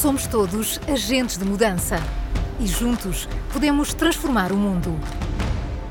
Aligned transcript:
Somos 0.00 0.28
todos 0.28 0.78
agentes 0.86 1.36
de 1.36 1.44
mudança 1.44 1.96
e 2.60 2.68
juntos 2.68 3.28
podemos 3.52 3.92
transformar 3.92 4.52
o 4.52 4.56
mundo. 4.56 4.96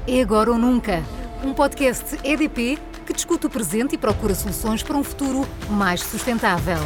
É 0.08 0.22
agora 0.22 0.50
ou 0.50 0.58
nunca. 0.58 1.04
Um 1.44 1.54
podcast 1.54 2.18
EDP 2.24 2.80
que 3.06 3.12
discute 3.12 3.48
o 3.48 3.50
presente 3.50 3.96
e 3.96 3.98
procura 3.98 4.34
soluções 4.34 4.82
para 4.82 4.96
um 4.96 5.04
futuro 5.04 5.46
mais 5.70 6.00
sustentável. 6.00 6.80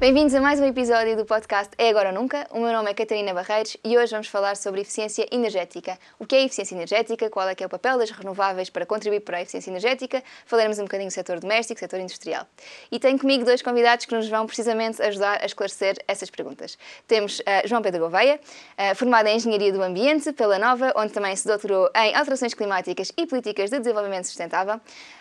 Bem-vindos 0.00 0.32
a 0.32 0.40
mais 0.40 0.60
um 0.60 0.64
episódio 0.64 1.16
do 1.16 1.24
podcast 1.24 1.70
É 1.76 1.88
Agora 1.88 2.10
ou 2.10 2.14
Nunca. 2.14 2.46
O 2.52 2.60
meu 2.60 2.72
nome 2.72 2.88
é 2.88 2.94
Catarina 2.94 3.34
Barreiros 3.34 3.76
e 3.82 3.98
hoje 3.98 4.12
vamos 4.12 4.28
falar 4.28 4.56
sobre 4.56 4.80
eficiência 4.80 5.26
energética. 5.32 5.98
O 6.20 6.24
que 6.24 6.36
é 6.36 6.44
eficiência 6.44 6.76
energética, 6.76 7.28
qual 7.28 7.48
é 7.48 7.54
que 7.56 7.64
é 7.64 7.66
o 7.66 7.68
papel 7.68 7.98
das 7.98 8.08
renováveis 8.12 8.70
para 8.70 8.86
contribuir 8.86 9.18
para 9.22 9.38
a 9.38 9.42
eficiência 9.42 9.70
energética, 9.70 10.22
falaremos 10.46 10.78
um 10.78 10.82
bocadinho 10.82 11.10
do 11.10 11.12
setor 11.12 11.40
doméstico, 11.40 11.80
setor 11.80 11.98
industrial. 11.98 12.46
E 12.92 13.00
tenho 13.00 13.18
comigo 13.18 13.44
dois 13.44 13.60
convidados 13.60 14.06
que 14.06 14.14
nos 14.14 14.28
vão 14.28 14.46
precisamente 14.46 15.02
ajudar 15.02 15.42
a 15.42 15.46
esclarecer 15.46 15.96
essas 16.06 16.30
perguntas. 16.30 16.78
Temos 17.08 17.40
uh, 17.40 17.66
João 17.66 17.82
Pedro 17.82 18.02
Gouveia, 18.02 18.38
uh, 18.38 18.94
formado 18.94 19.26
em 19.26 19.34
Engenharia 19.34 19.72
do 19.72 19.82
Ambiente 19.82 20.32
pela 20.32 20.60
Nova, 20.60 20.92
onde 20.94 21.12
também 21.12 21.34
se 21.34 21.44
doutorou 21.44 21.90
em 21.96 22.14
Alterações 22.14 22.54
Climáticas 22.54 23.10
e 23.16 23.26
Políticas 23.26 23.68
de 23.68 23.80
Desenvolvimento 23.80 24.26
Sustentável. 24.26 24.80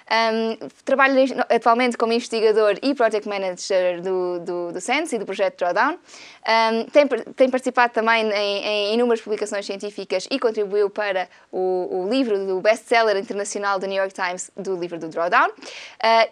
Um, 0.09 0.69
trabalho 0.85 1.15
atualmente 1.49 1.97
como 1.97 2.13
investigador 2.13 2.77
e 2.81 2.95
project 2.95 3.27
manager 3.27 4.01
do, 4.01 4.39
do, 4.39 4.71
do 4.71 4.79
SENS 4.79 5.11
e 5.11 5.17
do 5.17 5.25
projeto 5.25 5.57
Drawdown. 5.57 5.93
Um, 5.93 6.85
tem, 6.85 7.07
tem, 7.35 7.49
participado 7.49 7.93
também 7.93 8.31
em, 8.31 8.33
em, 8.33 8.93
inúmeras 8.93 9.21
publicações 9.21 9.65
científicas 9.65 10.25
e 10.31 10.39
contribuiu 10.39 10.89
para 10.89 11.27
o, 11.51 12.03
o 12.03 12.09
livro 12.09 12.45
do 12.45 12.61
best-seller 12.61 13.17
internacional 13.17 13.79
do 13.79 13.85
New 13.85 13.97
York 13.97 14.13
Times 14.13 14.49
do 14.55 14.77
livro 14.77 14.97
do 14.97 15.09
Drawdown. 15.09 15.49
Uh, 15.49 15.53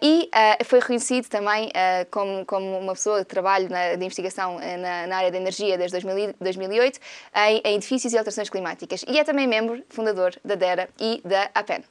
e 0.00 0.30
uh, 0.32 0.64
foi 0.64 0.80
reconhecido 0.80 1.28
também 1.28 1.66
uh, 1.66 2.06
como, 2.10 2.46
como 2.46 2.78
uma 2.78 2.94
pessoa 2.94 3.18
de 3.18 3.26
trabalho 3.26 3.68
na, 3.68 3.94
de 3.94 4.04
investigação 4.04 4.58
na, 4.58 5.06
na, 5.06 5.16
área 5.18 5.30
da 5.30 5.36
energia 5.36 5.76
desde 5.76 6.00
2000, 6.00 6.34
2008 6.40 6.98
em, 7.34 7.60
em 7.62 7.74
edifícios 7.76 8.12
e 8.14 8.16
alterações 8.16 8.48
climáticas. 8.48 9.04
E 9.06 9.18
é 9.18 9.24
também 9.24 9.46
membro 9.46 9.82
fundador 9.90 10.34
da 10.42 10.54
DERA 10.54 10.88
e 10.98 11.20
da 11.22 11.50
APEN. 11.54 11.84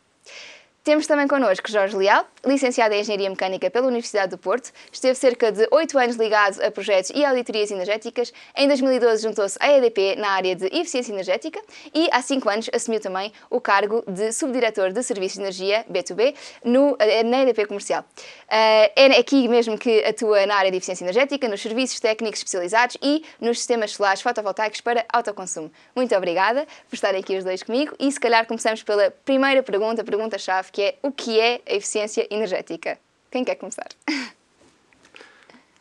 Temos 0.85 1.07
também 1.07 1.27
connosco 1.27 1.71
Jorge 1.71 1.97
Leal, 1.97 2.27
licenciado 2.45 2.93
em 2.93 3.01
Engenharia 3.01 3.27
Mecânica 3.27 3.71
pela 3.71 3.87
Universidade 3.87 4.29
do 4.29 4.37
Porto, 4.37 4.71
esteve 4.91 5.15
cerca 5.15 5.51
de 5.51 5.67
oito 5.71 5.97
anos 5.97 6.15
ligado 6.15 6.61
a 6.61 6.69
projetos 6.69 7.09
e 7.15 7.25
auditorias 7.25 7.71
energéticas. 7.71 8.31
Em 8.55 8.67
2012 8.67 9.23
juntou-se 9.23 9.57
à 9.59 9.75
EDP 9.75 10.15
na 10.15 10.29
área 10.29 10.55
de 10.55 10.67
eficiência 10.67 11.11
energética 11.11 11.59
e 11.91 12.07
há 12.11 12.21
cinco 12.21 12.47
anos 12.51 12.69
assumiu 12.71 12.99
também 12.99 13.33
o 13.49 13.59
cargo 13.59 14.03
de 14.07 14.31
subdiretor 14.31 14.93
de 14.93 15.01
Serviços 15.01 15.37
de 15.37 15.41
Energia, 15.41 15.83
B2B, 15.91 16.35
no, 16.63 16.95
eh, 16.99 17.23
na 17.23 17.41
EDP 17.41 17.65
Comercial. 17.65 18.05
Eh, 18.47 18.91
é 18.95 19.19
aqui 19.19 19.47
mesmo 19.47 19.79
que 19.79 20.05
atua 20.05 20.45
na 20.45 20.53
área 20.53 20.69
de 20.69 20.77
eficiência 20.77 21.03
energética, 21.03 21.47
nos 21.47 21.61
serviços 21.63 21.99
técnicos 21.99 22.41
especializados 22.41 22.95
e 23.01 23.23
nos 23.41 23.57
sistemas 23.57 23.93
solares 23.93 24.21
fotovoltaicos 24.21 24.81
para 24.81 25.03
autoconsumo. 25.11 25.71
Muito 25.95 26.15
obrigada 26.15 26.67
por 26.87 26.93
estarem 26.93 27.21
aqui 27.21 27.35
os 27.35 27.43
dois 27.43 27.63
comigo 27.63 27.95
e 27.99 28.11
se 28.11 28.19
calhar 28.19 28.45
começamos 28.45 28.83
pela 28.83 29.09
primeira 29.09 29.63
pergunta, 29.63 30.03
pergunta-chave, 30.03 30.74
que 30.75 30.81
é 30.81 30.95
o 31.01 31.09
que 31.09 31.39
é 31.39 31.61
a 31.65 31.75
eficiência 31.75 32.27
energética? 32.29 32.99
Quem 33.31 33.45
quer 33.45 33.55
começar? 33.55 33.87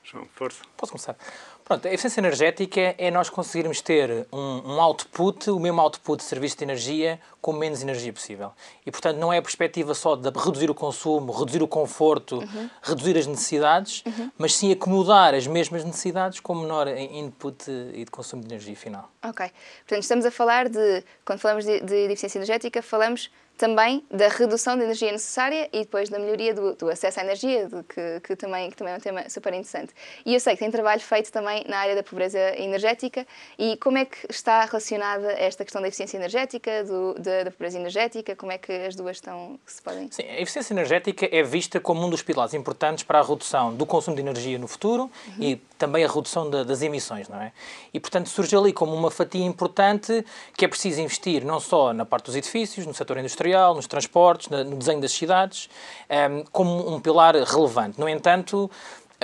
João, 0.05 0.25
força. 0.37 0.63
Posso 0.77 0.93
começar? 0.93 1.17
Pronto, 1.65 1.89
a 1.89 1.91
eficiência 1.91 2.21
energética 2.21 2.95
é 2.97 3.11
nós 3.11 3.29
conseguirmos 3.29 3.81
ter 3.81 4.29
um, 4.31 4.75
um, 4.75 4.81
output, 4.81 5.51
o 5.51 5.59
mesmo 5.59 5.81
output 5.81 6.19
de 6.19 6.25
serviço 6.25 6.59
de 6.59 6.63
energia, 6.63 7.19
com 7.41 7.53
menos 7.53 7.83
energia 7.83 8.13
possível. 8.13 8.53
E, 8.87 8.91
portanto, 8.93 9.17
não 9.17 9.33
é 9.33 9.39
a 9.39 9.43
perspectiva 9.43 9.95
só 9.95 10.15
de 10.15 10.29
reduzir 10.29 10.71
o 10.71 10.75
consumo, 10.75 11.33
reduzir 11.33 11.63
o 11.63 11.67
conforto, 11.67 12.37
uhum. 12.37 12.71
reduzir 12.81 13.19
as 13.19 13.27
necessidades, 13.27 14.05
uhum. 14.07 14.31
mas 14.39 14.55
sim 14.55 14.71
acomodar 14.71 15.35
as 15.35 15.49
mesmas 15.49 15.83
necessidades 15.85 16.39
com 16.39 16.55
menor 16.55 16.87
input 16.87 17.69
e 17.95 18.05
de 18.05 18.11
consumo 18.13 18.43
de 18.45 18.55
energia 18.55 18.77
final. 18.77 19.11
Ok. 19.25 19.51
Portanto, 19.81 20.03
estamos 20.03 20.25
a 20.27 20.31
falar 20.31 20.69
de, 20.69 21.03
quando 21.25 21.41
falamos 21.41 21.65
de, 21.65 21.81
de 21.81 21.95
eficiência 22.13 22.39
energética, 22.39 22.81
falamos 22.81 23.31
também 23.57 24.05
da 24.11 24.29
redução 24.29 24.77
de 24.77 24.83
energia 24.83 25.13
necessária 25.13 25.69
e 25.73 25.81
depois 25.81 26.09
da 26.09 26.19
melhoria 26.19 26.53
do, 26.53 26.75
do 26.75 26.89
acesso 26.89 27.21
à 27.21 27.23
energia, 27.23 27.69
do, 27.69 27.85
que, 27.85 28.21
que, 28.21 28.37
também, 28.37 28.71
que 28.71 28.77
também 28.77 28.95
é 28.95 28.97
um 28.97 29.01
tema 29.01 29.29
super 29.29 29.53
interessante. 29.53 29.93
E 30.27 30.35
eu 30.35 30.41
sei 30.41 30.55
que 30.55 30.61
tem 30.61 30.71
trabalho 30.71 31.01
feito 31.01 31.31
também 31.31 31.65
na 31.69 31.79
área 31.79 31.95
da 31.95 32.03
pobreza 32.03 32.39
energética 32.59 33.27
e 33.59 33.77
como 33.77 33.99
é 33.99 34.05
que 34.05 34.27
está 34.29 34.65
relacionada 34.65 35.33
esta 35.33 35.65
questão 35.65 35.81
da 35.81 35.89
eficiência 35.89 36.17
energética, 36.17 36.85
do, 36.85 37.15
da, 37.15 37.45
da, 37.45 37.51
pobreza 37.51 37.79
energética, 37.79 38.35
como 38.35 38.51
é 38.51 38.59
que 38.59 38.73
as 38.73 38.97
duas 38.97 39.17
estão, 39.17 39.59
se 39.65 39.81
podem... 39.81 40.11
Sim, 40.11 40.25
a 40.25 40.41
eficiência 40.41 40.75
energética 40.75 41.29
é 41.31 41.43
vista 41.43 41.79
como 41.79 42.05
um 42.05 42.11
dos 42.11 42.23
pilares 42.23 42.55
importantes 42.55 43.05
para 43.05 43.21
a 43.21 43.23
redução 43.23 43.75
do 43.75 43.87
consumo 43.87 44.17
de 44.17 44.23
energia 44.23 44.59
no 44.59 44.67
futuro 44.67 45.05
uhum. 45.05 45.43
e 45.43 45.57
também 45.79 46.05
a 46.05 46.09
redução 46.09 46.49
das 46.49 46.83
emissões, 46.83 47.29
não 47.29 47.41
é? 47.41 47.53
E, 47.93 48.01
portanto, 48.01 48.29
surge 48.29 48.57
ali 48.57 48.73
como 48.73 48.95
uma 48.95 49.11
fatia 49.11 49.45
importante 49.45 50.25
que 50.57 50.65
é 50.65 50.69
preciso 50.69 51.01
investir 51.01 51.45
não 51.45 51.61
só 51.61 51.93
na 51.93 52.05
parte 52.05 52.27
dos 52.27 52.37
edifícios, 52.37 52.87
no 52.87 52.95
setor 52.95 53.19
industrial, 53.19 53.45
industrial, 53.45 53.75
nos 53.75 53.87
transportes, 53.87 54.49
no 54.49 54.77
desenho 54.77 55.01
das 55.01 55.13
cidades, 55.13 55.69
ehm, 56.09 56.45
como 56.53 56.95
um 56.95 57.01
pilar 57.01 57.35
relevante. 57.35 57.99
No 57.99 58.09
entanto, 58.09 58.71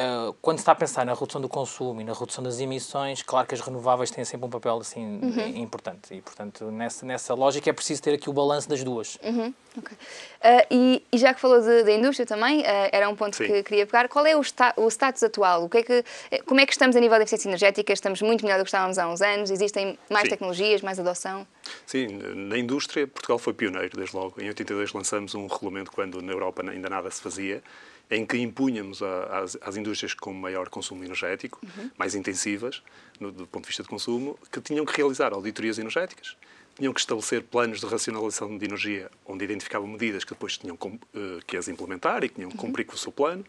Uh, 0.01 0.33
quando 0.41 0.57
se 0.59 0.63
está 0.63 0.73
a 0.73 0.75
pensar 0.75 1.05
na 1.05 1.13
redução 1.13 1.41
do 1.41 1.49
consumo 1.49 2.01
e 2.01 2.05
na 2.05 2.15
redução 2.15 2.43
das 2.43 2.59
emissões, 2.59 3.23
claro 3.23 3.47
que 3.47 3.55
as 3.55 3.61
renováveis 3.61 4.11
têm 4.11 4.25
sempre 4.25 4.47
um 4.47 4.51
papel 4.51 4.79
assim 4.79 5.21
uhum. 5.21 5.47
importante 5.57 6.15
e, 6.15 6.23
portanto, 6.23 6.71
nessa, 6.71 7.05
nessa 7.05 7.35
lógica 7.35 7.69
é 7.69 7.73
preciso 7.73 8.03
ter 8.03 8.15
aqui 8.15 8.31
o 8.31 8.33
balanço 8.33 8.69
das 8.69 8.83
duas. 8.83 9.19
Uhum. 9.23 9.53
Okay. 9.77 9.97
Uh, 9.97 10.67
e, 10.71 11.03
e, 11.13 11.19
já 11.19 11.35
que 11.35 11.41
falou 11.41 11.61
da 11.61 11.93
indústria 11.93 12.27
também, 12.27 12.61
uh, 12.61 12.65
era 12.91 13.09
um 13.09 13.15
ponto 13.15 13.37
Sim. 13.37 13.47
que 13.47 13.63
queria 13.63 13.87
pegar, 13.87 14.09
qual 14.09 14.25
é 14.25 14.35
o, 14.35 14.41
sta 14.41 14.73
o 14.77 14.89
status 14.89 15.23
atual? 15.23 15.65
O 15.65 15.69
que 15.69 15.79
é 15.79 15.83
que, 15.83 16.05
como 16.45 16.61
é 16.61 16.67
que 16.67 16.73
estamos 16.73 16.97
a 16.97 17.01
nível 17.01 17.17
de 17.19 17.25
eficiência 17.25 17.49
energética? 17.49 17.93
Estamos 17.93 18.23
muito 18.23 18.45
melhor 18.45 18.59
do 18.59 18.65
que 18.65 18.69
estávamos 18.69 18.99
há 18.99 19.07
uns 19.09 19.21
anos? 19.21 19.51
Existem 19.51 19.99
mais 20.09 20.25
Sim. 20.25 20.31
tecnologias, 20.31 20.83
mais 20.83 20.99
adoção? 20.99 21.47
Sim, 21.87 22.09
na 22.35 22.57
indústria, 22.59 23.07
Portugal 23.07 23.39
foi 23.39 23.53
pioneiro, 23.53 23.97
desde 23.97 24.17
logo. 24.17 24.41
Em 24.41 24.49
82 24.49 24.93
lançamos 24.93 25.35
um 25.35 25.47
regulamento 25.47 25.93
quando 25.93 26.21
na 26.23 26.33
Europa 26.33 26.63
ainda 26.69 26.89
nada 26.89 27.11
se 27.11 27.21
fazia, 27.21 27.63
em 28.11 28.27
que 28.27 28.37
impunhamos 28.37 29.01
às, 29.03 29.57
às 29.61 29.77
indústrias 29.77 30.15
com 30.15 30.33
maior 30.33 30.69
consumo 30.69 31.05
energético, 31.05 31.61
uhum. 31.63 31.91
mais 31.97 32.15
intensivas, 32.15 32.83
no, 33.21 33.31
do 33.31 33.47
ponto 33.47 33.65
de 33.65 33.69
vista 33.69 33.83
de 33.83 33.89
consumo, 33.89 34.37
que 34.51 34.61
tinham 34.61 34.85
que 34.85 34.97
realizar 34.97 35.33
auditorias 35.33 35.79
energéticas, 35.79 36.37
tinham 36.77 36.93
que 36.93 37.01
estabelecer 37.01 37.43
planos 37.43 37.81
de 37.81 37.87
racionalização 37.87 38.57
de 38.57 38.65
energia, 38.65 39.11
onde 39.25 39.45
identificavam 39.45 39.87
medidas 39.87 40.25
que 40.25 40.31
depois 40.31 40.59
tinham 40.59 40.77
eh, 41.15 41.41
que 41.47 41.57
as 41.57 41.69
implementar 41.69 42.25
e 42.25 42.29
que 42.29 42.37
tinham 42.37 42.51
que 42.51 42.57
uhum. 42.57 42.63
cumprir 42.63 42.85
com 42.85 42.95
o 42.95 42.99
seu 42.99 43.13
plano. 43.13 43.45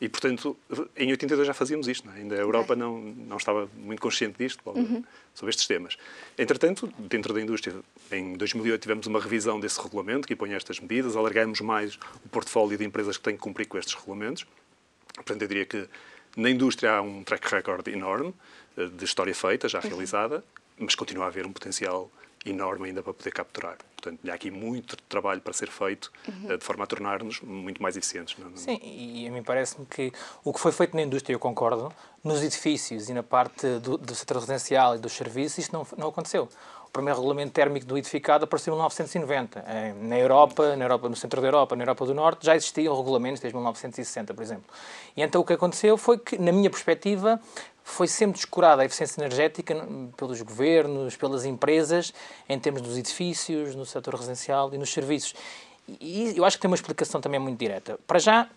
E, 0.00 0.08
portanto, 0.08 0.56
em 0.96 1.10
82 1.10 1.46
já 1.46 1.54
fazíamos 1.54 1.86
isto. 1.86 2.08
É? 2.10 2.14
Ainda 2.14 2.34
a 2.34 2.38
Europa 2.38 2.74
não, 2.74 3.00
não 3.00 3.36
estava 3.36 3.68
muito 3.76 4.00
consciente 4.02 4.36
disto, 4.36 4.60
uhum. 4.66 5.04
sobre 5.34 5.50
estes 5.50 5.66
temas. 5.66 5.96
Entretanto, 6.36 6.92
dentro 6.98 7.32
da 7.32 7.40
indústria, 7.40 7.74
em 8.10 8.34
2008 8.34 8.82
tivemos 8.82 9.06
uma 9.06 9.20
revisão 9.20 9.60
desse 9.60 9.80
regulamento 9.80 10.26
que 10.26 10.34
impõe 10.34 10.54
estas 10.54 10.80
medidas, 10.80 11.16
alargamos 11.16 11.60
mais 11.60 11.96
o 12.24 12.28
portfólio 12.28 12.76
de 12.76 12.84
empresas 12.84 13.16
que 13.16 13.22
têm 13.22 13.34
que 13.34 13.40
cumprir 13.40 13.66
com 13.66 13.78
estes 13.78 13.94
regulamentos. 13.94 14.44
Portanto, 15.14 15.42
eu 15.42 15.48
diria 15.48 15.66
que 15.66 15.88
na 16.36 16.50
indústria 16.50 16.94
há 16.94 17.02
um 17.02 17.22
track 17.22 17.54
record 17.54 17.86
enorme 17.88 18.34
eh, 18.76 18.86
de 18.86 19.04
história 19.04 19.34
feita, 19.34 19.68
já 19.68 19.78
uhum. 19.78 19.88
realizada, 19.88 20.44
mas 20.78 20.94
continua 20.94 21.26
a 21.26 21.28
haver 21.28 21.46
um 21.46 21.52
potencial 21.52 22.10
enorme 22.44 22.88
ainda 22.88 23.02
para 23.02 23.14
poder 23.14 23.30
capturar. 23.30 23.76
Portanto, 23.96 24.18
há 24.28 24.34
aqui 24.34 24.50
muito 24.50 24.96
trabalho 25.08 25.40
para 25.40 25.52
ser 25.52 25.68
feito 25.68 26.12
uhum. 26.26 26.56
de 26.56 26.64
forma 26.64 26.84
a 26.84 26.86
tornar-nos 26.86 27.40
muito 27.40 27.80
mais 27.80 27.96
eficientes. 27.96 28.36
Não, 28.36 28.50
não... 28.50 28.56
Sim, 28.56 28.80
e 28.82 29.28
a 29.28 29.30
mim 29.30 29.42
parece-me 29.42 29.86
que 29.86 30.12
o 30.42 30.52
que 30.52 30.58
foi 30.58 30.72
feito 30.72 30.96
na 30.96 31.02
indústria, 31.02 31.34
eu 31.34 31.38
concordo, 31.38 31.92
nos 32.24 32.42
edifícios 32.42 33.08
e 33.08 33.14
na 33.14 33.22
parte 33.22 33.78
do, 33.78 33.96
do 33.96 34.14
setor 34.14 34.36
residencial 34.36 34.96
e 34.96 34.98
dos 34.98 35.12
serviços, 35.12 35.58
isto 35.58 35.72
não, 35.72 35.86
não 35.96 36.08
aconteceu. 36.08 36.48
O 36.86 36.92
primeiro 36.92 37.18
regulamento 37.20 37.52
térmico 37.52 37.86
do 37.86 37.96
edificado 37.96 38.44
apareceu 38.44 38.70
em 38.72 38.76
1990. 38.76 39.64
Na 40.02 40.18
Europa, 40.18 40.76
na 40.76 40.84
Europa, 40.84 41.08
no 41.08 41.16
centro 41.16 41.40
da 41.40 41.48
Europa, 41.48 41.74
na 41.74 41.84
Europa 41.84 42.04
do 42.04 42.12
Norte, 42.12 42.44
já 42.44 42.54
existiam 42.54 42.94
regulamentos 42.94 43.40
desde 43.40 43.56
1960, 43.56 44.34
por 44.34 44.42
exemplo. 44.42 44.64
E 45.16 45.22
então 45.22 45.40
o 45.40 45.44
que 45.44 45.54
aconteceu 45.54 45.96
foi 45.96 46.18
que, 46.18 46.36
na 46.36 46.52
minha 46.52 46.68
perspectiva, 46.68 47.40
foi 47.84 48.06
sempre 48.08 48.36
descurada 48.36 48.82
a 48.82 48.84
eficiência 48.84 49.20
energética 49.20 49.74
pelos 50.16 50.40
governos, 50.42 51.16
pelas 51.16 51.44
empresas, 51.44 52.12
em 52.48 52.58
termos 52.58 52.82
dos 52.82 52.96
edifícios, 52.96 53.74
no 53.74 53.84
setor 53.84 54.14
residencial 54.14 54.72
e 54.72 54.78
nos 54.78 54.92
serviços. 54.92 55.34
E 56.00 56.34
eu 56.36 56.44
acho 56.44 56.56
que 56.56 56.62
tem 56.62 56.70
uma 56.70 56.76
explicação 56.76 57.20
também 57.20 57.40
muito 57.40 57.58
direta. 57.58 57.98
Para 58.06 58.18
já, 58.18 58.48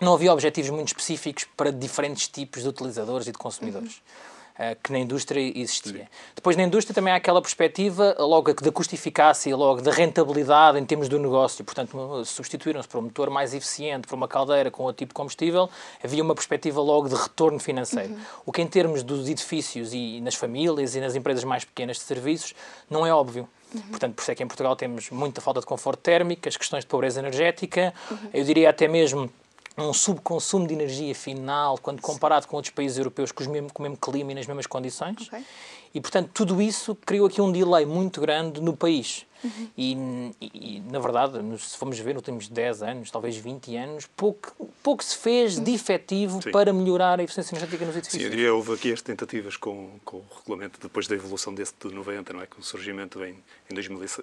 não 0.00 0.14
havia 0.14 0.32
objetivos 0.32 0.70
muito 0.70 0.88
específicos 0.88 1.46
para 1.56 1.70
diferentes 1.70 2.26
tipos 2.28 2.62
de 2.62 2.68
utilizadores 2.68 3.26
e 3.26 3.32
de 3.32 3.38
consumidores. 3.38 3.96
Uhum. 3.96 4.39
Eh, 4.62 4.76
que 4.82 4.92
na 4.92 4.98
indústria 4.98 5.40
existia. 5.40 6.02
Sim. 6.02 6.08
Depois, 6.36 6.54
na 6.54 6.62
indústria 6.64 6.94
também 6.94 7.10
há 7.10 7.16
aquela 7.16 7.40
perspectiva 7.40 8.14
logo 8.18 8.52
da 8.52 8.70
custo-eficácia, 8.70 9.56
logo 9.56 9.80
da 9.80 9.90
rentabilidade 9.90 10.78
em 10.78 10.84
termos 10.84 11.08
do 11.08 11.18
negócio. 11.18 11.64
Portanto, 11.64 12.22
substituíram-se 12.26 12.86
para 12.86 12.98
um 12.98 13.04
motor 13.04 13.30
mais 13.30 13.54
eficiente, 13.54 14.06
para 14.06 14.14
uma 14.14 14.28
caldeira 14.28 14.70
com 14.70 14.82
outro 14.82 14.98
tipo 14.98 15.12
de 15.12 15.14
combustível, 15.14 15.70
havia 16.04 16.22
uma 16.22 16.34
perspectiva 16.34 16.78
logo 16.82 17.08
de 17.08 17.14
retorno 17.14 17.58
financeiro. 17.58 18.12
Uhum. 18.12 18.20
O 18.44 18.52
que 18.52 18.60
em 18.60 18.66
termos 18.66 19.02
dos 19.02 19.30
edifícios 19.30 19.94
e 19.94 20.20
nas 20.20 20.34
famílias 20.34 20.94
e 20.94 21.00
nas 21.00 21.16
empresas 21.16 21.42
mais 21.42 21.64
pequenas 21.64 21.96
de 21.96 22.02
serviços 22.02 22.54
não 22.90 23.06
é 23.06 23.14
óbvio. 23.14 23.48
Uhum. 23.74 23.80
Portanto, 23.88 24.14
por 24.14 24.20
isso 24.20 24.30
é 24.30 24.34
que 24.34 24.42
em 24.42 24.46
Portugal 24.46 24.76
temos 24.76 25.08
muita 25.08 25.40
falta 25.40 25.60
de 25.60 25.66
conforto 25.66 26.00
térmico, 26.00 26.46
as 26.46 26.58
questões 26.58 26.84
de 26.84 26.88
pobreza 26.88 27.18
energética, 27.18 27.94
uhum. 28.10 28.18
eu 28.34 28.44
diria 28.44 28.68
até 28.68 28.86
mesmo 28.86 29.30
um 29.78 29.92
subconsumo 29.92 30.66
de 30.66 30.74
energia 30.74 31.14
final 31.14 31.78
quando 31.78 32.02
comparado 32.02 32.46
com 32.46 32.56
outros 32.56 32.72
países 32.74 32.98
europeus 32.98 33.32
com, 33.32 33.42
os 33.42 33.46
mesmo, 33.46 33.72
com 33.72 33.82
o 33.82 33.84
mesmo 33.84 33.96
clima 33.96 34.32
e 34.32 34.34
nas 34.34 34.46
mesmas 34.46 34.66
condições. 34.66 35.26
Okay. 35.28 35.44
E, 35.92 36.00
portanto, 36.00 36.30
tudo 36.32 36.62
isso 36.62 36.94
criou 36.94 37.26
aqui 37.26 37.40
um 37.40 37.50
delay 37.50 37.84
muito 37.84 38.20
grande 38.20 38.60
no 38.60 38.76
país. 38.76 39.26
Uhum. 39.42 39.68
E, 39.76 39.96
e, 40.40 40.80
na 40.80 41.00
verdade, 41.00 41.40
se 41.58 41.76
formos 41.76 41.98
ver 41.98 42.14
nos 42.14 42.20
últimos 42.20 42.48
10 42.48 42.82
anos, 42.82 43.10
talvez 43.10 43.36
20 43.36 43.74
anos, 43.76 44.06
pouco, 44.14 44.70
pouco 44.82 45.02
se 45.02 45.16
fez 45.16 45.58
de 45.58 45.72
efetivo 45.72 46.40
Sim. 46.42 46.52
para 46.52 46.72
melhorar 46.72 47.18
a 47.18 47.22
eficiência 47.22 47.54
energética 47.54 47.84
nos 47.84 47.96
edifícios. 47.96 48.32
Sim, 48.32 48.38
e 48.38 48.48
houve 48.48 48.74
aqui 48.74 48.92
as 48.92 49.02
tentativas 49.02 49.56
com, 49.56 49.98
com 50.04 50.18
o 50.18 50.24
regulamento, 50.38 50.78
depois 50.80 51.08
da 51.08 51.14
evolução 51.14 51.54
desse 51.54 51.72
de 51.80 51.92
90, 51.92 52.32
não 52.34 52.42
é? 52.42 52.46
que 52.46 52.60
o 52.60 52.62
surgimento 52.62 53.18
vem 53.18 53.42
em 53.68 53.74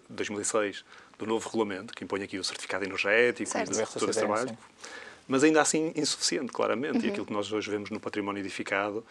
2006 0.10 0.86
do 1.18 1.26
novo 1.26 1.46
regulamento, 1.46 1.94
que 1.94 2.04
impõe 2.04 2.24
aqui 2.24 2.38
o 2.38 2.44
certificado 2.44 2.86
energético 2.86 3.50
certo. 3.50 3.74
e 3.74 3.84
de 3.84 3.92
todo 3.92 4.10
esse 4.10 4.20
trabalho. 4.20 4.50
Sim. 4.50 4.58
Mas 5.28 5.44
ainda 5.44 5.62
assim 5.62 5.92
insuficiente, 5.96 6.52
claramente. 6.52 7.00
Uhum. 7.00 7.06
E 7.06 7.10
aquilo 7.10 7.26
que 7.26 7.34
nós 7.34 7.52
hoje 7.52 7.70
vemos 7.70 7.90
no 7.90 8.00
património 8.00 8.40
edificado 8.40 9.04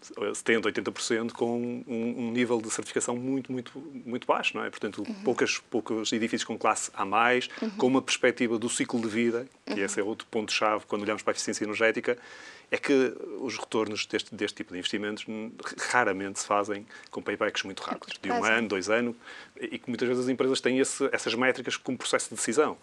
70%, 0.00 0.62
80% 0.62 1.32
com 1.32 1.58
um, 1.86 2.14
um, 2.18 2.30
nível 2.30 2.60
de 2.60 2.70
certificação 2.70 3.16
muito, 3.16 3.50
muito, 3.50 3.72
muito 4.06 4.26
baixo, 4.26 4.56
não 4.56 4.64
é? 4.64 4.70
Portanto, 4.70 5.02
uhum. 5.06 5.14
poucas, 5.24 5.58
poucos 5.58 6.12
edifícios 6.12 6.44
com 6.44 6.56
classe 6.56 6.90
A+, 6.94 7.04
uhum. 7.04 7.70
com 7.70 7.86
uma 7.86 8.02
perspectiva 8.02 8.58
do 8.58 8.68
ciclo 8.68 9.00
de 9.00 9.08
vida, 9.08 9.46
que 9.66 9.72
uhum. 9.72 9.84
esse 9.84 10.00
é 10.00 10.02
outro 10.02 10.26
ponto-chave 10.30 10.84
quando 10.86 11.02
olhamos 11.02 11.22
para 11.22 11.32
a 11.32 11.34
eficiência 11.34 11.64
energética, 11.64 12.16
é 12.70 12.76
que 12.76 13.14
os 13.40 13.56
retornos 13.56 14.06
deste, 14.06 14.34
deste 14.34 14.56
tipo 14.56 14.72
de 14.72 14.78
investimentos 14.78 15.24
raramente 15.90 16.40
se 16.40 16.46
fazem 16.46 16.86
com 17.10 17.22
paybacks 17.22 17.62
muito 17.62 17.82
rápidos, 17.82 18.18
de 18.20 18.30
um 18.30 18.44
ano, 18.44 18.68
dois 18.68 18.90
anos, 18.90 19.16
e 19.58 19.78
que 19.78 19.88
muitas 19.88 20.06
vezes 20.06 20.24
as 20.24 20.28
empresas 20.28 20.60
têm 20.60 20.78
esse, 20.78 21.08
essas 21.10 21.34
métricas 21.34 21.76
como 21.76 21.96
processo 21.96 22.28
de 22.28 22.36
decisão. 22.36 22.76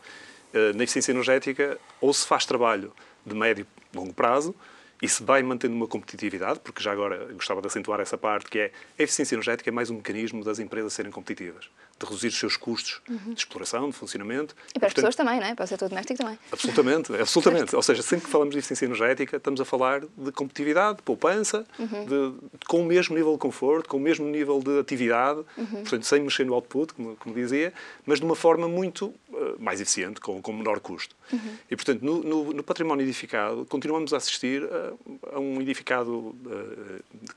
Eh, 0.55 0.71
na 0.73 0.85
eficiência 0.85 1.11
energética, 1.11 1.77
ou 1.99 2.13
se 2.13 2.25
faz 2.25 2.45
trabalho 2.45 2.93
de 3.25 3.35
médio 3.35 3.67
e 3.93 3.97
longo 3.97 4.13
prazo, 4.13 4.55
e 5.01 5.09
se 5.09 5.21
vai 5.21 5.43
mantendo 5.43 5.75
uma 5.75 5.85
competitividade, 5.85 6.61
porque 6.61 6.81
já 6.81 6.93
agora 6.93 7.27
gostava 7.33 7.59
de 7.59 7.67
acentuar 7.67 7.99
essa 7.99 8.17
parte, 8.17 8.49
que 8.49 8.59
é 8.59 8.71
a 8.97 9.03
eficiência 9.03 9.35
energética 9.35 9.69
é 9.69 9.73
mais 9.73 9.89
um 9.89 9.95
mecanismo 9.95 10.45
das 10.45 10.57
empresas 10.57 10.93
serem 10.93 11.11
competitivas 11.11 11.69
de 11.97 12.05
reduzir 12.05 12.27
os 12.27 12.37
seus 12.37 12.57
custos 12.57 13.01
uhum. 13.09 13.33
de 13.33 13.39
exploração, 13.39 13.89
de 13.89 13.95
funcionamento. 13.95 14.55
E 14.75 14.79
para 14.79 14.87
as 14.87 14.93
pessoas 14.93 15.15
também, 15.15 15.39
não 15.39 15.47
é? 15.47 15.55
Para 15.55 15.63
o 15.63 15.67
setor 15.67 15.87
doméstico 15.87 16.19
também. 16.19 16.37
Absolutamente, 16.51 17.13
absolutamente. 17.15 17.75
Ou 17.75 17.81
seja, 17.81 18.01
sempre 18.01 18.25
que 18.25 18.31
falamos 18.31 18.53
de 18.53 18.59
eficiência 18.59 18.85
energética, 18.85 19.37
estamos 19.37 19.61
a 19.61 19.65
falar 19.65 20.01
de 20.01 20.31
competitividade, 20.33 20.97
de 20.97 21.03
poupança, 21.03 21.65
uhum. 21.79 22.05
de, 22.05 22.65
com 22.67 22.81
o 22.81 22.85
mesmo 22.85 23.15
nível 23.15 23.33
de 23.33 23.39
conforto, 23.39 23.87
com 23.87 23.97
o 23.97 23.99
mesmo 23.99 24.25
nível 24.25 24.59
de 24.59 24.79
atividade, 24.79 25.39
uhum. 25.57 25.65
portanto, 25.65 26.03
sem 26.03 26.21
mexer 26.21 26.45
no 26.45 26.53
output, 26.53 26.93
como, 26.93 27.15
como 27.15 27.33
dizia, 27.33 27.73
mas 28.05 28.19
de 28.19 28.25
uma 28.25 28.35
forma 28.35 28.67
muito 28.67 29.07
uh, 29.29 29.55
mais 29.57 29.79
eficiente, 29.79 30.19
com, 30.19 30.41
com 30.41 30.51
menor 30.51 30.81
custo. 30.81 31.15
Uhum. 31.31 31.55
E, 31.71 31.75
portanto, 31.75 32.01
no, 32.03 32.23
no, 32.23 32.53
no, 32.53 32.63
património 32.63 33.03
edificado, 33.03 33.65
continuamos 33.65 34.13
a 34.13 34.17
assistir 34.17 34.63
a, 34.63 35.35
a 35.37 35.39
um 35.39 35.61
edificado 35.61 36.11
uh, 36.11 36.35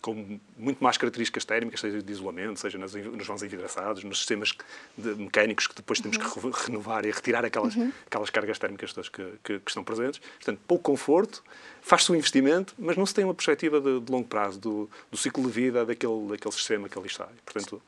com 0.03 0.39
muito 0.57 0.83
mais 0.83 0.97
características 0.97 1.45
térmicas, 1.45 1.81
seja 1.81 2.03
de 2.03 2.13
isolamento, 2.13 2.59
seja 2.59 2.77
nas, 2.77 2.95
nos 2.95 3.27
vãos 3.27 3.43
envidraçados, 3.43 4.05
nos 4.05 4.19
sistemas 4.19 4.48
de 4.97 5.15
mecânicos 5.15 5.67
que 5.67 5.75
depois 5.75 6.01
temos 6.01 6.17
uhum. 6.17 6.51
que 6.51 6.67
renovar 6.67 7.05
e 7.05 7.11
retirar 7.11 7.45
aquelas, 7.45 7.75
uhum. 7.77 7.93
aquelas 8.07 8.31
cargas 8.31 8.59
térmicas 8.59 8.93
todas 8.93 9.09
que, 9.09 9.23
que, 9.43 9.59
que, 9.61 9.71
estão 9.71 9.85
presentes. 9.85 10.21
Portanto, 10.37 10.61
pouco 10.67 10.85
conforto, 10.85 11.43
faz-se 11.81 12.11
um 12.11 12.15
investimento, 12.15 12.75
mas 12.79 12.97
não 12.97 13.07
se 13.07 13.15
tem 13.15 13.25
uma 13.25 13.35
perspectiva 13.35 13.81
de, 13.81 14.01
de 14.01 14.13
longo 14.13 14.27
prazo 14.27 14.59
do, 14.59 14.91
do, 15.11 15.17
ciclo 15.17 15.45
de 15.45 15.51
vida 15.51 15.85
daquele, 15.85 16.29
daquele 16.29 16.55
sistema 16.55 16.89
que 16.89 16.99
ali 16.99 17.09
está. 17.09 17.29
Portanto, 17.45 17.81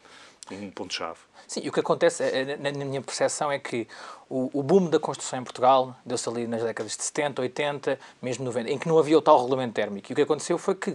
um 0.50 0.70
ponto-chave. 0.70 1.18
Sim, 1.46 1.60
e 1.64 1.68
o 1.68 1.72
que 1.72 1.80
acontece, 1.80 2.22
é, 2.22 2.56
na 2.56 2.72
minha 2.72 3.00
percepção, 3.00 3.50
é 3.50 3.58
que 3.58 3.86
o, 4.32 4.62
boom 4.62 4.88
da 4.88 5.00
construção 5.00 5.40
em 5.40 5.42
Portugal 5.42 5.96
deu-se 6.06 6.28
ali 6.28 6.46
nas 6.46 6.62
décadas 6.62 6.96
de 6.96 7.02
70, 7.02 7.42
80, 7.42 7.98
mesmo 8.22 8.44
90, 8.44 8.70
em 8.70 8.78
que 8.78 8.86
não 8.86 8.96
havia 8.96 9.18
o 9.18 9.20
tal 9.20 9.40
regulamento 9.40 9.74
térmico. 9.74 10.06
E 10.08 10.12
o 10.12 10.16
que 10.16 10.22
aconteceu 10.22 10.56
foi 10.56 10.76
que 10.76 10.94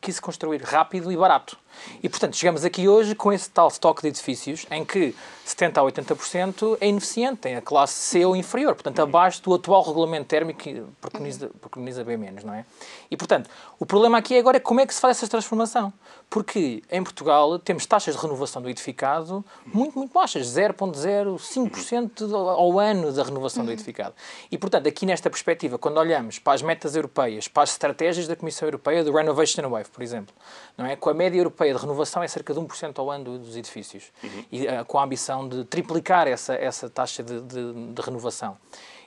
quis 0.00 0.18
construir 0.18 0.62
rápido 0.62 1.12
e 1.12 1.16
barato. 1.16 1.58
E, 2.02 2.08
portanto, 2.08 2.36
chegamos 2.36 2.64
aqui 2.64 2.88
hoje 2.88 3.14
com 3.14 3.30
esse 3.32 3.50
tal 3.50 3.68
estoque 3.68 4.00
de 4.00 4.08
edifícios 4.08 4.66
em 4.70 4.82
que 4.82 5.14
70% 5.46 5.76
a 5.76 5.82
80% 5.82 6.78
é 6.80 6.88
ineficiente, 6.88 7.36
tem 7.36 7.56
a 7.56 7.60
classe 7.60 7.94
C 7.94 8.24
ou 8.24 8.34
inferior, 8.34 8.74
portanto, 8.74 9.00
abaixo 9.00 9.42
do 9.42 9.54
atual 9.54 9.82
regulamento 9.82 10.26
térmico 10.26 10.60
que 10.60 10.82
preconiza, 11.00 11.50
preconiza 11.60 12.02
bem 12.02 12.16
menos, 12.16 12.44
não 12.44 12.54
é? 12.54 12.64
E, 13.10 13.16
portanto, 13.16 13.50
o 13.78 13.84
problema 13.84 14.16
aqui 14.16 14.38
agora 14.38 14.56
é 14.56 14.60
como 14.60 14.80
é 14.80 14.86
que 14.86 14.94
se 14.94 15.00
faz 15.00 15.18
essa 15.18 15.28
transformação. 15.28 15.92
Porque 16.30 16.82
em 16.90 17.02
Portugal 17.02 17.58
temos 17.58 17.84
taxas 17.84 18.14
de 18.14 18.22
renovação 18.22 18.62
do 18.62 18.70
edificado 18.70 19.44
muito, 19.80 19.98
muito 19.98 20.12
baixas, 20.12 20.46
0,05% 20.48 22.34
ao 22.34 22.78
ano 22.78 23.10
da 23.12 23.22
renovação 23.22 23.62
uhum. 23.62 23.68
do 23.68 23.72
edificado. 23.72 24.14
E, 24.50 24.58
portanto, 24.58 24.86
aqui 24.86 25.06
nesta 25.06 25.30
perspectiva, 25.30 25.78
quando 25.78 25.96
olhamos 25.96 26.38
para 26.38 26.52
as 26.52 26.60
metas 26.60 26.94
europeias, 26.94 27.48
para 27.48 27.62
as 27.62 27.70
estratégias 27.70 28.28
da 28.28 28.36
Comissão 28.36 28.68
Europeia 28.68 29.02
do 29.02 29.10
Renovation 29.10 29.66
Wave, 29.70 29.88
por 29.88 30.02
exemplo, 30.02 30.34
não 30.76 30.84
é? 30.84 30.96
com 30.96 31.08
a 31.08 31.14
média 31.14 31.38
europeia 31.38 31.72
de 31.72 31.80
renovação 31.80 32.22
é 32.22 32.28
cerca 32.28 32.52
de 32.52 32.60
1% 32.60 32.98
ao 32.98 33.10
ano 33.10 33.38
dos 33.38 33.56
edifícios, 33.56 34.12
uhum. 34.22 34.44
e 34.52 34.66
uh, 34.66 34.84
com 34.84 34.98
a 34.98 35.04
ambição 35.04 35.48
de 35.48 35.64
triplicar 35.64 36.28
essa, 36.28 36.54
essa 36.54 36.90
taxa 36.90 37.22
de, 37.22 37.40
de, 37.40 37.72
de 37.94 38.02
renovação 38.02 38.58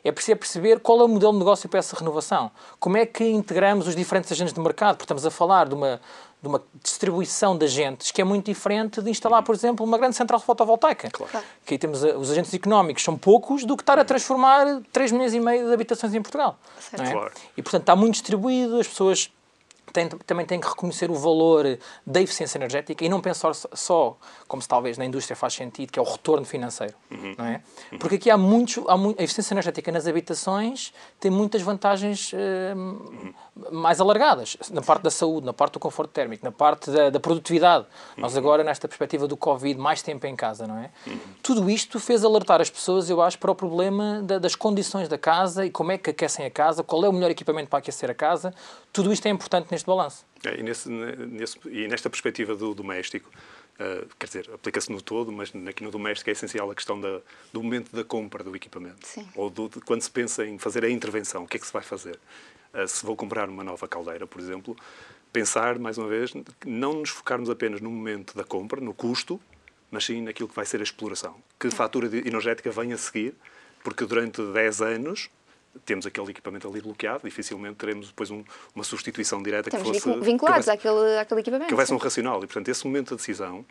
é 0.03 0.11
preciso 0.11 0.37
perceber 0.37 0.81
qual 0.81 0.99
é 0.99 1.03
o 1.05 1.07
modelo 1.07 1.31
de 1.31 1.39
negócio 1.39 1.69
para 1.69 1.79
essa 1.79 1.95
renovação. 1.97 2.51
Como 2.77 2.97
é 2.97 3.05
que 3.05 3.23
integramos 3.23 3.87
os 3.87 3.95
diferentes 3.95 4.29
agentes 4.33 4.53
de 4.53 4.59
mercado? 4.59 4.95
Porque 4.97 5.05
estamos 5.05 5.25
a 5.25 5.31
falar 5.31 5.69
de 5.69 5.75
uma, 5.75 6.01
de 6.43 6.49
uma 6.49 6.61
distribuição 6.83 7.57
de 7.57 7.63
agentes 7.63 8.11
que 8.11 8.21
é 8.21 8.23
muito 8.25 8.47
diferente 8.47 9.01
de 9.01 9.09
instalar, 9.09 9.41
por 9.43 9.55
exemplo, 9.55 9.85
uma 9.85 9.97
grande 9.97 10.17
central 10.17 10.41
fotovoltaica. 10.41 11.09
Claro. 11.09 11.45
Que 11.65 11.75
aí 11.75 11.77
temos 11.77 12.03
os 12.03 12.29
agentes 12.29 12.53
económicos, 12.53 13.01
são 13.01 13.17
poucos, 13.17 13.63
do 13.63 13.77
que 13.77 13.81
estar 13.81 13.97
a 13.97 14.03
transformar 14.03 14.81
3 14.91 15.13
milhões 15.13 15.33
e 15.33 15.39
meio 15.39 15.67
de 15.67 15.73
habitações 15.73 16.13
em 16.13 16.21
Portugal. 16.21 16.59
É? 16.91 16.97
Claro. 16.97 17.31
E, 17.55 17.63
portanto, 17.63 17.83
está 17.83 17.95
muito 17.95 18.15
distribuído, 18.15 18.77
as 18.77 18.87
pessoas 18.87 19.31
tem, 19.93 20.09
também 20.09 20.45
tem 20.45 20.59
que 20.59 20.67
reconhecer 20.67 21.11
o 21.11 21.13
valor 21.13 21.77
da 22.05 22.19
eficiência 22.19 22.57
energética 22.57 23.05
e 23.05 23.07
não 23.09 23.21
pensar 23.21 23.53
só, 23.53 24.17
como 24.47 24.59
se 24.61 24.67
talvez 24.67 24.97
na 24.97 25.05
indústria 25.05 25.35
faz 25.35 25.53
sentido, 25.53 25.91
que 25.91 25.99
é 25.99 26.01
o 26.01 26.05
retorno 26.05 26.45
financeiro. 26.45 26.95
Uhum. 27.11 27.35
Não 27.37 27.45
é? 27.45 27.61
Porque 27.99 28.15
aqui 28.15 28.31
há 28.31 28.37
muitos. 28.37 28.83
Há 28.87 28.97
muito, 28.97 29.19
a 29.19 29.23
eficiência 29.23 29.53
energética 29.53 29.91
nas 29.91 30.07
habitações 30.07 30.91
tem 31.19 31.29
muitas 31.29 31.61
vantagens 31.61 32.33
uhum. 32.33 33.33
mais 33.71 34.01
alargadas. 34.01 34.57
Na 34.71 34.81
parte 34.81 35.03
da 35.03 35.11
saúde, 35.11 35.45
na 35.45 35.53
parte 35.53 35.73
do 35.73 35.79
conforto 35.79 36.09
térmico, 36.09 36.43
na 36.43 36.51
parte 36.51 36.89
da, 36.89 37.11
da 37.11 37.19
produtividade. 37.19 37.85
Uhum. 38.17 38.23
Nós 38.23 38.35
agora, 38.35 38.63
nesta 38.63 38.87
perspectiva 38.87 39.27
do 39.27 39.37
Covid, 39.37 39.79
mais 39.79 40.01
tempo 40.01 40.25
em 40.25 40.35
casa, 40.35 40.65
não 40.65 40.79
é? 40.79 40.89
Uhum. 41.05 41.19
Tudo 41.43 41.69
isto 41.69 41.99
fez 41.99 42.25
alertar 42.25 42.59
as 42.59 42.69
pessoas, 42.69 43.09
eu 43.11 43.21
acho, 43.21 43.37
para 43.37 43.51
o 43.51 43.55
problema 43.55 44.23
da, 44.23 44.39
das 44.39 44.55
condições 44.55 45.07
da 45.07 45.19
casa 45.19 45.65
e 45.65 45.69
como 45.69 45.91
é 45.91 45.99
que 45.99 46.09
aquecem 46.09 46.45
a 46.47 46.51
casa, 46.51 46.83
qual 46.83 47.05
é 47.05 47.09
o 47.09 47.13
melhor 47.13 47.29
equipamento 47.29 47.69
para 47.69 47.77
aquecer 47.77 48.09
a 48.09 48.15
casa. 48.15 48.53
Tudo 48.91 49.13
isto 49.13 49.25
é 49.27 49.29
importante 49.29 49.67
neste 49.71 49.82
balanço. 49.85 50.25
É, 50.45 50.59
e, 50.59 50.63
nesse, 50.63 50.89
nesse, 50.89 51.57
e 51.65 51.87
nesta 51.87 52.09
perspectiva 52.09 52.55
do 52.55 52.73
doméstico, 52.73 53.29
uh, 53.79 54.07
quer 54.19 54.25
dizer, 54.25 54.49
aplica-se 54.53 54.91
no 54.91 55.01
todo, 55.01 55.31
mas 55.31 55.51
aqui 55.67 55.83
no 55.83 55.91
doméstico 55.91 56.29
é 56.29 56.33
essencial 56.33 56.69
a 56.69 56.75
questão 56.75 56.99
da, 56.99 57.21
do 57.51 57.63
momento 57.63 57.95
da 57.95 58.03
compra 58.03 58.43
do 58.43 58.55
equipamento. 58.55 59.07
Sim. 59.07 59.27
Ou 59.35 59.49
do, 59.49 59.69
de, 59.69 59.79
quando 59.81 60.01
se 60.01 60.11
pensa 60.11 60.45
em 60.45 60.57
fazer 60.57 60.83
a 60.83 60.89
intervenção, 60.89 61.43
o 61.43 61.47
que 61.47 61.57
é 61.57 61.59
que 61.59 61.65
se 61.65 61.73
vai 61.73 61.83
fazer? 61.83 62.19
Uh, 62.73 62.87
se 62.87 63.05
vou 63.05 63.15
comprar 63.15 63.49
uma 63.49 63.63
nova 63.63 63.87
caldeira, 63.87 64.27
por 64.27 64.41
exemplo, 64.41 64.75
pensar, 65.31 65.79
mais 65.79 65.97
uma 65.97 66.07
vez, 66.07 66.31
não 66.65 66.93
nos 66.93 67.09
focarmos 67.09 67.49
apenas 67.49 67.81
no 67.81 67.89
momento 67.89 68.35
da 68.35 68.43
compra, 68.43 68.79
no 68.79 68.93
custo, 68.93 69.39
mas 69.89 70.05
sim 70.05 70.21
naquilo 70.21 70.49
que 70.49 70.55
vai 70.55 70.65
ser 70.65 70.79
a 70.79 70.83
exploração. 70.83 71.35
Que 71.59 71.69
fatura 71.69 72.07
energética 72.07 72.71
vem 72.71 72.93
a 72.93 72.97
seguir, 72.97 73.35
porque 73.83 74.05
durante 74.05 74.41
10 74.41 74.81
anos 74.81 75.29
temos 75.85 76.05
aquele 76.05 76.31
equipamento 76.31 76.67
ali 76.67 76.81
bloqueado, 76.81 77.21
dificilmente 77.23 77.75
teremos 77.75 78.07
depois 78.07 78.29
um, 78.29 78.43
uma 78.75 78.83
substituição 78.83 79.41
direta 79.41 79.69
Estamos 79.69 79.91
que 79.91 79.99
fosse... 79.99 80.19
vinculados 80.19 80.65
que 80.65 80.71
houvesse, 80.71 80.87
àquele, 80.87 81.19
àquele 81.19 81.39
equipamento. 81.41 81.67
Que 81.67 81.73
houvesse 81.73 81.93
um 81.93 81.97
racional. 81.97 82.37
E, 82.37 82.47
portanto, 82.47 82.69
esse 82.69 82.85
momento 82.85 83.11
da 83.11 83.15
decisão 83.15 83.65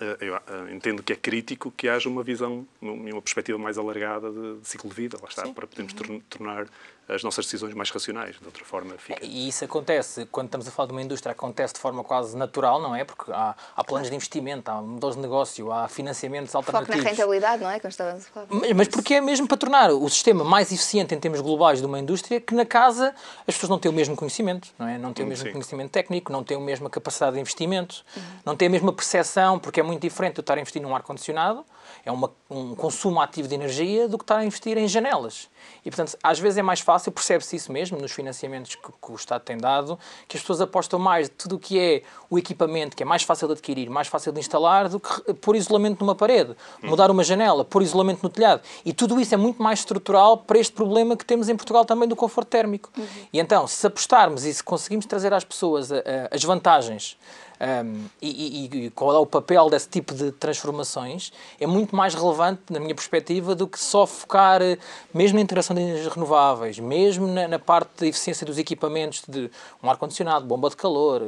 eh, 0.00 0.16
eu 0.20 0.34
eh, 0.34 0.40
entendo 0.72 1.02
que 1.02 1.12
é 1.12 1.16
crítico 1.16 1.70
que 1.70 1.88
haja 1.88 2.08
uma 2.08 2.22
visão, 2.22 2.66
uma 2.80 3.20
perspectiva 3.20 3.58
mais 3.58 3.76
alargada 3.76 4.30
de, 4.30 4.66
ciclo 4.66 4.88
de 4.88 4.96
vida, 4.96 5.18
lá 5.20 5.28
está, 5.28 5.44
Sim. 5.44 5.52
para 5.52 5.66
podermos 5.66 5.92
uhum. 6.08 6.20
tornar 6.20 6.66
as 7.14 7.22
nossas 7.22 7.44
decisões 7.44 7.74
mais 7.74 7.90
racionais, 7.90 8.36
de 8.38 8.44
outra 8.44 8.64
forma 8.64 8.94
fica. 8.98 9.24
E 9.24 9.48
isso 9.48 9.64
acontece, 9.64 10.26
quando 10.26 10.46
estamos 10.46 10.68
a 10.68 10.70
falar 10.70 10.86
de 10.86 10.92
uma 10.92 11.02
indústria, 11.02 11.32
acontece 11.32 11.74
de 11.74 11.80
forma 11.80 12.02
quase 12.04 12.36
natural, 12.36 12.80
não 12.80 12.94
é? 12.94 13.04
Porque 13.04 13.30
há, 13.32 13.54
há 13.76 13.84
planos 13.84 14.08
de 14.08 14.14
investimento, 14.14 14.70
há 14.70 14.80
modelos 14.80 15.16
de 15.16 15.22
negócio, 15.22 15.72
há 15.72 15.88
financiamentos 15.88 16.54
alternativos. 16.54 16.96
Foco 16.96 17.04
na 17.04 17.10
rentabilidade, 17.10 17.62
não 17.62 17.70
é? 17.70 17.80
Estávamos 17.82 18.26
a 18.26 18.30
falar. 18.30 18.46
Mas, 18.50 18.72
mas 18.72 18.88
porque 18.88 19.14
é 19.14 19.20
mesmo 19.20 19.46
para 19.46 19.56
tornar 19.56 19.90
o 19.90 20.08
sistema 20.08 20.44
mais 20.44 20.72
eficiente 20.72 21.14
em 21.14 21.18
termos 21.18 21.40
globais 21.40 21.80
de 21.80 21.86
uma 21.86 21.98
indústria 21.98 22.40
que 22.40 22.54
na 22.54 22.64
casa 22.64 23.14
as 23.46 23.54
pessoas 23.54 23.70
não 23.70 23.78
têm 23.78 23.90
o 23.90 23.94
mesmo 23.94 24.16
conhecimento, 24.16 24.68
não 24.78 24.86
é? 24.86 24.98
Não 24.98 25.12
têm 25.12 25.24
o 25.24 25.28
mesmo 25.28 25.46
Sim. 25.46 25.52
conhecimento 25.52 25.90
técnico, 25.90 26.32
não 26.32 26.44
têm 26.44 26.56
a 26.56 26.60
mesma 26.60 26.88
capacidade 26.88 27.34
de 27.34 27.40
investimento, 27.40 28.04
uhum. 28.16 28.22
não 28.44 28.56
têm 28.56 28.68
a 28.68 28.70
mesma 28.70 28.92
percepção, 28.92 29.58
porque 29.58 29.80
é 29.80 29.82
muito 29.82 30.00
diferente 30.00 30.38
eu 30.38 30.42
estar 30.42 30.56
a 30.56 30.60
investir 30.60 30.80
num 30.80 30.94
ar-condicionado 30.94 31.64
é 32.04 32.10
uma, 32.10 32.30
um 32.48 32.74
consumo 32.74 33.20
ativo 33.20 33.48
de 33.48 33.54
energia 33.54 34.08
do 34.08 34.16
que 34.16 34.24
estar 34.24 34.38
a 34.38 34.44
investir 34.44 34.76
em 34.78 34.88
janelas. 34.88 35.48
E, 35.84 35.90
portanto, 35.90 36.16
às 36.22 36.38
vezes 36.38 36.58
é 36.58 36.62
mais 36.62 36.80
fácil 36.80 36.99
fácil, 37.00 37.12
percebe-se 37.12 37.56
isso 37.56 37.72
mesmo 37.72 37.98
nos 37.98 38.12
financiamentos 38.12 38.74
que, 38.74 38.82
que, 38.82 39.12
o 39.12 39.14
Estado 39.14 39.42
tem 39.42 39.56
dado, 39.56 39.98
que 40.28 40.36
as 40.36 40.42
pessoas 40.42 40.60
apostam 40.60 40.98
mais 40.98 41.28
de 41.28 41.34
tudo 41.34 41.56
o 41.56 41.58
que 41.58 41.78
é 41.78 42.02
o 42.28 42.38
equipamento, 42.38 42.94
que 42.94 43.02
é 43.02 43.06
mais 43.06 43.22
fácil 43.22 43.48
de 43.48 43.54
adquirir, 43.54 43.88
mais 43.88 44.06
fácil 44.06 44.32
de 44.32 44.38
instalar, 44.38 44.88
do 44.88 45.00
que 45.00 45.34
pôr 45.34 45.56
isolamento 45.56 46.00
numa 46.00 46.14
parede, 46.14 46.54
mudar 46.82 47.10
uma 47.10 47.24
janela, 47.24 47.64
pôr 47.64 47.82
isolamento 47.82 48.22
no 48.22 48.28
telhado. 48.28 48.62
E 48.84 48.92
tudo 48.92 49.18
isso 49.18 49.34
é 49.34 49.38
muito 49.38 49.62
mais 49.62 49.80
estrutural 49.80 50.38
para 50.38 50.58
este 50.58 50.72
problema 50.72 51.16
que 51.16 51.24
temos 51.24 51.48
em 51.48 51.56
Portugal 51.56 51.84
também 51.84 52.08
do 52.08 52.14
conforto 52.14 52.48
térmico. 52.48 52.90
Uhum. 52.96 53.06
E 53.32 53.40
então, 53.40 53.66
se 53.66 53.86
apostarmos 53.86 54.44
e 54.44 54.52
se 54.52 54.62
conseguimos 54.62 55.06
trazer 55.06 55.32
às 55.32 55.44
pessoas 55.44 55.90
a, 55.90 55.96
a, 55.96 56.34
as 56.34 56.42
vantagens 56.42 57.16
um, 57.60 58.04
e, 58.22 58.28
e, 58.64 58.86
e, 58.86 58.90
qual 58.90 59.14
é 59.14 59.18
o 59.18 59.26
papel 59.26 59.68
desse 59.68 59.88
tipo 59.88 60.14
de 60.14 60.32
transformações, 60.32 61.30
é 61.60 61.66
muito 61.66 61.94
mais 61.94 62.14
relevante, 62.14 62.62
na 62.70 62.80
minha 62.80 62.94
perspectiva, 62.94 63.54
do 63.54 63.68
que 63.68 63.78
só 63.78 64.06
focar 64.06 64.62
eh, 64.62 64.78
mesmo 65.12 65.36
na 65.36 65.42
integração 65.42 65.76
de 65.76 65.82
energias 65.82 66.10
renováveis, 66.12 66.78
mesmo 66.78 67.26
na, 67.26 67.46
na 67.46 67.58
parte 67.58 67.90
da 68.00 68.06
eficiência 68.06 68.46
dos 68.46 68.56
equipamentos 68.56 69.22
de 69.28 69.50
um 69.82 69.90
ar-condicionado, 69.90 70.46
bomba 70.46 70.70
de 70.70 70.76
calor, 70.76 71.22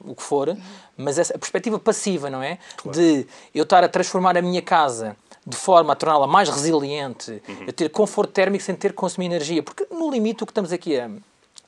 o 0.00 0.14
que 0.14 0.22
for, 0.22 0.56
mas 0.96 1.18
essa, 1.18 1.34
a 1.34 1.38
perspectiva 1.38 1.78
passiva, 1.78 2.30
não 2.30 2.42
é? 2.42 2.58
Claro. 2.78 2.98
De 2.98 3.26
eu 3.54 3.64
estar 3.64 3.84
a 3.84 3.88
transformar 3.88 4.38
a 4.38 4.42
minha 4.42 4.62
casa 4.62 5.16
de 5.46 5.56
forma 5.56 5.92
a 5.92 5.96
torná-la 5.96 6.26
mais 6.26 6.48
resiliente, 6.48 7.42
uhum. 7.46 7.66
a 7.68 7.72
ter 7.72 7.90
conforto 7.90 8.32
térmico 8.32 8.64
sem 8.64 8.74
ter 8.74 8.90
que 8.90 8.96
consumir 8.96 9.26
energia, 9.26 9.62
porque 9.62 9.86
no 9.90 10.10
limite 10.10 10.42
o 10.42 10.46
que 10.46 10.50
estamos 10.50 10.72
aqui 10.72 10.98
a, 10.98 11.10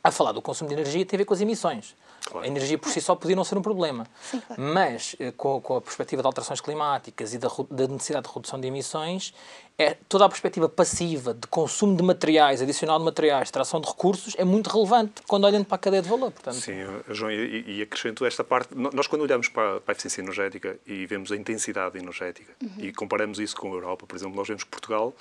a 0.03 0.11
falar 0.11 0.33
do 0.33 0.41
consumo 0.41 0.69
de 0.69 0.75
energia 0.75 1.05
tem 1.05 1.17
a 1.17 1.19
ver 1.19 1.25
com 1.27 1.35
as 1.35 1.41
emissões. 1.41 1.95
Claro. 2.25 2.45
A 2.45 2.49
energia 2.49 2.79
por 2.79 2.91
si 2.91 3.01
só 3.01 3.15
podia 3.15 3.35
não 3.35 3.45
ser 3.45 3.57
um 3.57 3.63
problema. 3.63 4.07
Sim, 4.23 4.41
claro. 4.41 4.63
Mas, 4.63 5.17
eh, 5.19 5.33
com, 5.37 5.61
com, 5.61 5.77
a 5.77 5.81
perspectiva 5.81 6.23
de 6.23 6.27
alterações 6.27 6.61
climáticas 6.61 7.35
e 7.35 7.39
da, 7.39 7.49
da, 7.71 7.89
necessidade 7.89 8.29
de 8.29 8.35
redução 8.35 8.61
de 8.61 8.69
emissões, 8.69 9.35
é, 9.79 9.97
toda 10.09 10.27
a 10.27 10.29
perspectiva 10.29 10.69
passiva 10.69 11.33
de 11.33 11.47
consumo 11.47 11.97
de 11.97 12.03
materiais, 12.03 12.61
adicional 12.61 12.99
de 12.99 13.05
materiais, 13.05 13.45
extração 13.45 13.81
de 13.81 13.89
recursos, 13.89 14.35
é 14.37 14.45
muito 14.45 14.69
relevante 14.69 15.23
quando 15.27 15.45
olhando 15.45 15.65
para 15.65 15.77
a 15.77 15.79
cadeia 15.79 16.03
de 16.03 16.09
valor. 16.09 16.31
Portanto. 16.31 16.57
Sim, 16.57 16.77
João, 17.09 17.31
e, 17.31 17.79
e 17.79 17.83
acrescento 17.83 18.25
esta 18.27 18.45
parte. 18.45 18.75
Nós, 18.75 19.07
quando 19.07 19.23
olhamos 19.23 19.49
para, 19.49 19.81
para, 19.81 19.93
a 19.93 19.95
eficiência 19.95 20.21
energética 20.21 20.79
e 20.87 21.07
vemos 21.07 21.33
a 21.33 21.37
intensidade 21.37 21.99
energética 21.99 22.53
uhum. 22.63 22.85
e 22.85 22.93
comparamos 22.93 23.39
isso 23.39 23.57
com 23.57 23.69
a 23.73 23.75
Europa, 23.75 24.07
por 24.07 24.17
exemplo, 24.17 24.37
nós 24.37 24.47
vemos 24.47 24.65
que 24.65 24.71
Portugal 24.71 25.15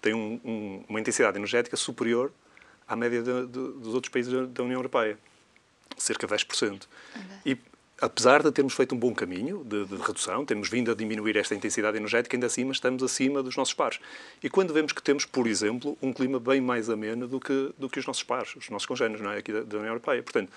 tem 0.00 0.14
um, 0.14 0.40
um, 0.44 0.84
uma 0.88 1.00
intensidade 1.00 1.36
energética 1.36 1.76
superior 1.76 2.32
à 2.86 2.94
média 2.94 3.20
de, 3.20 3.46
de, 3.46 3.72
dos 3.80 3.94
outros 3.94 4.12
países 4.12 4.32
da 4.50 4.62
União 4.62 4.78
Europeia 4.78 5.18
cerca 5.96 6.26
de 6.26 6.34
10%. 6.34 6.72
Okay. 6.74 7.52
E 7.52 7.58
apesar 8.00 8.42
de 8.42 8.52
termos 8.52 8.74
feito 8.74 8.94
um 8.94 8.98
bom 8.98 9.14
caminho 9.14 9.64
de, 9.64 9.84
de, 9.86 9.96
redução, 9.96 10.44
temos 10.44 10.68
vindo 10.68 10.90
a 10.90 10.94
diminuir 10.94 11.36
esta 11.36 11.54
intensidade 11.54 11.96
energética, 11.96 12.36
ainda 12.36 12.46
assim 12.46 12.68
estamos 12.70 13.02
acima 13.02 13.42
dos 13.42 13.56
nossos 13.56 13.74
pares. 13.74 13.98
E 14.42 14.50
quando 14.50 14.72
vemos 14.72 14.92
que 14.92 15.02
temos, 15.02 15.24
por 15.24 15.46
exemplo, 15.46 15.96
um 16.02 16.12
clima 16.12 16.38
bem 16.38 16.60
mais 16.60 16.90
ameno 16.90 17.26
do 17.26 17.40
que, 17.40 17.72
do 17.78 17.88
que 17.88 17.98
os 17.98 18.06
nossos 18.06 18.22
pares, 18.22 18.54
os 18.56 18.68
nossos 18.68 18.86
congêneres 18.86 19.22
não 19.22 19.30
é? 19.30 19.38
aqui 19.38 19.52
da, 19.52 19.62
da 19.62 19.76
União 19.78 19.90
Europeia. 19.90 20.22
Portanto, 20.22 20.52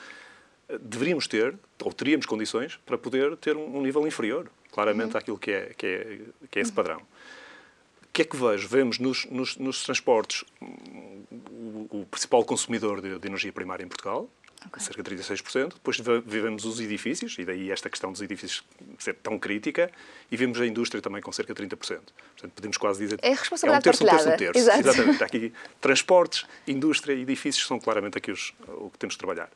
deveríamos 0.81 1.27
ter, 1.27 1.57
ou 1.81 1.93
teríamos 1.93 2.25
condições, 2.25 2.77
para 2.85 2.97
poder 2.97 3.35
ter 3.37 3.55
um, 3.55 3.77
um 3.77 3.81
nível 3.81 4.05
inferior, 4.05 4.51
claramente, 4.71 5.13
uhum. 5.13 5.17
àquilo 5.17 5.37
que 5.37 5.51
é, 5.51 5.73
que 5.75 5.85
é, 5.85 6.19
que 6.51 6.59
é 6.59 6.61
esse 6.61 6.71
padrão. 6.71 6.99
O 6.99 8.11
que 8.11 8.23
é 8.23 8.25
que 8.25 8.35
vejo? 8.35 8.67
Vemos 8.67 8.99
nos, 8.99 9.25
nos, 9.25 9.57
nos 9.57 9.83
transportes 9.83 10.43
o, 10.61 12.01
o, 12.01 12.07
principal 12.09 12.43
consumidor 12.43 13.01
de, 13.01 13.17
de 13.17 13.27
energia 13.27 13.53
primária 13.53 13.83
em 13.83 13.87
Portugal, 13.87 14.29
Okay. 14.67 14.83
cerca 14.83 15.01
de 15.01 15.15
36%. 15.15 15.73
Depois 15.75 16.01
vivemos 16.25 16.65
os 16.65 16.81
edifícios, 16.81 17.37
e 17.39 17.45
daí 17.45 17.71
esta 17.71 17.89
questão 17.89 18.11
dos 18.11 18.21
edifícios 18.21 18.63
ser 18.97 19.15
tão 19.15 19.39
crítica, 19.39 19.89
e 20.29 20.35
vemos 20.35 20.59
a 20.59 20.65
indústria 20.65 21.01
também 21.01 21.21
com 21.21 21.31
cerca 21.31 21.53
de 21.53 21.63
30%. 21.63 21.77
Portanto, 21.77 22.51
podemos 22.53 22.77
quase 22.77 22.99
dizer 22.99 23.19
é, 23.21 23.29
responsabilidade 23.29 23.87
é 23.87 23.91
um 23.91 23.93
terço, 23.93 24.03
um 24.03 24.07
terço, 24.07 24.29
um 24.29 24.37
terço. 24.37 24.59
Exato. 24.59 24.79
Exatamente. 24.79 25.23
Aqui, 25.23 25.53
transportes, 25.79 26.45
indústria 26.67 27.13
e 27.13 27.21
edifícios 27.21 27.65
são 27.65 27.79
claramente 27.79 28.17
aqui 28.17 28.31
os, 28.31 28.53
o 28.67 28.89
que 28.89 28.97
temos 28.97 29.13
de 29.13 29.19
trabalhar. 29.19 29.49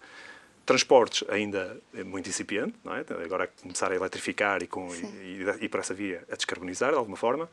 Transportes 0.66 1.28
ainda 1.30 1.78
é 1.94 2.06
muito 2.06 2.30
incipiente, 2.30 2.74
não 2.86 2.96
é? 2.96 3.04
agora 3.26 3.48
começar 3.62 3.92
a 3.92 3.96
eletrificar 3.96 4.64
e, 4.64 4.68
com, 4.68 4.88
e, 4.96 5.02
e, 5.02 5.66
e 5.66 5.70
para 5.70 5.82
essa 5.82 5.94
via 5.94 6.24
a 6.32 6.36
descarbonizar 6.38 6.92
de 6.92 6.98
alguma 6.98 7.18
forma. 7.18 7.50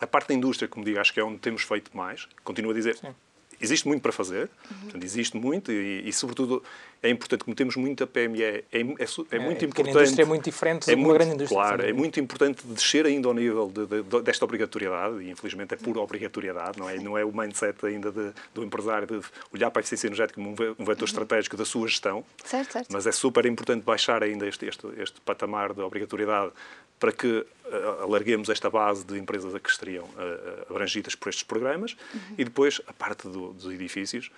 A 0.00 0.06
parte 0.08 0.28
da 0.28 0.34
indústria, 0.34 0.66
como 0.66 0.84
digo, 0.84 0.98
acho 0.98 1.14
que 1.14 1.20
é 1.20 1.24
onde 1.24 1.38
temos 1.38 1.62
feito 1.62 1.96
mais. 1.96 2.28
Continuo 2.42 2.72
a 2.72 2.74
dizer, 2.74 2.96
Sim 2.96 3.14
existe 3.60 3.86
muito 3.86 4.02
para 4.02 4.12
fazer, 4.12 4.50
uhum. 4.70 4.78
portanto, 4.82 5.04
existe 5.04 5.36
muito 5.36 5.72
e, 5.72 6.08
e, 6.08 6.12
sobretudo, 6.12 6.62
é 7.02 7.10
importante, 7.10 7.44
como 7.44 7.54
temos 7.54 7.76
muita 7.76 8.06
PME, 8.06 8.42
é, 8.42 8.64
é, 8.72 8.80
é, 8.80 9.06
é 9.30 9.38
muito 9.38 9.64
importante... 9.64 9.96
A 9.96 10.00
indústria 10.00 10.22
é 10.22 10.26
muito 10.26 10.44
diferente 10.44 10.90
é 10.90 10.96
muito, 10.96 11.14
grande 11.14 11.34
indústria. 11.34 11.60
Claro, 11.60 11.82
é 11.86 11.92
muito 11.92 12.18
importante 12.18 12.66
descer 12.66 13.06
ainda 13.06 13.28
ao 13.28 13.34
nível 13.34 13.70
de, 13.70 13.86
de, 13.86 14.02
de, 14.02 14.22
desta 14.22 14.44
obrigatoriedade, 14.44 15.22
e 15.22 15.30
infelizmente 15.30 15.74
é 15.74 15.76
pura 15.76 16.00
obrigatoriedade, 16.00 16.78
não 16.78 16.88
é, 16.88 16.96
não 16.98 17.18
é 17.18 17.24
o 17.24 17.36
mindset 17.36 17.84
ainda 17.84 18.12
do 18.54 18.64
empresário 18.64 19.06
de 19.06 19.20
olhar 19.52 19.70
para 19.70 19.80
a 19.80 19.82
eficiência 19.82 20.06
energética 20.06 20.40
como 20.40 20.50
um 20.50 20.54
vetor 20.54 20.98
uhum. 21.00 21.04
estratégico 21.04 21.56
da 21.56 21.64
sua 21.64 21.86
gestão, 21.88 22.24
certo, 22.44 22.72
certo. 22.72 22.88
mas 22.92 23.06
é 23.06 23.12
super 23.12 23.44
importante 23.46 23.82
baixar 23.82 24.22
ainda 24.22 24.46
este, 24.46 24.66
este, 24.66 24.86
este 24.98 25.20
patamar 25.20 25.74
de 25.74 25.80
obrigatoriedade 25.80 26.52
para 26.98 27.12
que 27.12 27.26
uh, 27.26 28.02
alarguemos 28.02 28.48
esta 28.48 28.70
base 28.70 29.04
de 29.04 29.18
empresas 29.18 29.54
a 29.54 29.60
que 29.60 29.68
estariam 29.68 30.04
uh, 30.04 30.70
abrangidas 30.70 31.14
por 31.14 31.28
estes 31.28 31.44
programas 31.44 31.96
uhum. 32.12 32.34
e 32.38 32.44
depois 32.44 32.80
a 32.86 32.92
parte 32.92 33.28
do, 33.28 33.52
dos 33.52 33.72
edifícios, 33.72 34.30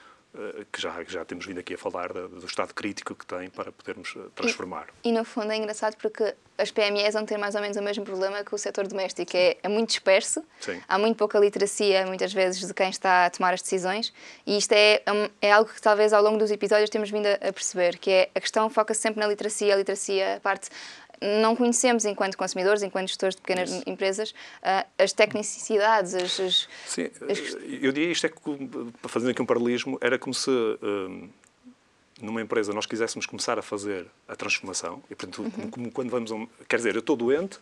que 0.71 0.83
já, 0.83 1.03
já 1.05 1.25
temos 1.25 1.47
vindo 1.47 1.59
aqui 1.61 1.73
a 1.73 1.79
falar 1.79 2.13
do, 2.13 2.29
do 2.29 2.45
estado 2.45 2.75
crítico 2.75 3.15
que 3.15 3.25
tem 3.25 3.49
para 3.49 3.73
podermos 3.73 4.15
transformar. 4.35 4.87
E, 5.03 5.09
e, 5.09 5.13
no 5.13 5.25
fundo 5.25 5.51
é 5.51 5.57
engraçado 5.57 5.97
porque 5.97 6.35
as 6.59 6.71
PMEs 6.71 7.15
vão 7.15 7.25
ter 7.25 7.37
mais 7.37 7.55
ou 7.55 7.61
menos 7.61 7.77
o 7.77 7.83
mesmo 7.83 8.05
problema 8.05 8.43
que 8.45 8.55
o 8.55 8.59
setor 8.59 8.87
doméstico, 8.87 9.37
é, 9.37 9.57
é 9.63 9.69
muito 9.69 9.89
disperso, 9.89 10.43
Sim. 10.61 10.81
há 10.89 10.99
muito 10.99 11.17
pouca 11.17 11.39
literacia 11.39 12.07
muitas 12.07 12.33
vezes 12.33 12.67
de 12.67 12.73
quem 12.73 12.89
está 12.89 13.27
a 13.27 13.31
tomar 13.31 13.55
as 13.55 13.63
decisões 13.63 14.13
e 14.47 14.57
isto 14.57 14.73
é, 14.73 15.03
é 15.41 15.53
algo 15.53 15.71
que 15.71 15.81
talvez 15.81 16.13
ao 16.13 16.23
longo 16.23 16.39
dos 16.39 16.51
episódios 16.51 16.91
temos 16.91 17.11
vindo 17.11 17.27
a 17.27 17.53
perceber, 17.53 17.99
que 17.99 18.11
é 18.11 18.31
a 18.35 18.41
questão 18.41 18.69
foca-se 18.71 19.01
sempre 19.01 19.21
na 19.21 19.27
literacia, 19.27 19.75
a 19.75 19.77
literacia, 19.77 20.37
a 20.37 20.41
parte 20.41 20.69
não 21.21 21.57
conhecemos, 21.57 22.05
enquanto 22.05 22.37
consumidores, 22.37 22.83
enquanto 22.83 23.09
gestores 23.09 23.35
de 23.35 23.43
pequenas 23.43 23.71
Isso. 23.71 23.83
empresas, 23.87 24.31
uh, 24.31 24.87
as 24.99 25.13
tecnicidades, 25.13 26.15
as, 26.15 26.41
as, 26.41 26.69
Sim, 26.87 27.11
as... 27.29 27.39
eu 27.83 27.93
diria 27.93 28.11
isto 28.11 28.27
é 28.27 28.29
que, 28.29 28.37
fazendo 29.09 29.31
aqui 29.31 29.43
um 29.43 29.47
paralelismo, 29.47 29.99
era 30.01 30.19
como 30.19 30.35
se 30.35 30.51
um, 30.51 31.29
numa 32.21 32.41
empresa 32.41 32.73
nós 32.73 32.87
quiséssemos 32.87 33.27
começar 33.27 33.59
a 33.59 33.63
fazer 33.63 34.07
a 34.29 34.37
transformação, 34.37 35.03
e 35.11 35.15
portanto, 35.15 35.43
uhum. 35.43 35.51
como, 35.51 35.71
como, 35.71 35.93
quando 35.93 36.11
vamos 36.11 36.33
a 36.33 36.35
um, 36.35 36.49
Quer 36.69 36.77
dizer, 36.77 36.95
eu 36.95 37.01
estou 37.01 37.17
doente, 37.17 37.59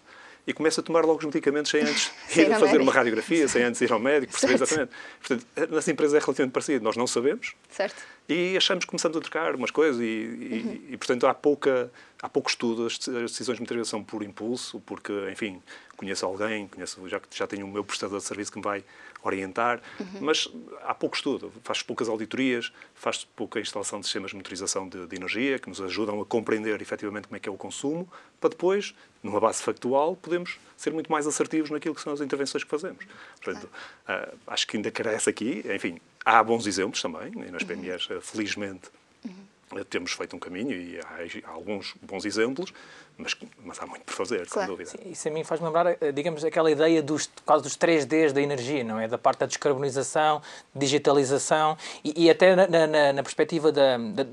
e 0.47 0.53
começa 0.53 0.81
a 0.81 0.85
tomar 0.85 1.05
logo 1.05 1.19
os 1.19 1.25
medicamentos 1.25 1.71
sem 1.71 1.83
antes 1.83 2.13
ir 2.37 2.51
fazer 2.59 2.81
uma 2.81 2.93
radiografia, 2.93 3.49
sem 3.49 3.63
antes 3.63 3.81
ir 3.81 3.91
ao 3.93 3.99
médico, 3.99 4.33
perceber 4.33 4.55
exatamente. 4.55 4.93
Portanto, 5.19 5.47
nas 5.71 5.89
empresas 5.89 6.15
é 6.15 6.19
relativamente 6.19 6.53
parecido. 6.53 6.85
Nós 6.85 6.97
não 6.97 7.07
sabemos. 7.07 7.55
Certo. 7.71 7.97
E 8.29 8.57
achamos 8.57 8.85
que 8.85 8.91
começamos 8.91 9.17
a 9.19 9.21
trocar 9.21 9.55
umas 9.55 9.71
coisas 9.71 10.01
e, 10.01 10.05
uhum. 10.05 10.81
e, 10.89 10.95
e 10.95 10.97
portanto, 10.97 11.27
há, 11.27 11.35
pouca, 11.35 11.91
há 12.23 12.29
pouco 12.29 12.49
estudo. 12.49 12.87
As 12.87 12.99
decisões 12.99 13.59
muitas 13.59 13.77
vezes 13.77 13.91
são 13.91 14.03
por 14.03 14.23
impulso, 14.23 14.81
porque, 14.81 15.13
enfim, 15.31 15.63
conheço 15.97 16.25
alguém, 16.25 16.67
conheço, 16.69 17.07
já, 17.09 17.21
já 17.31 17.47
tenho 17.47 17.67
o 17.67 17.71
meu 17.71 17.85
prestador 17.85 18.19
de 18.19 18.25
serviço 18.25 18.51
que 18.51 18.59
me 18.59 18.65
vai 18.65 18.83
orientar, 19.23 19.81
uhum. 19.99 20.21
mas 20.21 20.49
há 20.83 20.95
pouco 20.95 21.17
estudo. 21.17 21.53
Faz 21.63 21.83
poucas 21.83 22.09
auditorias, 22.09 22.73
faz 22.95 23.25
pouca 23.25 23.59
instalação 23.59 23.99
de 24.01 24.07
sistemas 24.07 24.31
de 24.31 24.37
motorização 24.37 24.89
de, 24.89 25.07
de, 25.07 25.17
energia, 25.17 25.59
que 25.59 25.69
nos 25.69 25.81
ajudam 25.81 26.21
a 26.21 26.27
compreender 26.27 26.81
efetivamente 26.81 27.27
como 27.29 27.37
é 27.37 27.41
que 27.41 27.49
é 27.49 27.53
o 27.53 27.57
consumo, 27.57 28.11
para 28.41 28.51
depois, 28.51 28.95
numa 29.23 29.41
base 29.41 29.63
factual, 29.63 30.15
podemos 30.17 30.59
ser 30.77 30.93
muito 30.93 31.11
mais 31.11 31.27
assertivos 31.27 31.71
naquilo 31.71 31.95
que 31.95 32.01
são 32.03 32.13
as 32.13 32.21
intervenções 32.21 32.65
que 32.65 32.71
fazemos. 32.71 33.05
Portanto, 33.43 33.65
uh, 33.65 34.37
acho 34.47 34.67
que 34.67 34.77
ainda 34.77 34.91
carece 34.91 35.31
aqui, 35.31 35.65
enfim, 35.75 35.99
Há 36.25 36.43
bons 36.43 36.67
exemplos 36.67 37.03
também, 37.03 37.33
e 37.47 37.51
nas 37.51 37.63
PMEs, 37.63 38.09
uhum. 38.09 38.21
felizmente, 38.21 38.89
uhum. 39.25 39.85
temos 39.85 40.13
feito 40.13 40.35
um 40.35 40.39
caminho 40.39 40.73
e 40.73 40.99
há, 40.99 41.49
há 41.49 41.53
alguns 41.53 41.95
bons 42.01 42.25
exemplos, 42.25 42.73
mas, 43.17 43.37
mas, 43.63 43.81
há 43.81 43.87
muito 43.87 44.03
por 44.05 44.13
fazer, 44.13 44.47
claro. 44.47 44.51
sem 44.51 44.67
dúvida. 44.67 44.91
Sim, 44.91 45.11
isso 45.11 45.29
a 45.29 45.31
mim 45.31 45.45
faz 45.45 45.61
lembrar, 45.61 45.87
eh, 45.87 46.13
digamos, 46.13 46.45
aquela 46.45 46.71
ideia 46.71 47.01
dos, 47.01 47.31
quase 47.45 47.63
dos 47.63 47.77
3Ds 47.77 48.33
da 48.33 48.43
energia, 48.43 48.83
não 48.83 48.99
é? 48.99 49.07
Da 49.07 49.17
parte 49.17 49.41
da 49.41 49.47
descarbonização, 49.47 50.43
digitalização 50.75 51.77
e, 52.03 52.25
e 52.25 52.31
até 52.31 52.57
na, 52.57 52.67
na, 52.67 53.13
na 53.13 53.23
perspectiva 53.23 53.71
da, 53.71 53.99
da 53.99 54.27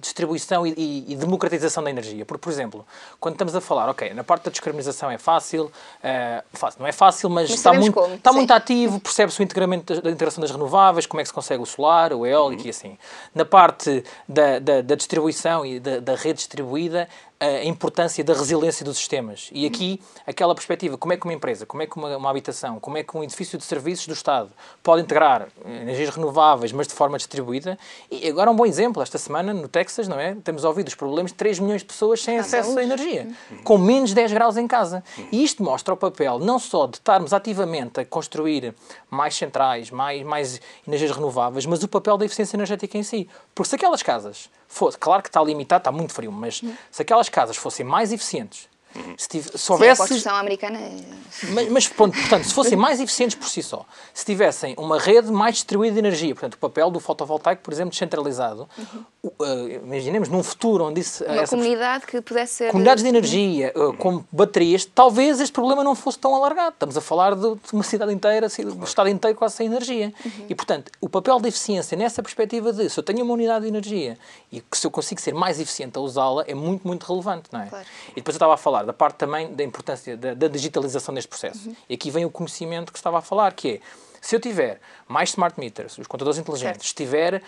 distribuição 0.00 0.66
e, 0.66 0.74
e, 0.76 1.12
e, 1.12 1.16
democratização 1.16 1.82
da 1.82 1.90
energia. 1.90 2.24
Porque, 2.24 2.42
por 2.42 2.50
exemplo, 2.50 2.86
quando 3.20 3.34
estamos 3.34 3.54
a 3.54 3.60
falar, 3.60 3.88
ok, 3.88 4.12
na 4.14 4.24
parte 4.24 4.44
da 4.44 4.50
descarbonização 4.50 5.10
é 5.10 5.18
fácil, 5.18 5.70
é, 6.02 6.42
fácil 6.52 6.80
não 6.80 6.86
é 6.86 6.92
fácil, 6.92 7.30
mas, 7.30 7.48
mas 7.48 7.58
está, 7.58 7.72
muito, 7.72 7.92
como, 7.92 8.14
está 8.14 8.32
muito 8.32 8.50
ativo, 8.52 9.00
percebe-se 9.00 9.40
o 9.40 9.42
integramento 9.42 10.00
da, 10.00 10.10
integração 10.10 10.40
das 10.40 10.50
renováveis, 10.50 11.06
como 11.06 11.20
é 11.20 11.24
que 11.24 11.28
se 11.28 11.34
consegue 11.34 11.62
o 11.62 11.66
solar, 11.66 12.12
o 12.12 12.26
eólico 12.26 12.62
uhum. 12.62 12.66
e 12.66 12.70
assim. 12.70 12.98
Na 13.34 13.44
parte 13.44 14.04
da, 14.28 14.58
da, 14.58 14.80
da 14.82 14.94
distribuição 14.94 15.64
e 15.64 15.80
da, 15.80 16.00
da, 16.00 16.14
rede 16.14 16.38
distribuída, 16.38 17.08
a 17.40 17.64
importância 17.64 18.24
da 18.24 18.32
resiliência 18.34 18.84
dos 18.84 18.96
sistemas. 18.96 19.48
E 19.52 19.64
aqui, 19.64 20.00
aquela 20.26 20.54
perspectiva, 20.54 20.98
como 20.98 21.12
é 21.12 21.16
que 21.16 21.24
uma 21.24 21.32
empresa, 21.32 21.64
como 21.64 21.82
é 21.82 21.86
que 21.86 21.96
uma, 21.96 22.16
uma 22.16 22.30
habitação, 22.30 22.80
como 22.80 22.98
é 22.98 23.04
que 23.04 23.16
um 23.16 23.22
edifício 23.22 23.56
de 23.56 23.64
serviços 23.64 24.08
do 24.08 24.12
Estado 24.12 24.50
pode 24.82 25.02
integrar 25.02 25.48
energias 25.64 26.14
renováveis, 26.14 26.72
mas 26.72 26.88
de 26.88 26.94
forma 26.94 27.16
distribuída. 27.16 27.78
E 28.10 28.28
agora 28.28 28.50
um 28.50 28.56
bom 28.56 28.66
exemplo, 28.66 29.00
esta 29.02 29.18
semana 29.18 29.54
no 29.54 29.68
Texas, 29.68 30.08
não 30.08 30.18
é? 30.18 30.34
Temos 30.42 30.64
ouvido 30.64 30.88
os 30.88 30.96
problemas 30.96 31.30
de 31.30 31.36
3 31.36 31.60
milhões 31.60 31.82
de 31.82 31.86
pessoas 31.86 32.22
sem 32.22 32.38
acesso 32.38 32.76
à 32.76 32.82
energia, 32.82 33.28
com 33.62 33.78
menos 33.78 34.12
10 34.12 34.32
graus 34.32 34.56
em 34.56 34.66
casa. 34.66 35.04
E 35.30 35.44
isto 35.44 35.62
mostra 35.62 35.94
o 35.94 35.96
papel 35.96 36.40
não 36.40 36.58
só 36.58 36.86
de 36.86 36.96
estarmos 36.96 37.32
ativamente 37.32 38.00
a 38.00 38.04
construir 38.04 38.74
mais 39.08 39.36
centrais, 39.36 39.90
mais, 39.90 40.22
mais 40.24 40.60
energias 40.86 41.12
renováveis, 41.12 41.66
mas 41.66 41.82
o 41.84 41.88
papel 41.88 42.18
da 42.18 42.24
eficiência 42.24 42.56
energética 42.56 42.98
em 42.98 43.02
si. 43.02 43.28
Porque 43.54 43.68
se 43.68 43.76
aquelas 43.76 44.02
casas 44.02 44.50
fosse, 44.68 44.98
claro 44.98 45.22
que 45.22 45.28
está 45.28 45.42
limitado, 45.42 45.80
está 45.80 45.90
muito 45.90 46.12
frio, 46.12 46.30
mas 46.30 46.62
se 46.90 47.02
aquelas 47.02 47.28
casas 47.28 47.56
fossem 47.56 47.84
mais 47.84 48.12
eficientes, 48.12 48.68
se, 49.16 49.28
tive, 49.28 49.56
se 49.56 49.72
houvesse. 49.72 49.96
Sim, 49.96 50.02
a 50.02 50.06
construção 50.06 50.36
americana. 50.36 50.78
É- 50.78 51.18
mas, 51.50 51.68
mas, 51.68 51.88
portanto, 51.88 52.44
se 52.44 52.54
fossem 52.54 52.76
mais 52.76 53.00
eficientes 53.00 53.36
por 53.36 53.48
si 53.48 53.62
só, 53.62 53.84
se 54.12 54.24
tivessem 54.24 54.74
uma 54.76 54.98
rede 54.98 55.30
mais 55.30 55.56
distribuída 55.56 55.94
de 55.94 55.98
energia, 56.00 56.34
portanto, 56.34 56.54
o 56.54 56.58
papel 56.58 56.90
do 56.90 56.98
fotovoltaico, 56.98 57.62
por 57.62 57.72
exemplo, 57.72 57.90
descentralizado, 57.90 58.68
uhum. 58.76 59.04
uh, 59.24 59.68
imaginemos 59.84 60.28
num 60.28 60.42
futuro 60.42 60.84
onde 60.84 61.00
isso. 61.00 61.24
Uma 61.24 61.42
essa, 61.42 61.56
comunidade 61.56 62.06
que 62.06 62.20
pudesse 62.20 62.54
ser. 62.54 62.70
Comunidades 62.70 63.02
de 63.02 63.08
energia 63.08 63.72
uh, 63.76 63.92
com 63.94 64.24
baterias, 64.32 64.84
talvez 64.84 65.40
este 65.40 65.52
problema 65.52 65.84
não 65.84 65.94
fosse 65.94 66.18
tão 66.18 66.34
alargado. 66.34 66.70
Estamos 66.70 66.96
a 66.96 67.00
falar 67.00 67.34
de, 67.34 67.56
uma 67.72 67.84
cidade 67.84 68.12
inteira, 68.12 68.48
do 68.48 68.84
Estado 68.84 69.08
inteiro 69.08 69.36
quase 69.36 69.56
sem 69.56 69.66
energia. 69.66 70.12
Uhum. 70.24 70.46
E, 70.48 70.54
portanto, 70.54 70.90
o 71.00 71.08
papel 71.08 71.38
da 71.38 71.48
eficiência 71.48 71.96
nessa 71.96 72.22
perspectiva 72.22 72.72
de 72.72 72.88
se 72.88 72.98
eu 72.98 73.04
tenho 73.04 73.24
uma 73.24 73.34
unidade 73.34 73.62
de 73.62 73.68
energia 73.68 74.18
e 74.50 74.60
que 74.60 74.76
se 74.76 74.86
eu 74.86 74.90
consigo 74.90 75.20
ser 75.20 75.34
mais 75.34 75.60
eficiente 75.60 75.96
a 75.98 76.00
usá-la 76.00 76.44
é 76.46 76.54
muito, 76.54 76.86
muito 76.86 77.04
relevante, 77.04 77.48
não 77.52 77.60
é? 77.60 77.66
Claro. 77.66 77.86
E 78.12 78.14
depois 78.16 78.34
eu 78.34 78.38
estava 78.38 78.54
a 78.54 78.56
falar 78.56 78.87
da 78.88 78.92
parte 78.94 79.16
também 79.16 79.54
da 79.54 79.62
importância 79.62 80.16
da, 80.16 80.32
da 80.32 80.48
digitalização 80.48 81.14
deste 81.14 81.28
processo. 81.28 81.68
Uhum. 81.68 81.76
E 81.90 81.94
aqui 81.94 82.10
vem 82.10 82.24
o 82.24 82.30
conhecimento 82.30 82.90
que 82.90 82.98
estava 82.98 83.18
a 83.18 83.22
falar, 83.22 83.52
que 83.52 83.68
é 83.68 83.80
se 84.20 84.34
eu 84.34 84.40
tiver 84.40 84.80
mais 85.06 85.28
smart 85.30 85.60
meters, 85.60 85.96
os 85.96 86.06
contadores 86.06 86.38
inteligentes, 86.38 86.88
se 86.88 86.94
tiver 86.94 87.40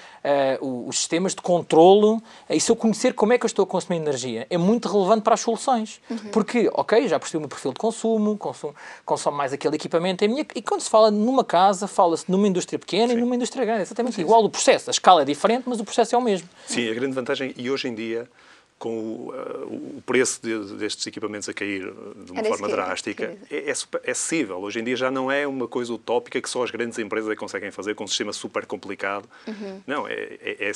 uh, 0.60 0.88
os 0.88 0.98
sistemas 0.98 1.34
de 1.34 1.42
controlo, 1.42 2.16
uh, 2.16 2.22
e 2.48 2.60
se 2.60 2.70
eu 2.70 2.76
conhecer 2.76 3.12
como 3.14 3.32
é 3.32 3.38
que 3.38 3.44
eu 3.44 3.48
estou 3.48 3.64
a 3.64 3.66
consumir 3.66 3.96
energia, 3.96 4.46
é 4.48 4.56
muito 4.56 4.88
relevante 4.88 5.22
para 5.22 5.34
as 5.34 5.40
soluções. 5.40 6.00
Uhum. 6.08 6.16
Porque, 6.30 6.70
ok, 6.72 7.08
já 7.08 7.18
percebi 7.18 7.38
o 7.38 7.40
meu 7.40 7.48
perfil 7.48 7.72
de 7.72 7.78
consumo, 7.80 8.36
consumo, 8.36 8.74
consumo 9.04 9.36
mais 9.36 9.52
aquele 9.52 9.76
equipamento, 9.76 10.24
é 10.24 10.28
minha, 10.28 10.46
e 10.54 10.62
quando 10.62 10.82
se 10.82 10.90
fala 10.90 11.10
numa 11.10 11.42
casa, 11.42 11.88
fala-se 11.88 12.30
numa 12.30 12.46
indústria 12.46 12.78
pequena 12.78 13.08
sim. 13.08 13.18
e 13.18 13.20
numa 13.20 13.34
indústria 13.34 13.64
grande. 13.64 13.80
É 13.80 13.82
exatamente 13.82 14.16
sim, 14.16 14.20
igual 14.22 14.42
sim. 14.42 14.46
o 14.46 14.50
processo. 14.50 14.90
A 14.90 14.92
escala 14.92 15.22
é 15.22 15.24
diferente, 15.24 15.64
mas 15.66 15.80
o 15.80 15.84
processo 15.84 16.14
é 16.14 16.18
o 16.18 16.22
mesmo. 16.22 16.48
Sim, 16.66 16.88
a 16.88 16.94
grande 16.94 17.14
vantagem, 17.14 17.52
e 17.56 17.70
hoje 17.70 17.88
em 17.88 17.94
dia 17.94 18.28
com 18.80 18.98
o, 18.98 19.30
uh, 19.30 19.98
o 19.98 20.02
preço 20.06 20.40
de, 20.42 20.76
destes 20.76 21.06
equipamentos 21.06 21.46
a 21.50 21.52
cair 21.52 21.82
de 22.24 22.32
uma 22.32 22.42
forma 22.42 22.66
drástica, 22.66 23.36
é, 23.50 23.56
é, 23.56 23.68
é 23.68 24.10
acessível. 24.10 24.56
Hoje 24.58 24.80
em 24.80 24.84
dia 24.84 24.96
já 24.96 25.10
não 25.10 25.30
é 25.30 25.46
uma 25.46 25.68
coisa 25.68 25.92
utópica 25.92 26.40
que 26.40 26.48
só 26.48 26.64
as 26.64 26.70
grandes 26.70 26.98
empresas 26.98 27.30
é 27.30 27.36
conseguem 27.36 27.70
fazer 27.70 27.94
com 27.94 28.04
um 28.04 28.08
sistema 28.08 28.32
super 28.32 28.64
complicado. 28.64 29.28
Uhum. 29.46 29.82
Não, 29.86 30.08
é, 30.08 30.38
é, 30.40 30.72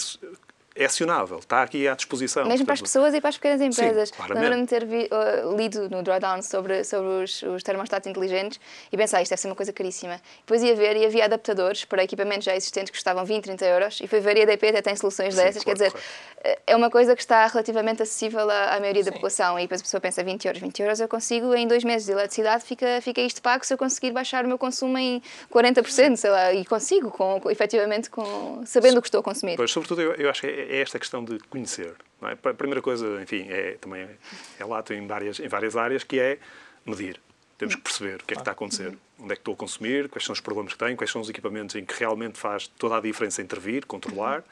é 0.76 0.86
acionável, 0.86 1.38
está 1.38 1.62
aqui 1.62 1.86
à 1.86 1.94
disposição. 1.94 2.44
Mesmo 2.46 2.66
para 2.66 2.74
as 2.74 2.80
pessoas 2.80 3.14
e 3.14 3.20
para 3.20 3.28
as 3.30 3.36
pequenas 3.36 3.60
empresas. 3.60 4.10
Lembro-me 4.28 4.62
de 4.62 4.68
ter 4.68 4.84
vi, 4.84 5.08
uh, 5.08 5.56
lido 5.56 5.88
no 5.88 6.02
Drawdown 6.02 6.42
sobre, 6.42 6.82
sobre 6.82 7.06
os, 7.22 7.42
os, 7.42 7.62
termostatos 7.62 8.08
inteligentes 8.08 8.58
e 8.90 8.96
pensar, 8.96 9.22
isto 9.22 9.30
deve 9.30 9.40
ser 9.40 9.48
uma 9.48 9.54
coisa 9.54 9.72
caríssima. 9.72 10.20
Depois 10.40 10.62
ia 10.64 10.74
ver 10.74 10.96
e 10.96 11.06
havia 11.06 11.26
adaptadores 11.26 11.84
para 11.84 12.02
equipamentos 12.02 12.44
já 12.44 12.56
existentes 12.56 12.90
que 12.90 12.96
custavam 12.96 13.24
20, 13.24 13.44
30 13.44 13.64
euros 13.64 14.00
e 14.00 14.08
foi 14.08 14.18
ver 14.18 14.36
e 14.36 14.40
a 14.40 14.42
EDP 14.42 14.68
até 14.70 14.82
tem 14.82 14.96
soluções 14.96 15.34
Sim, 15.34 15.42
dessas. 15.42 15.62
Claro, 15.62 15.78
Quer 15.78 15.84
dizer, 15.84 16.00
claro. 16.42 16.58
é 16.66 16.74
uma 16.74 16.90
coisa 16.90 17.14
que 17.14 17.22
está 17.22 17.46
relativamente 17.46 18.02
acessível 18.02 18.50
à, 18.50 18.74
à 18.74 18.80
maioria 18.80 19.04
Sim. 19.04 19.10
da 19.10 19.12
população 19.14 19.56
e 19.58 19.62
depois 19.62 19.80
a 19.80 19.84
pessoa 19.84 20.00
pensa 20.00 20.24
20 20.24 20.44
euros, 20.44 20.60
20 20.60 20.82
euros 20.82 21.00
eu 21.00 21.08
consigo 21.08 21.54
em 21.54 21.68
dois 21.68 21.84
meses 21.84 22.06
de 22.06 22.12
eletricidade 22.12 22.64
fica, 22.64 23.00
fica 23.00 23.20
isto 23.20 23.40
pago 23.40 23.64
se 23.64 23.72
eu 23.72 23.78
conseguir 23.78 24.10
baixar 24.10 24.44
o 24.44 24.48
meu 24.48 24.58
consumo 24.58 24.98
em 24.98 25.22
40%, 25.52 26.16
sei 26.16 26.30
lá, 26.30 26.52
e 26.52 26.64
consigo, 26.64 27.12
com, 27.12 27.40
com 27.40 27.48
efetivamente, 27.48 28.10
com, 28.10 28.62
sabendo 28.66 28.98
o 28.98 29.00
que 29.00 29.06
estou 29.06 29.20
a 29.20 29.22
consumir. 29.22 29.54
Pois, 29.54 29.70
sobretudo 29.70 30.02
eu, 30.02 30.14
eu 30.14 30.28
acho 30.28 30.40
que 30.40 30.46
é, 30.48 30.63
é 30.68 30.80
esta 30.80 30.98
questão 30.98 31.24
de 31.24 31.38
conhecer. 31.50 31.94
É? 32.22 32.48
A 32.48 32.54
primeira 32.54 32.80
coisa, 32.80 33.20
enfim, 33.22 33.46
é, 33.48 33.72
também 33.80 34.02
é, 34.02 34.16
é 34.58 34.64
lato 34.64 34.92
em 34.92 35.06
várias, 35.06 35.38
em 35.40 35.48
várias 35.48 35.76
áreas, 35.76 36.04
que 36.04 36.18
é 36.18 36.38
medir. 36.86 37.20
Temos 37.56 37.76
que 37.76 37.82
perceber 37.82 38.16
o 38.16 38.24
que 38.24 38.34
é 38.34 38.36
que 38.36 38.40
está 38.40 38.50
a 38.50 38.52
acontecer, 38.52 38.96
onde 39.18 39.32
é 39.32 39.36
que 39.36 39.40
estou 39.40 39.54
a 39.54 39.56
consumir, 39.56 40.08
quais 40.08 40.24
são 40.24 40.32
os 40.32 40.40
problemas 40.40 40.72
que 40.72 40.78
tenho, 40.78 40.96
quais 40.96 41.10
são 41.10 41.20
os 41.20 41.28
equipamentos 41.28 41.76
em 41.76 41.84
que 41.84 41.94
realmente 41.98 42.38
faz 42.38 42.66
toda 42.66 42.96
a 42.96 43.00
diferença 43.00 43.40
intervir, 43.40 43.86
controlar. 43.86 44.42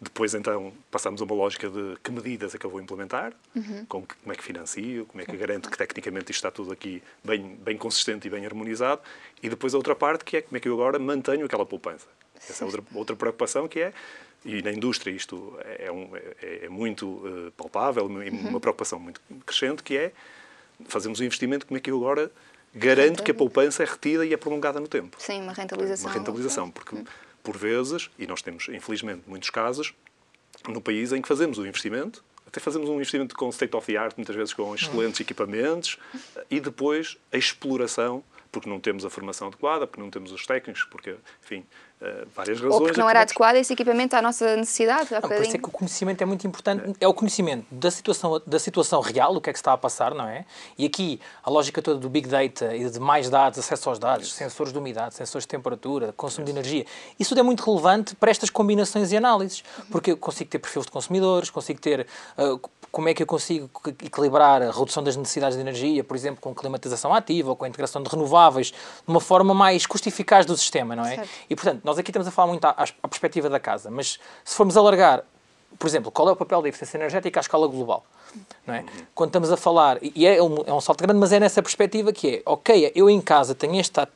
Depois, 0.00 0.32
então, 0.32 0.72
passamos 0.92 1.20
a 1.20 1.24
uma 1.24 1.34
lógica 1.34 1.68
de 1.68 1.96
que 2.02 2.10
medidas 2.12 2.54
é 2.54 2.58
que 2.58 2.64
eu 2.64 2.70
vou 2.70 2.80
implementar, 2.80 3.32
uhum. 3.54 3.84
como, 3.86 4.06
que, 4.06 4.14
como 4.14 4.32
é 4.32 4.36
que 4.36 4.44
financio, 4.44 5.04
como 5.06 5.20
é 5.20 5.26
que 5.26 5.36
garanto 5.36 5.68
que 5.68 5.76
tecnicamente 5.76 6.30
isto 6.30 6.38
está 6.38 6.52
tudo 6.52 6.72
aqui 6.72 7.02
bem, 7.24 7.58
bem 7.60 7.76
consistente 7.76 8.28
e 8.28 8.30
bem 8.30 8.46
harmonizado. 8.46 9.02
E 9.42 9.48
depois 9.48 9.74
a 9.74 9.76
outra 9.76 9.96
parte, 9.96 10.24
que 10.24 10.36
é 10.36 10.42
como 10.42 10.56
é 10.56 10.60
que 10.60 10.68
eu 10.68 10.74
agora 10.74 11.00
mantenho 11.00 11.44
aquela 11.44 11.66
poupança. 11.66 12.06
Essa 12.36 12.62
é 12.62 12.66
outra, 12.66 12.82
outra 12.94 13.16
preocupação 13.16 13.66
que 13.66 13.80
é 13.80 13.92
e 14.44 14.62
na 14.62 14.72
indústria 14.72 15.10
isto 15.10 15.58
é, 15.64 15.90
um, 15.90 16.16
é, 16.16 16.64
é 16.64 16.68
muito 16.68 17.06
uh, 17.06 17.52
palpável, 17.56 18.06
uma, 18.06 18.20
uhum. 18.20 18.48
uma 18.48 18.60
preocupação 18.60 18.98
muito 18.98 19.20
crescente, 19.44 19.82
que 19.82 19.96
é 19.96 20.12
fazemos 20.86 21.20
um 21.20 21.24
investimento, 21.24 21.66
como 21.66 21.76
é 21.76 21.80
que 21.80 21.90
eu 21.90 21.96
agora 21.96 22.30
garanto 22.74 23.22
que 23.22 23.30
a 23.30 23.34
poupança 23.34 23.82
é 23.82 23.86
retida 23.86 24.24
e 24.24 24.32
é 24.32 24.36
prolongada 24.36 24.78
no 24.78 24.86
tempo? 24.86 25.16
Sim, 25.18 25.42
uma 25.42 25.52
rentabilização. 25.52 26.06
Uma 26.06 26.14
rentabilização, 26.14 26.70
porque 26.70 26.94
uhum. 26.94 27.04
por 27.42 27.56
vezes, 27.56 28.10
e 28.18 28.26
nós 28.26 28.42
temos 28.42 28.68
infelizmente 28.68 29.22
muitos 29.26 29.50
casos, 29.50 29.94
no 30.68 30.80
país 30.80 31.12
em 31.12 31.20
que 31.20 31.28
fazemos 31.28 31.58
o 31.58 31.66
investimento, 31.66 32.24
até 32.46 32.60
fazemos 32.60 32.88
um 32.88 32.94
investimento 32.94 33.34
com 33.34 33.48
state 33.50 33.76
of 33.76 33.86
the 33.86 33.98
art, 33.98 34.16
muitas 34.16 34.34
vezes 34.34 34.54
com 34.54 34.74
excelentes 34.74 35.20
uhum. 35.20 35.24
equipamentos, 35.24 35.98
e 36.50 36.60
depois 36.60 37.18
a 37.32 37.36
exploração, 37.36 38.24
porque 38.50 38.68
não 38.68 38.80
temos 38.80 39.04
a 39.04 39.10
formação 39.10 39.48
adequada, 39.48 39.86
porque 39.86 40.00
não 40.00 40.10
temos 40.10 40.32
os 40.32 40.46
técnicos, 40.46 40.84
porque, 40.84 41.16
enfim, 41.44 41.64
Uh, 42.00 42.28
várias 42.34 42.60
razões. 42.60 42.74
Ou 42.74 42.80
porque 42.82 43.00
não 43.00 43.10
era 43.10 43.22
adequado 43.22 43.56
esse 43.56 43.72
equipamento 43.72 44.14
à 44.14 44.22
nossa 44.22 44.56
necessidade. 44.56 45.08
Não, 45.10 45.20
por 45.20 45.42
isso 45.42 45.56
é 45.56 45.58
que 45.58 45.68
o 45.68 45.72
conhecimento 45.72 46.22
é 46.22 46.24
muito 46.24 46.46
importante. 46.46 46.94
É. 47.00 47.08
o 47.08 47.12
conhecimento 47.12 47.66
da 47.72 47.90
situação, 47.90 48.40
da 48.46 48.58
situação 48.58 49.00
real, 49.00 49.34
o 49.34 49.40
que 49.40 49.50
é 49.50 49.52
que 49.52 49.58
está 49.58 49.72
a 49.72 49.76
passar, 49.76 50.14
não 50.14 50.28
é? 50.28 50.44
E 50.78 50.86
aqui 50.86 51.20
a 51.42 51.50
lógica 51.50 51.82
toda 51.82 51.98
do 51.98 52.08
Big 52.08 52.28
Data 52.28 52.74
e 52.76 52.88
de 52.88 53.00
mais 53.00 53.28
dados, 53.28 53.58
acesso 53.58 53.88
aos 53.88 53.98
dados, 53.98 54.32
sensores 54.32 54.72
de 54.72 54.78
umidade, 54.78 55.14
sensores 55.14 55.44
de 55.44 55.48
temperatura, 55.48 56.12
consumo 56.16 56.44
de 56.44 56.52
energia, 56.52 56.86
isso 57.18 57.30
tudo 57.30 57.40
é 57.40 57.42
muito 57.42 57.64
relevante 57.64 58.14
para 58.14 58.30
estas 58.30 58.48
combinações 58.48 59.10
e 59.10 59.16
análises. 59.16 59.64
Porque 59.90 60.12
eu 60.12 60.16
consigo 60.16 60.48
ter 60.48 60.60
perfis 60.60 60.84
de 60.84 60.92
consumidores, 60.92 61.50
consigo 61.50 61.80
ter 61.80 62.06
uh, 62.38 62.60
como 62.90 63.08
é 63.08 63.14
que 63.14 63.22
eu 63.22 63.26
consigo 63.26 63.70
equilibrar 64.02 64.62
a 64.62 64.70
redução 64.70 65.02
das 65.02 65.16
necessidades 65.16 65.56
de 65.56 65.60
energia, 65.60 66.02
por 66.02 66.16
exemplo, 66.16 66.40
com 66.40 66.54
climatização 66.54 67.12
ativa 67.12 67.50
ou 67.50 67.56
com 67.56 67.64
a 67.64 67.68
integração 67.68 68.02
de 68.02 68.08
renováveis, 68.08 68.68
de 68.68 68.76
uma 69.06 69.20
forma 69.20 69.52
mais 69.52 69.86
custo-eficaz 69.86 70.46
do 70.46 70.56
sistema, 70.56 70.96
não 70.96 71.04
é? 71.04 71.16
Certo. 71.16 71.28
E, 71.50 71.54
portanto, 71.54 71.80
nós 71.88 71.98
aqui 71.98 72.10
estamos 72.10 72.28
a 72.28 72.30
falar 72.30 72.48
muito 72.48 72.64
à, 72.66 72.70
à 73.02 73.08
perspectiva 73.08 73.48
da 73.48 73.58
casa, 73.58 73.90
mas 73.90 74.18
se 74.44 74.54
formos 74.54 74.76
alargar, 74.76 75.24
por 75.78 75.86
exemplo, 75.86 76.12
qual 76.12 76.28
é 76.28 76.32
o 76.32 76.36
papel 76.36 76.60
da 76.60 76.68
eficiência 76.68 76.98
energética 76.98 77.40
à 77.40 77.42
escala 77.42 77.66
global? 77.66 78.04
Não 78.66 78.74
é? 78.74 78.84
Quando 79.14 79.30
estamos 79.30 79.50
a 79.50 79.56
falar, 79.56 79.98
e 80.02 80.26
é 80.26 80.42
um, 80.42 80.56
é 80.66 80.72
um 80.72 80.80
salto 80.82 81.02
grande, 81.02 81.18
mas 81.18 81.32
é 81.32 81.40
nessa 81.40 81.62
perspectiva 81.62 82.12
que 82.12 82.36
é, 82.36 82.42
ok, 82.44 82.92
eu 82.94 83.08
em 83.08 83.20
casa 83.22 83.54
tenho 83.54 83.80
esta 83.80 84.06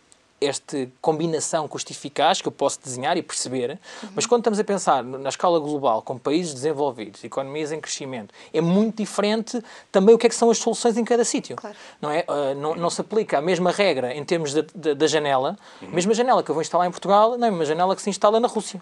esta 0.45 0.89
combinação 1.01 1.67
custo-eficaz 1.69 2.41
que 2.41 2.49
eu 2.49 2.53
posso 2.53 2.81
desenhar 2.83 3.17
e 3.17 3.23
perceber, 3.23 3.79
uhum. 4.03 4.09
mas 4.15 4.27
quando 4.27 4.41
estamos 4.41 4.59
a 4.59 4.65
pensar 4.65 5.03
na 5.03 5.29
escala 5.29 5.59
global, 5.59 6.03
com 6.03 6.19
países 6.19 6.55
desenvolvidos, 6.55 7.25
economias 7.25 7.73
em 7.73 7.81
crescimento, 7.81 8.35
é 8.53 8.61
muito 8.61 8.97
diferente 8.97 9.63
também 9.91 10.15
o 10.15 10.19
que 10.19 10.27
é 10.27 10.31
que 10.31 10.37
são 10.37 10.51
as 10.51 10.59
soluções 10.59 10.97
em 10.97 11.05
cada 11.05 11.25
sítio. 11.25 11.57
Claro. 11.57 11.77
Não, 12.01 12.11
é? 12.11 12.25
Uh, 12.29 12.55
não, 12.55 12.75
não, 12.75 12.91
se 12.91 13.01
aplica 13.01 13.39
a 13.39 13.43
mesma 13.43 13.71
regra 13.71 14.15
em 14.15 14.25
termos 14.25 14.53
da 14.55 15.07
janela, 15.07 15.57
uhum. 15.81 15.89
a 15.89 15.95
mesma 15.95 16.15
janela 16.15 16.43
que 16.43 16.51
eu 16.51 16.55
vou 16.55 16.63
instalar 16.63 16.87
em 16.87 16.91
Portugal, 16.91 17.37
não 17.39 17.47
é 17.47 17.51
uma 17.51 17.65
janela 17.65 17.95
que 17.97 18.03
se 18.03 18.11
instala 18.11 18.39
na 18.39 18.49
Rússia. 18.49 18.81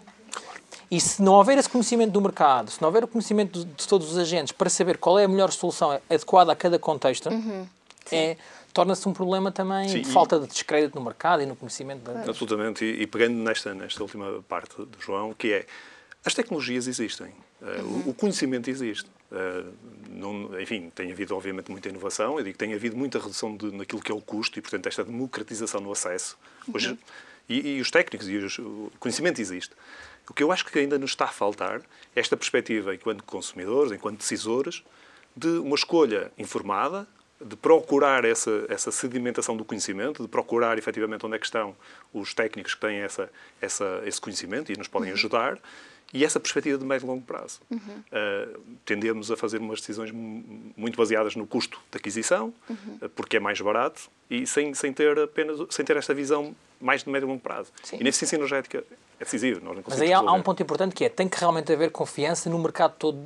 E 0.90 1.00
se 1.00 1.22
não 1.22 1.34
houver 1.34 1.56
esse 1.56 1.68
conhecimento 1.68 2.10
do 2.10 2.20
mercado, 2.20 2.70
se 2.70 2.82
não 2.82 2.88
houver 2.88 3.04
o 3.04 3.08
conhecimento 3.08 3.60
de, 3.60 3.64
de 3.64 3.86
todos 3.86 4.10
os 4.10 4.18
agentes 4.18 4.52
para 4.52 4.68
saber 4.68 4.98
qual 4.98 5.18
é 5.18 5.24
a 5.24 5.28
melhor 5.28 5.52
solução 5.52 5.96
adequada 6.10 6.50
a 6.50 6.56
cada 6.56 6.78
contexto, 6.80 7.28
uhum. 7.28 7.64
é 8.10 8.36
torna-se 8.72 9.08
um 9.08 9.12
problema 9.12 9.50
também 9.50 9.88
Sim, 9.88 10.02
de 10.02 10.10
falta 10.10 10.38
de 10.38 10.46
descrédito 10.46 10.98
no 10.98 11.04
mercado 11.04 11.42
e 11.42 11.46
no 11.46 11.56
conhecimento. 11.56 12.02
Da... 12.02 12.30
Absolutamente. 12.30 12.84
E, 12.84 13.02
e, 13.02 13.06
pegando 13.06 13.34
nesta, 13.34 13.74
nesta 13.74 14.02
última 14.02 14.42
parte 14.48 14.76
do 14.76 15.00
João, 15.00 15.34
que 15.34 15.52
é 15.52 15.66
as 16.24 16.34
tecnologias 16.34 16.86
existem, 16.86 17.28
uh, 17.28 17.82
uhum. 17.82 18.02
o, 18.06 18.10
o, 18.10 18.14
conhecimento 18.14 18.68
existe. 18.68 19.08
Uh, 19.30 19.72
não, 20.10 20.60
enfim, 20.60 20.90
tem 20.94 21.10
havido 21.10 21.34
obviamente 21.34 21.70
muita 21.70 21.88
inovação, 21.88 22.38
eu 22.38 22.44
digo 22.44 22.52
que 22.52 22.58
tem 22.58 22.74
havido 22.74 22.96
muita 22.96 23.18
redução 23.18 23.56
de, 23.56 23.72
naquilo 23.72 24.02
que 24.02 24.12
é 24.12 24.14
o 24.14 24.20
custo 24.20 24.58
e, 24.58 24.62
portanto, 24.62 24.86
esta 24.86 25.04
democratização 25.04 25.80
no 25.80 25.90
acesso. 25.90 26.36
Hoje, 26.72 26.90
uhum. 26.90 26.98
e, 27.48 27.76
e, 27.76 27.80
os 27.80 27.90
técnicos 27.90 28.28
e 28.28 28.36
os, 28.36 28.58
o 28.58 28.92
conhecimento 28.98 29.40
existe. 29.40 29.74
O 30.28 30.34
que 30.34 30.42
eu 30.42 30.52
acho 30.52 30.64
que 30.64 30.78
ainda 30.78 30.98
nos 30.98 31.10
está 31.10 31.24
a 31.24 31.28
faltar 31.28 31.80
é 32.14 32.20
esta 32.20 32.36
perspectiva, 32.36 32.94
enquanto 32.94 33.24
consumidores, 33.24 33.92
enquanto 33.92 34.18
decisores, 34.18 34.84
de 35.34 35.48
uma 35.58 35.74
escolha 35.74 36.30
informada, 36.36 37.06
de 37.40 37.56
procurar 37.56 38.24
essa, 38.24 38.66
essa 38.68 38.90
sedimentação 38.90 39.56
do 39.56 39.64
conhecimento, 39.64 40.22
de 40.22 40.28
procurar 40.28 40.76
efetivamente 40.76 41.24
onde 41.24 41.36
é 41.36 41.38
que 41.38 41.46
estão 41.46 41.74
os 42.12 42.34
técnicos 42.34 42.74
que 42.74 42.80
têm 42.80 42.98
essa, 42.98 43.30
essa, 43.60 44.02
esse 44.04 44.20
conhecimento 44.20 44.70
e 44.70 44.76
nos 44.76 44.88
podem 44.88 45.08
uhum. 45.08 45.14
ajudar, 45.14 45.58
e 46.12 46.24
essa 46.24 46.40
perspectiva 46.40 46.76
de 46.76 46.84
médio 46.84 47.06
e 47.06 47.08
longo 47.08 47.22
prazo. 47.22 47.60
Uhum. 47.70 47.78
Uh, 47.78 48.60
tendemos 48.84 49.30
a 49.30 49.36
fazer 49.36 49.58
umas 49.58 49.80
decisões 49.80 50.10
muito 50.12 50.96
baseadas 50.96 51.36
no 51.36 51.46
custo 51.46 51.80
de 51.90 51.96
aquisição, 51.96 52.52
uhum. 52.68 52.98
uh, 53.00 53.08
porque 53.10 53.36
é 53.36 53.40
mais 53.40 53.60
barato, 53.60 54.10
e 54.28 54.46
sem, 54.46 54.74
sem, 54.74 54.92
ter 54.92 55.18
apenas, 55.18 55.58
sem 55.70 55.84
ter 55.84 55.96
esta 55.96 56.12
visão 56.12 56.54
mais 56.80 57.04
de 57.04 57.10
médio 57.10 57.26
e 57.26 57.28
longo 57.28 57.40
prazo. 57.40 57.72
Sim. 57.82 57.98
E 58.00 58.02
na 58.02 58.08
eficiência 58.08 58.36
energética 58.36 58.84
é 59.20 59.24
decisivo. 59.24 59.60
Nós 59.62 59.76
não 59.76 59.84
Mas 59.86 60.00
aí 60.00 60.14
há, 60.14 60.18
há, 60.18 60.32
um 60.32 60.40
ponto 60.40 60.62
importante 60.62 60.94
que 60.94 61.04
é, 61.04 61.08
tem 61.10 61.28
que 61.28 61.38
realmente 61.38 61.70
haver 61.70 61.90
confiança 61.90 62.48
no 62.48 62.58
mercado 62.58 62.94
todo 62.98 63.18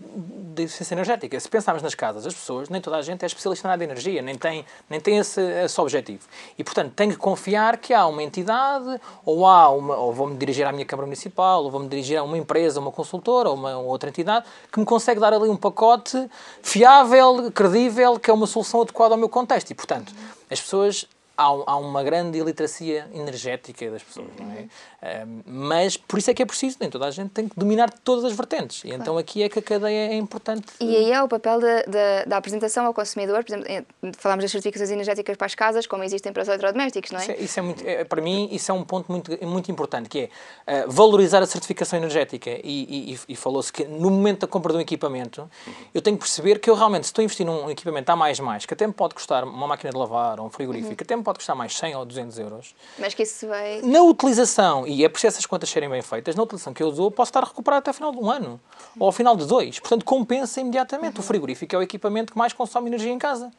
de 0.54 0.64
eficiência 0.64 0.94
energética. 0.94 1.38
Se 1.38 1.48
pensarmos 1.48 1.84
nas 1.84 1.94
casas, 1.94 2.26
as 2.26 2.34
pessoas, 2.34 2.68
nem 2.68 2.80
toda 2.80 2.96
a 2.96 3.02
gente 3.02 3.22
é 3.22 3.26
especialista 3.26 3.68
na 3.68 3.72
área 3.72 3.86
de 3.86 3.92
energia, 3.92 4.20
nem 4.20 4.34
tem, 4.34 4.66
nem 4.90 5.00
tem 5.00 5.18
esse, 5.18 5.40
esse 5.40 5.80
objetivo. 5.80 6.26
E, 6.58 6.64
portanto, 6.64 6.92
tem 6.94 7.10
que 7.10 7.16
confiar 7.16 7.76
que 7.76 7.94
há 7.94 8.06
uma 8.06 8.24
entidade, 8.24 9.00
ou 9.24 9.46
há 9.46 9.68
uma, 9.70 9.96
ou 9.96 10.12
vou-me 10.12 10.36
dirigir 10.36 10.66
à 10.66 10.72
minha 10.72 10.84
Câmara 10.84 11.06
Municipal, 11.06 11.62
ou 11.62 11.70
vou-me 11.70 11.88
dirigir 11.88 12.18
a 12.18 12.24
uma 12.24 12.36
empresa, 12.36 12.80
uma 12.80 12.90
consultora, 12.90 13.48
ou 13.48 13.54
uma, 13.54 13.76
uma 13.76 13.88
outra 13.88 14.08
entidade, 14.08 14.46
que 14.72 14.80
me 14.80 14.84
consegue 14.84 15.20
dar 15.20 15.32
ali 15.32 15.48
um 15.48 15.56
pacote 15.56 16.28
fiável, 16.60 17.52
credível, 17.52 18.18
que 18.18 18.30
é 18.30 18.34
uma 18.34 18.48
solução 18.48 18.82
adequada 18.82 19.14
ao 19.14 19.18
meu 19.18 19.28
contexto. 19.28 19.70
E, 19.70 19.74
portanto, 19.74 20.12
as 20.50 20.60
pessoas 20.60 21.06
há, 21.36 21.44
há 21.44 21.76
uma 21.76 22.02
grande 22.02 22.38
iliteracia 22.38 23.08
energética 23.12 23.90
das 23.90 24.02
pessoas, 24.02 24.28
não 24.38 24.50
é? 24.52 24.62
Uh, 24.62 25.42
mas 25.46 25.96
por 25.96 26.18
isso 26.18 26.30
é 26.30 26.34
que 26.34 26.42
é 26.42 26.46
preciso, 26.46 26.78
nem 26.80 26.88
toda 26.88 27.06
a 27.06 27.10
gente 27.10 27.30
tem 27.30 27.48
que 27.48 27.58
dominar 27.58 27.90
todas 27.90 28.24
as 28.24 28.32
vertentes. 28.32 28.82
E 28.84 28.92
então 28.92 29.18
aqui 29.18 29.42
é 29.42 29.48
que 29.48 29.58
a 29.58 29.62
cadeia 29.62 30.12
é 30.12 30.14
importante. 30.14 30.66
E 30.80 30.96
aí 30.96 31.12
é 31.12 31.22
o 31.22 31.28
papel 31.28 31.60
da, 31.60 31.82
da, 31.82 32.24
da 32.26 32.36
apresentação 32.36 32.86
ao 32.86 32.94
consumidor, 32.94 33.44
por 33.44 33.54
exemplo, 33.54 33.86
falámos 34.18 34.44
das 34.44 34.52
certificações 34.52 34.90
energéticas 34.90 35.36
para 35.36 35.46
as 35.46 35.54
casas, 35.54 35.86
como 35.86 36.02
existem 36.04 36.32
para 36.32 36.42
os 36.42 36.48
eletrodomésticos, 36.48 37.10
não 37.10 37.20
é? 37.20 37.22
Isso 37.22 37.32
é, 37.32 37.36
isso 37.36 37.58
é 37.58 37.62
muito, 37.62 37.86
é, 37.86 38.04
para 38.04 38.22
mim, 38.22 38.48
isso 38.50 38.70
é 38.70 38.74
um 38.74 38.84
ponto 38.84 39.10
muito, 39.10 39.46
muito 39.46 39.70
importante, 39.70 40.08
que 40.08 40.30
é 40.66 40.84
uh, 40.84 40.90
valorizar 40.90 41.42
a 41.42 41.46
certificação 41.46 41.98
energética. 41.98 42.50
E, 42.62 43.14
e, 43.14 43.18
e 43.28 43.36
falou-se 43.36 43.72
que 43.72 43.84
no 43.84 44.10
momento 44.10 44.40
da 44.40 44.46
compra 44.46 44.72
de 44.72 44.78
um 44.78 44.80
equipamento, 44.80 45.50
eu 45.92 46.00
tenho 46.00 46.16
que 46.16 46.22
perceber 46.22 46.58
que 46.58 46.70
eu 46.70 46.74
realmente, 46.74 47.04
se 47.04 47.10
estou 47.10 47.22
a 47.22 47.24
investir 47.24 47.44
num 47.44 47.70
equipamento 47.70 48.10
a 48.10 48.16
mais 48.16 48.40
mais, 48.40 48.66
que 48.66 48.74
até 48.74 48.86
me 48.86 48.92
pode 48.92 49.14
custar 49.14 49.44
uma 49.44 49.66
máquina 49.66 49.90
de 49.90 49.98
lavar 49.98 50.40
ou 50.40 50.46
um 50.46 50.50
frigorífico, 50.50 50.90
uhum. 50.90 50.96
que 50.96 51.02
até 51.02 51.16
me 51.16 51.22
pode 51.24 51.38
custar 51.38 51.56
mais 51.56 51.76
100 51.76 51.96
ou 51.96 52.04
200 52.04 52.38
euros. 52.38 52.74
Mas 52.98 53.14
que 53.14 53.22
isso 53.22 53.48
vai... 53.48 53.80
Na 53.82 54.02
utilização, 54.02 54.86
e 54.86 55.04
é 55.04 55.08
preciso 55.08 55.34
essas 55.34 55.46
contas 55.46 55.68
serem 55.68 55.88
bem 55.88 56.02
feitas, 56.02 56.36
na 56.36 56.42
utilização 56.42 56.72
que 56.72 56.82
eu 56.82 56.92
dou, 56.92 57.10
posso 57.10 57.30
estar 57.30 57.42
a 57.42 57.46
recuperar 57.46 57.78
até 57.78 57.90
ao 57.90 57.94
final 57.94 58.12
de 58.12 58.18
um 58.18 58.30
ano. 58.30 58.60
Ou 58.98 59.06
ao 59.06 59.12
final 59.12 59.36
de 59.36 59.46
dois. 59.46 59.78
Portanto, 59.80 60.04
compensa 60.04 60.60
imediatamente. 60.60 61.16
Uhum. 61.16 61.20
O 61.20 61.22
frigorífico 61.22 61.74
é 61.74 61.78
o 61.78 61.82
equipamento 61.82 62.32
que 62.32 62.38
mais 62.38 62.52
consome 62.52 62.88
energia 62.88 63.12
em 63.12 63.18
casa. 63.18 63.50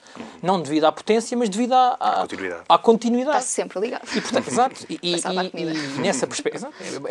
Não 0.42 0.62
devido 0.62 0.86
à 0.86 0.92
potência, 0.92 1.36
mas 1.38 1.50
devido 1.50 1.74
à, 1.74 1.98
à, 2.00 2.22
continuidade. 2.22 2.64
à 2.70 2.78
continuidade. 2.78 3.38
Está 3.38 3.50
sempre 3.50 3.80
ligado. 3.80 4.08
E, 4.16 4.22
portanto, 4.22 4.48
exato. 4.52 4.86
E, 4.90 5.00
e, 5.02 5.16
e 5.16 6.02
nessa, 6.02 6.28
perspe... 6.28 6.52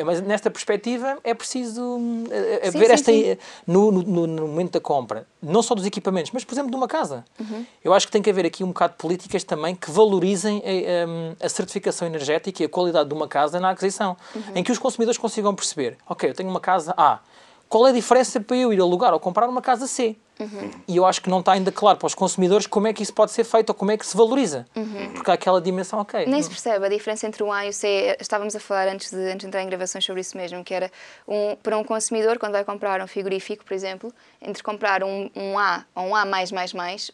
mas 0.05 0.21
nesta 0.21 0.51
perspectiva 0.51 1.19
é 1.25 1.35
preciso 1.35 1.83
uh, 1.83 2.71
sim, 2.71 2.79
ver 2.79 2.87
sim, 2.87 2.93
esta... 2.93 3.13
Sim. 3.13 3.37
No, 3.67 3.91
no, 3.91 4.27
no, 4.27 4.49
momento 4.49 4.73
da 4.73 4.81
compra, 4.81 5.27
não 5.43 5.63
só 5.63 5.75
dos 5.75 5.87
equipamentos, 5.87 6.31
mas, 6.33 6.45
por 6.45 6.55
exemplo, 6.55 6.71
de 6.71 6.77
uma 6.77 6.89
casa. 6.89 7.25
Uhum. 7.39 7.67
Eu 7.83 7.93
acho 7.93 8.07
que 8.07 8.13
tem 8.13 8.23
que 8.23 8.31
haver 8.31 8.47
aqui 8.47 8.63
um 8.63 8.69
bocado 8.69 8.93
de 8.93 8.99
políticas 8.99 9.45
também 9.45 9.75
que 9.75 9.91
valorizem 9.91 10.44
a, 10.49 11.43
a, 11.43 11.47
a 11.47 11.49
certificação 11.49 12.07
energética 12.07 12.63
e 12.63 12.67
a 12.67 12.69
qualidade 12.69 13.09
de 13.09 13.15
uma 13.15 13.29
casa 13.29 13.61
na 13.61 13.71
aquisição. 13.71 14.17
Uhum. 14.35 14.43
Em 14.57 14.63
que 14.63 14.73
os 14.73 14.79
consumidores 14.79 15.19
consigam 15.19 15.55
perceber, 15.55 15.97
ok, 16.07 16.31
eu 16.31 16.35
tenho 16.35 16.49
uma 16.49 16.61
casa 16.61 16.95
A, 16.97 17.21
qual 17.69 17.87
é 17.87 17.91
a 17.91 17.93
diferença 17.93 18.41
para 18.41 18.57
eu 18.57 18.73
ir 18.73 18.81
alugar 18.81 19.13
ou 19.13 19.21
comprar 19.21 19.49
uma 19.49 19.63
casa 19.63 19.87
C? 19.87 20.17
Uhum. 20.39 20.71
E 20.89 20.97
eu 20.97 21.07
acho 21.07 21.23
que 21.23 21.31
não 21.31 21.41
está 21.41 21.53
ainda 21.53 21.71
claro 21.71 21.97
para 21.99 22.07
os 22.07 22.15
consumidores 22.15 22.67
como 22.67 22.89
é 22.89 22.93
que 22.93 23.03
isso 23.03 23.15
pode 23.15 23.31
ser 23.31 23.45
feito 23.45 23.71
ou 23.71 23.75
como 23.75 23.93
é 23.93 23.97
que 23.97 24.05
se 24.05 24.17
valoriza. 24.17 24.67
Uhum. 24.75 25.13
Porque 25.15 25.31
há 25.31 25.35
aquela 25.35 25.61
dimensão, 25.61 26.01
ok. 26.01 26.27
Nem 26.27 26.43
se 26.43 26.49
percebe 26.49 26.85
a 26.85 26.89
diferença 26.89 27.27
entre 27.27 27.43
o 27.43 27.53
A 27.53 27.67
e 27.67 27.71
o 27.71 27.73
C. 27.73 28.17
Estávamos 28.21 28.57
a 28.57 28.61
falar 28.61 28.89
antes 28.89 29.11
de, 29.11 29.17
antes 29.17 29.41
de 29.41 29.47
entrar 29.47 29.63
em 29.63 29.67
gravações 29.67 30.05
sobre 30.05 30.21
isso 30.21 30.37
mesmo, 30.37 30.65
que 30.65 30.75
era 30.75 30.91
um, 31.27 31.57
para 31.57 31.79
um 31.79 31.85
consumidor, 31.85 32.39
quando 32.39 32.53
vai 32.53 32.65
comprar 32.65 33.01
um 33.01 33.07
frigorífico, 33.07 33.65
por 33.65 33.75
exemplo, 33.75 34.13
entre 34.43 34.63
comprar 34.63 35.05
um, 35.05 35.31
um 35.37 35.59
A 35.59 35.85
ou 35.95 36.05
um 36.05 36.17
A, 36.17 36.25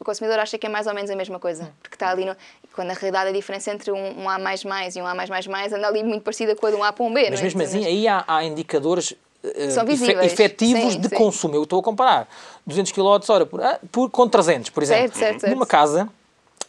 o 0.00 0.04
consumidor 0.04 0.38
acha 0.38 0.56
que 0.56 0.66
é 0.66 0.70
mais 0.70 0.86
ou 0.86 0.94
menos 0.94 1.10
a 1.10 1.16
mesma 1.16 1.38
coisa. 1.38 1.64
Uhum. 1.64 1.70
Porque 1.82 1.96
está 1.96 2.10
ali 2.10 2.24
no. 2.24 2.34
Quando 2.74 2.88
na 2.88 2.94
realidade 2.94 3.30
a 3.30 3.32
diferença 3.32 3.70
entre 3.70 3.90
um, 3.90 4.22
um 4.22 4.28
A 4.28 4.38
e 4.38 5.00
um 5.00 5.06
A 5.06 5.66
anda 5.66 5.86
ali 5.86 6.02
muito 6.04 6.22
parecida 6.22 6.54
com 6.54 6.66
a 6.66 6.70
de 6.70 6.76
um 6.76 6.84
A 6.84 6.92
para 6.92 7.04
um 7.04 7.12
B. 7.12 7.30
Mas 7.30 7.40
é? 7.40 7.42
mesmo 7.42 7.62
assim, 7.62 7.84
aí 7.84 8.06
há, 8.06 8.24
há 8.26 8.44
indicadores 8.44 9.14
eh, 9.42 9.70
São 9.70 9.84
visíveis. 9.84 10.32
efetivos 10.32 10.92
sim, 10.92 11.00
de 11.00 11.08
sim. 11.08 11.14
consumo. 11.14 11.54
Eu 11.54 11.62
estou 11.62 11.80
a 11.80 11.82
comparar 11.82 12.28
200 12.66 12.92
kWh 12.92 13.46
por, 13.46 13.62
ah, 13.62 13.78
por, 13.90 14.10
com 14.10 14.28
300, 14.28 14.70
por 14.70 14.82
exemplo. 14.82 15.02
Certo, 15.02 15.18
certo, 15.18 15.40
certo. 15.40 15.52
Numa 15.52 15.66
casa, 15.66 16.08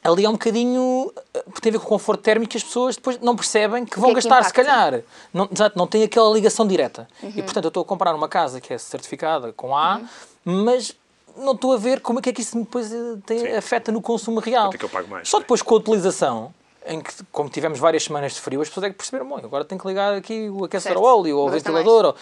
ali 0.04 0.26
é 0.26 0.30
um 0.30 0.34
bocadinho. 0.34 1.12
Eh, 1.34 1.44
tem 1.62 1.70
a 1.70 1.74
ver 1.74 1.80
com 1.80 1.86
o 1.86 1.90
conforto 1.90 2.22
térmico 2.22 2.52
que 2.52 2.58
as 2.58 2.64
pessoas 2.64 2.96
depois 2.96 3.20
não 3.20 3.36
percebem 3.36 3.86
que 3.86 4.00
vão 4.00 4.10
que 4.10 4.14
é 4.14 4.16
gastar, 4.16 4.40
que 4.42 4.48
se 4.48 4.54
calhar. 4.54 5.02
Não, 5.34 5.50
exato, 5.54 5.78
não 5.78 5.86
tem 5.86 6.04
aquela 6.04 6.34
ligação 6.34 6.66
direta. 6.66 7.08
Uhum. 7.22 7.34
E 7.36 7.44
portanto 7.44 7.66
eu 7.66 7.70
estou 7.70 7.82
a 7.82 7.86
comprar 7.86 8.16
uma 8.16 8.28
casa 8.28 8.62
que 8.62 8.74
é 8.74 8.78
certificada 8.78 9.52
com 9.54 9.76
A, 9.76 9.98
uhum. 9.98 10.64
mas 10.64 10.96
não 11.38 11.54
estou 11.54 11.74
a 11.74 11.78
ver 11.78 12.02
como 12.02 12.20
é 12.20 12.22
que, 12.22 12.30
é 12.30 12.34
que 12.34 12.42
isso 12.42 12.58
depois 12.58 12.92
eh, 12.92 12.98
tem, 13.26 13.56
afeta 13.56 13.92
no 13.92 14.02
consumo 14.02 14.40
real. 14.40 14.72
Mais, 15.08 15.28
Só 15.28 15.40
depois 15.40 15.62
com 15.62 15.76
a 15.76 15.78
utilização 15.78 16.54
em 16.86 17.00
que, 17.02 17.12
como 17.32 17.50
tivemos 17.50 17.80
várias 17.80 18.04
semanas 18.04 18.34
de 18.34 18.42
frio, 18.42 18.62
as 18.62 18.68
pessoas 18.68 18.86
é 18.86 18.90
que 18.90 18.96
perceberam, 18.96 19.28
bom, 19.28 19.38
agora 19.38 19.64
tenho 19.64 19.80
que 19.80 19.88
ligar 19.88 20.14
aqui 20.14 20.50
o 20.50 20.66
aquecedor 20.66 20.98
ao 20.98 21.20
óleo 21.20 21.38
ou 21.38 21.48
o 21.48 21.52
ventilador 21.52 22.16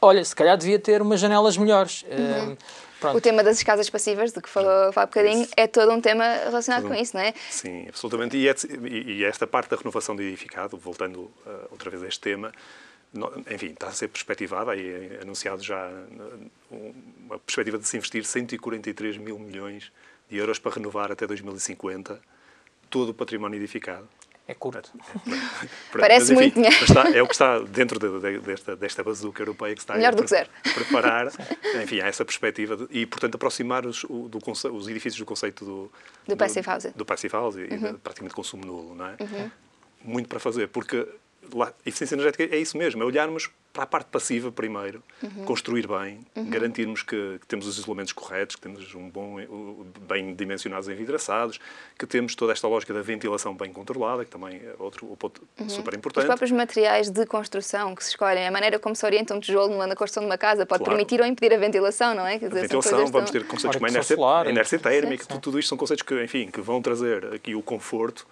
olha, 0.00 0.24
se 0.24 0.34
calhar 0.34 0.56
devia 0.56 0.78
ter 0.78 1.02
umas 1.02 1.20
janelas 1.20 1.56
melhores. 1.56 2.04
Uhum. 2.04 2.52
Uh, 2.52 3.16
o 3.16 3.20
tema 3.20 3.42
das 3.42 3.62
casas 3.62 3.88
passivas, 3.88 4.32
de 4.32 4.42
que 4.42 4.48
falou 4.48 4.92
há 4.94 5.06
bocadinho, 5.06 5.46
é 5.56 5.66
todo 5.66 5.90
um 5.92 6.00
tema 6.00 6.24
relacionado 6.44 6.86
com 6.86 6.94
isso, 6.94 7.16
não 7.16 7.22
é? 7.22 7.32
Sim, 7.48 7.86
absolutamente. 7.88 8.36
E, 8.36 8.46
é, 8.46 8.54
e 8.84 9.24
esta 9.24 9.46
parte 9.46 9.70
da 9.70 9.76
renovação 9.76 10.14
do 10.14 10.22
edificado, 10.22 10.76
voltando 10.76 11.20
uh, 11.20 11.68
outra 11.70 11.88
vez 11.88 12.02
a 12.02 12.08
este 12.08 12.20
tema, 12.20 12.52
enfim, 13.50 13.68
está 13.68 13.88
a 13.88 13.92
ser 13.92 14.08
perspectivada 14.08 14.76
e 14.76 14.88
é 14.88 15.18
anunciado 15.22 15.62
já 15.62 15.90
uma 16.70 17.38
perspectiva 17.38 17.78
de 17.78 17.86
se 17.86 17.96
investir 17.96 18.24
143 18.24 19.16
mil 19.16 19.38
milhões 19.38 19.92
de 20.28 20.36
euros 20.36 20.58
para 20.58 20.74
renovar 20.74 21.10
até 21.10 21.26
2050 21.26 22.20
todo 22.88 23.10
o 23.10 23.14
património 23.14 23.56
edificado. 23.56 24.08
É 24.46 24.54
curto. 24.54 24.90
Parece 25.96 26.20
mas, 26.20 26.30
enfim, 26.30 26.34
muito 26.34 26.54
dinheiro. 26.54 26.84
Está, 26.84 27.08
é 27.10 27.22
o 27.22 27.26
que 27.26 27.34
está 27.34 27.60
dentro 27.60 28.00
de, 28.00 28.20
de, 28.20 28.38
desta, 28.40 28.74
desta 28.74 29.04
bazuca 29.04 29.42
europeia 29.42 29.74
que 29.74 29.80
está 29.80 29.94
Melhor 29.94 30.12
do 30.12 30.24
que 30.24 30.30
zero. 30.30 30.50
preparar 30.74 31.28
enfim, 31.80 32.00
essa 32.00 32.24
perspectiva 32.24 32.76
de, 32.76 32.88
e, 32.90 33.06
portanto, 33.06 33.36
aproximar 33.36 33.86
os, 33.86 34.02
do, 34.02 34.38
os 34.72 34.88
edifícios 34.88 35.20
do 35.20 35.24
conceito 35.24 35.64
do, 35.64 35.70
do, 35.72 35.90
do 36.28 36.36
passive 36.36 36.68
housing, 36.68 36.90
do 36.96 37.04
passive 37.04 37.36
housing 37.36 37.60
uhum. 37.60 37.74
e 37.74 37.92
de, 37.92 37.98
praticamente 37.98 38.34
consumo 38.34 38.64
nulo. 38.64 38.94
Não 38.96 39.06
é? 39.06 39.16
Uhum. 39.20 39.50
Muito 40.02 40.28
para 40.28 40.40
fazer, 40.40 40.66
porque 40.66 41.06
eficiência 41.84 42.14
energética 42.14 42.44
é 42.44 42.58
isso 42.58 42.76
mesmo, 42.76 43.02
é 43.02 43.06
olharmos 43.06 43.50
para 43.72 43.84
a 43.84 43.86
parte 43.86 44.08
passiva 44.10 44.50
primeiro, 44.50 45.02
uhum. 45.22 45.44
construir 45.44 45.86
bem, 45.86 46.20
uhum. 46.34 46.50
garantirmos 46.50 47.02
que, 47.02 47.38
que, 47.40 47.46
temos 47.46 47.68
os 47.68 47.78
isolamentos 47.78 48.12
corretos, 48.12 48.56
que 48.56 48.62
temos 48.62 48.94
um 48.94 49.08
bom, 49.08 49.36
bem 50.08 50.34
dimensionados 50.34 50.88
envidraçados, 50.88 51.60
que 51.96 52.04
temos 52.04 52.34
toda 52.34 52.52
esta 52.52 52.66
lógica 52.66 52.92
da 52.92 53.00
ventilação 53.00 53.54
bem 53.54 53.72
controlada, 53.72 54.24
que 54.24 54.30
também 54.30 54.56
é 54.56 54.74
outro 54.78 55.06
ponto 55.16 55.42
uhum. 55.58 55.68
super 55.68 55.94
importante. 55.94 56.24
Os 56.24 56.28
próprios 56.28 56.50
materiais 56.50 57.10
de 57.10 57.24
construção 57.26 57.94
que 57.94 58.02
se 58.02 58.10
escolhem, 58.10 58.46
a 58.46 58.50
maneira 58.50 58.78
como 58.78 58.96
se 58.96 59.06
orienta 59.06 59.34
um 59.34 59.40
tijolo 59.40 59.76
na 59.86 59.94
construção 59.94 60.24
de 60.24 60.30
uma 60.30 60.38
casa, 60.38 60.66
pode 60.66 60.82
claro. 60.82 60.96
permitir 60.96 61.20
ou 61.20 61.26
impedir 61.26 61.54
a 61.54 61.58
ventilação, 61.58 62.12
não 62.12 62.26
é? 62.26 62.40
Quer 62.40 62.48
dizer, 62.48 62.58
a 62.58 62.62
ventilação, 62.62 63.06
vamos 63.06 63.30
ter 63.30 63.46
conceitos 63.46 63.76
como 63.76 63.86
a 63.86 63.90
inércia, 63.90 64.16
solar, 64.16 64.48
inércia 64.48 64.78
térmica, 64.80 65.26
tudo, 65.26 65.40
tudo 65.40 65.58
isto 65.60 65.68
são 65.68 65.78
conceitos 65.78 66.02
que, 66.02 66.24
enfim, 66.24 66.50
que 66.50 66.60
vão 66.60 66.82
trazer 66.82 67.32
aqui 67.32 67.54
o 67.54 67.62
conforto 67.62 68.26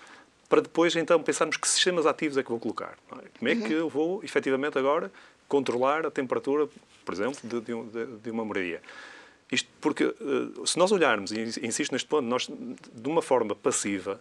para 0.49 0.61
depois 0.63 0.97
então 0.97 1.23
pensarmos 1.23 1.57
que 1.57 1.69
sistemas 1.69 2.07
ativos 2.07 2.39
é 2.39 2.43
que 2.43 2.49
vou 2.49 2.59
colocar. 2.59 2.97
É? 3.13 3.39
Como 3.39 3.49
é 3.49 3.55
que 3.55 3.75
uhum. 3.75 3.81
eu 3.81 3.89
vou, 3.89 4.25
efetivamente, 4.25 4.79
agora 4.79 5.13
controlar 5.47 6.07
a 6.07 6.11
temperatura, 6.11 6.69
por 7.05 7.15
exemplo, 7.15 7.39
de, 7.43 7.61
de, 7.61 8.07
de 8.23 8.31
uma 8.31 8.45
moradia? 8.45 8.81
Isto 9.51 9.69
porque, 9.81 10.05
eh, 10.05 10.67
se 10.67 10.79
nós 10.79 10.93
olharmos, 10.93 11.33
e 11.33 11.41
insisto 11.63 11.93
neste 11.93 12.07
ponto, 12.07 12.27
nós, 12.27 12.49
de 12.49 13.09
uma 13.09 13.23
forma 13.23 13.55
passiva, 13.55 14.21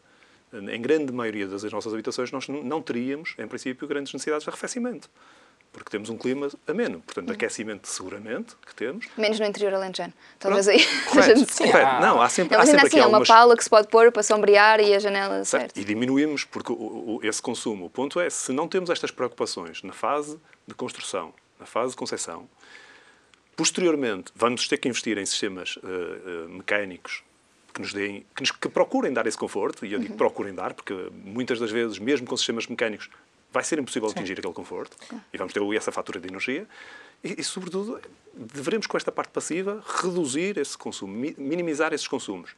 em 0.53 0.81
grande 0.81 1.11
maioria 1.11 1.45
das 1.47 1.63
nossas 1.65 1.93
habitações, 1.93 2.31
nós 2.31 2.47
não 2.47 2.81
teríamos, 2.81 3.35
em 3.37 3.45
princípio, 3.45 3.85
grandes 3.85 4.13
necessidades 4.13 4.45
de 4.45 4.49
arrefecimento 4.49 5.09
porque 5.77 5.91
temos 5.91 6.09
um 6.09 6.17
clima 6.17 6.49
ameno. 6.67 7.01
Portanto, 7.01 7.29
hum. 7.29 7.33
aquecimento 7.33 7.87
seguramente 7.87 8.55
que 8.65 8.73
temos. 8.73 9.05
Menos 9.15 9.39
no 9.39 9.45
interior 9.45 9.75
alentejano. 9.75 10.13
Talvez 10.39 10.67
aí. 10.67 10.83
Correto, 11.07 11.45
correto. 11.57 12.01
Não, 12.01 12.21
há 12.21 12.27
sempre, 12.27 12.57
há 12.57 12.65
sempre 12.65 12.81
assim, 12.81 12.87
aqui 12.87 12.99
algumas... 12.99 13.29
uma 13.29 13.35
pala 13.35 13.55
que 13.55 13.63
se 13.63 13.69
pode 13.69 13.87
pôr 13.87 14.11
para 14.11 14.23
sombrear 14.23 14.79
e 14.79 14.93
a 14.93 14.99
janela, 14.99 15.45
certo. 15.45 15.61
certo. 15.61 15.77
E 15.77 15.83
diminuímos 15.83 16.43
porque 16.43 16.71
o, 16.71 16.75
o, 16.75 17.19
esse 17.23 17.41
consumo. 17.41 17.85
O 17.85 17.89
ponto 17.89 18.19
é, 18.19 18.29
se 18.29 18.51
não 18.51 18.67
temos 18.67 18.89
estas 18.89 19.11
preocupações 19.11 19.83
na 19.83 19.93
fase 19.93 20.39
de 20.67 20.73
construção, 20.73 21.33
na 21.59 21.65
fase 21.65 21.91
de 21.91 21.97
concepção, 21.97 22.49
posteriormente 23.55 24.31
vamos 24.35 24.67
ter 24.67 24.77
que 24.77 24.87
investir 24.87 25.17
em 25.17 25.25
sistemas 25.25 25.77
uh, 25.77 25.81
uh, 25.81 26.49
mecânicos 26.49 27.23
que 27.73 27.81
nos 27.81 27.93
deem, 27.93 28.25
que, 28.35 28.41
nos, 28.41 28.51
que, 28.51 28.67
procurem 28.69 29.13
dar 29.13 29.27
esse 29.27 29.37
conforto, 29.37 29.85
e 29.85 29.93
eu 29.93 29.99
digo 29.99 30.13
uhum. 30.13 30.17
procurem 30.17 30.53
dar, 30.53 30.73
porque 30.73 30.93
muitas 31.23 31.59
das 31.59 31.69
vezes, 31.69 31.99
mesmo 31.99 32.25
com 32.25 32.35
sistemas 32.35 32.65
mecânicos, 32.65 33.09
vai 33.51 33.63
ser 33.63 33.79
impossível 33.79 34.09
Sim. 34.09 34.15
atingir 34.15 34.37
aquele 34.39 34.53
conforto 34.53 34.95
e 35.33 35.37
vamos 35.37 35.53
ter 35.53 35.61
essa 35.75 35.91
fatura 35.91 36.19
de 36.19 36.27
energia. 36.27 36.67
E, 37.23 37.41
e, 37.41 37.43
sobretudo, 37.43 37.99
devemos, 38.33 38.87
com 38.87 38.97
esta 38.97 39.11
parte 39.11 39.31
passiva, 39.31 39.83
reduzir 40.01 40.57
esse 40.57 40.77
consumo, 40.77 41.13
minimizar 41.37 41.93
esses 41.93 42.07
consumos. 42.07 42.55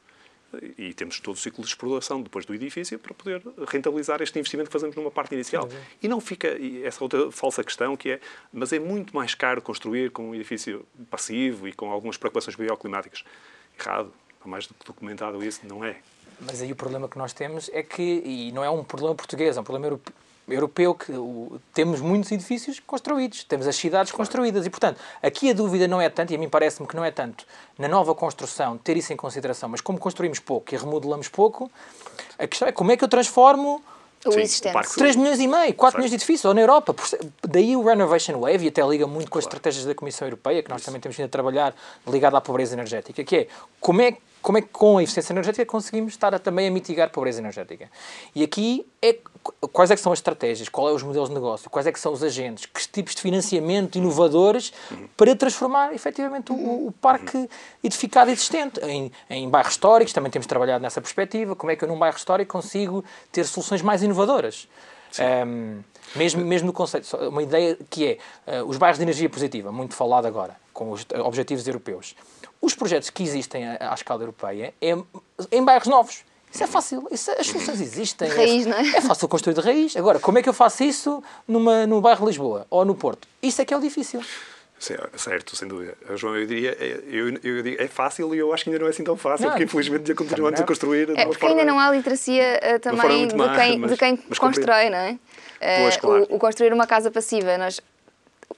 e 0.76 0.92
temos 0.92 1.20
todo 1.20 1.36
o 1.36 1.38
ciclo 1.38 1.62
de 1.62 1.70
exploração 1.70 2.20
depois 2.20 2.44
do 2.44 2.52
edifício 2.52 2.98
para 2.98 3.14
poder 3.14 3.40
rentabilizar 3.68 4.20
este 4.20 4.36
investimento 4.38 4.68
que 4.68 4.72
fazemos 4.72 4.96
numa 4.96 5.10
parte 5.10 5.34
inicial. 5.34 5.68
E 6.02 6.08
não 6.08 6.20
fica 6.20 6.58
e 6.58 6.84
essa 6.84 7.02
outra 7.02 7.30
falsa 7.30 7.62
questão 7.62 7.96
que 7.96 8.10
é, 8.10 8.20
mas 8.52 8.72
é 8.72 8.78
muito 8.78 9.14
mais 9.14 9.34
caro 9.34 9.62
construir 9.62 10.10
com 10.10 10.30
um 10.30 10.34
edifício 10.34 10.84
passivo 11.08 11.68
e 11.68 11.72
com 11.72 11.90
algumas 11.90 12.16
preocupações 12.16 12.56
bioclimáticas. 12.56 13.24
Errado. 13.78 14.12
Está 14.34 14.48
mais 14.48 14.66
do 14.66 14.72
que 14.72 14.86
documentado 14.86 15.44
isso, 15.44 15.60
não 15.64 15.84
é. 15.84 15.98
Mas 16.40 16.62
aí 16.62 16.72
o 16.72 16.76
problema 16.76 17.06
que 17.06 17.18
nós 17.18 17.34
temos 17.34 17.70
é 17.74 17.82
que, 17.82 18.22
e 18.24 18.50
não 18.52 18.64
é 18.64 18.70
um 18.70 18.82
problema 18.82 19.14
português, 19.14 19.58
é 19.58 19.60
um 19.60 19.64
problema 19.64 19.86
europeu 19.86 20.14
europeu 20.50 20.94
que 20.94 21.12
o, 21.12 21.60
temos 21.72 22.00
muitos 22.00 22.30
edifícios 22.32 22.80
construídos, 22.80 23.44
temos 23.44 23.66
as 23.66 23.76
cidades 23.76 24.12
construídas 24.12 24.66
e, 24.66 24.70
portanto, 24.70 25.00
aqui 25.22 25.50
a 25.50 25.52
dúvida 25.52 25.86
não 25.88 26.00
é 26.00 26.08
tanto, 26.08 26.32
e 26.32 26.36
a 26.36 26.38
mim 26.38 26.48
parece-me 26.48 26.86
que 26.86 26.96
não 26.96 27.04
é 27.04 27.10
tanto, 27.10 27.44
na 27.78 27.88
nova 27.88 28.14
construção 28.14 28.76
ter 28.78 28.96
isso 28.96 29.12
em 29.12 29.16
consideração, 29.16 29.68
mas 29.68 29.80
como 29.80 29.98
construímos 29.98 30.38
pouco 30.38 30.74
e 30.74 30.76
remodelamos 30.76 31.28
pouco, 31.28 31.70
a 32.38 32.46
questão 32.46 32.68
é 32.68 32.72
como 32.72 32.92
é 32.92 32.96
que 32.96 33.04
eu 33.04 33.08
transformo 33.08 33.82
o 34.24 34.32
Sim, 34.32 34.40
existente. 34.40 34.94
3 34.96 35.16
milhões 35.16 35.40
e 35.40 35.46
meio, 35.46 35.74
4 35.74 35.98
milhões 35.98 36.10
de 36.10 36.16
edifícios, 36.16 36.44
ou 36.44 36.52
na 36.52 36.60
Europa. 36.60 36.94
Daí 37.42 37.74
o 37.74 37.82
Renovation 37.82 38.38
Wave, 38.38 38.66
e 38.66 38.68
até 38.68 38.86
liga 38.86 39.06
muito 39.06 39.30
com 39.30 39.38
as 39.38 39.44
estratégias 39.44 39.86
da 39.86 39.94
Comissão 39.94 40.28
Europeia, 40.28 40.62
que 40.62 40.68
nós 40.68 40.80
Isso. 40.80 40.86
também 40.86 41.00
temos 41.00 41.16
vindo 41.16 41.26
a 41.26 41.30
trabalhar 41.30 41.74
ligado 42.06 42.36
à 42.36 42.40
pobreza 42.40 42.74
energética, 42.74 43.24
que 43.24 43.36
é 43.36 43.46
como 43.80 44.02
é 44.02 44.18
como 44.42 44.58
é 44.58 44.62
que 44.62 44.68
com 44.68 44.98
a 44.98 45.02
eficiência 45.02 45.32
energética 45.32 45.64
conseguimos 45.66 46.12
estar 46.12 46.34
a, 46.34 46.38
também 46.38 46.68
a 46.68 46.70
mitigar 46.70 47.08
a 47.08 47.10
pobreza 47.10 47.40
energética. 47.40 47.90
E 48.34 48.42
aqui 48.42 48.86
é 49.02 49.16
quais 49.72 49.90
é 49.90 49.96
que 49.96 50.00
são 50.00 50.12
as 50.12 50.18
estratégias, 50.18 50.68
qual 50.68 50.88
é 50.88 50.92
os 50.92 51.02
modelos 51.02 51.28
de 51.28 51.34
negócio, 51.34 51.70
quais 51.70 51.86
é 51.86 51.92
que 51.92 52.00
são 52.00 52.12
os 52.12 52.22
agentes, 52.22 52.66
que 52.66 52.88
tipos 52.88 53.14
de 53.14 53.22
financiamento 53.22 53.96
inovadores 53.96 54.72
para 55.16 55.34
transformar 55.36 55.94
efetivamente 55.94 56.52
o, 56.52 56.88
o 56.88 56.92
parque 57.00 57.48
edificado 57.82 58.30
existente? 58.30 58.80
Em, 58.80 59.12
em 59.28 59.48
bairros 59.48 59.72
históricos, 59.72 60.12
também 60.12 60.30
temos 60.30 60.46
trabalhado 60.46 60.82
nessa 60.82 61.00
perspectiva, 61.00 61.54
como 61.54 61.70
é 61.70 61.76
que 61.76 61.84
eu 61.84 61.88
num 61.88 61.98
bairro 61.98 62.16
histórico 62.16 62.52
consigo 62.52 63.04
ter 63.32 63.44
soluções 63.44 63.82
mais 63.82 64.02
inovadoras. 64.02 64.68
Um, 65.18 65.82
mesmo, 66.14 66.44
mesmo 66.44 66.66
no 66.66 66.72
conceito, 66.72 67.16
uma 67.16 67.42
ideia 67.42 67.78
que 67.88 68.18
é 68.46 68.60
uh, 68.60 68.64
os 68.64 68.76
bairros 68.76 68.98
de 68.98 69.04
energia 69.04 69.28
positiva, 69.28 69.70
muito 69.70 69.94
falado 69.94 70.26
agora, 70.26 70.56
com 70.72 70.90
os 70.90 71.06
objetivos 71.24 71.66
europeus. 71.66 72.14
Os 72.60 72.74
projetos 72.74 73.10
que 73.10 73.22
existem 73.22 73.66
à, 73.66 73.92
à 73.92 73.94
escala 73.94 74.22
europeia 74.22 74.74
é 74.80 74.96
em 75.50 75.64
bairros 75.64 75.88
novos. 75.88 76.24
Isso 76.52 76.64
é 76.64 76.66
fácil, 76.66 77.06
isso, 77.12 77.30
as 77.30 77.46
soluções 77.46 77.80
existem. 77.80 78.28
Raiz, 78.28 78.66
não 78.66 78.76
é? 78.76 78.88
É 78.96 79.00
fácil 79.00 79.28
construir 79.28 79.54
de 79.54 79.60
raiz. 79.60 79.96
Agora, 79.96 80.18
como 80.18 80.36
é 80.36 80.42
que 80.42 80.48
eu 80.48 80.52
faço 80.52 80.82
isso 80.82 81.22
numa, 81.46 81.86
no 81.86 82.00
bairro 82.00 82.20
de 82.20 82.26
Lisboa 82.26 82.66
ou 82.68 82.84
no 82.84 82.94
Porto? 82.94 83.28
Isso 83.40 83.62
é 83.62 83.64
que 83.64 83.72
é 83.72 83.76
o 83.76 83.80
difícil. 83.80 84.20
Certo, 84.80 85.54
sem 85.54 85.68
dúvida. 85.68 85.94
João, 86.16 86.34
eu 86.36 86.46
diria, 86.46 86.70
é, 86.80 87.00
eu, 87.06 87.28
eu 87.44 87.62
digo, 87.62 87.82
é 87.82 87.86
fácil 87.86 88.34
e 88.34 88.38
eu 88.38 88.50
acho 88.50 88.64
que 88.64 88.70
ainda 88.70 88.80
não 88.80 88.86
é 88.86 88.90
assim 88.90 89.04
tão 89.04 89.14
fácil, 89.14 89.44
não, 89.44 89.50
porque 89.52 89.64
infelizmente 89.64 90.08
já 90.08 90.14
continuamos 90.14 90.58
a 90.58 90.64
construir. 90.64 91.10
É 91.18 91.26
porque 91.26 91.44
ainda 91.44 91.66
não 91.66 91.78
há 91.78 91.90
literacia 91.90 92.58
uh, 92.76 92.78
também 92.80 93.28
de, 93.28 93.34
quem, 93.34 93.78
mas, 93.78 93.90
de 93.90 93.96
quem 93.98 94.16
constrói, 94.16 94.88
não 94.88 94.96
é? 94.96 95.18
Pois, 95.82 95.96
uh, 95.96 96.00
claro. 96.00 96.26
o, 96.30 96.36
o, 96.36 96.38
construir 96.38 96.72
uma 96.72 96.86
casa 96.86 97.10
passiva. 97.10 97.58
Nós 97.58 97.78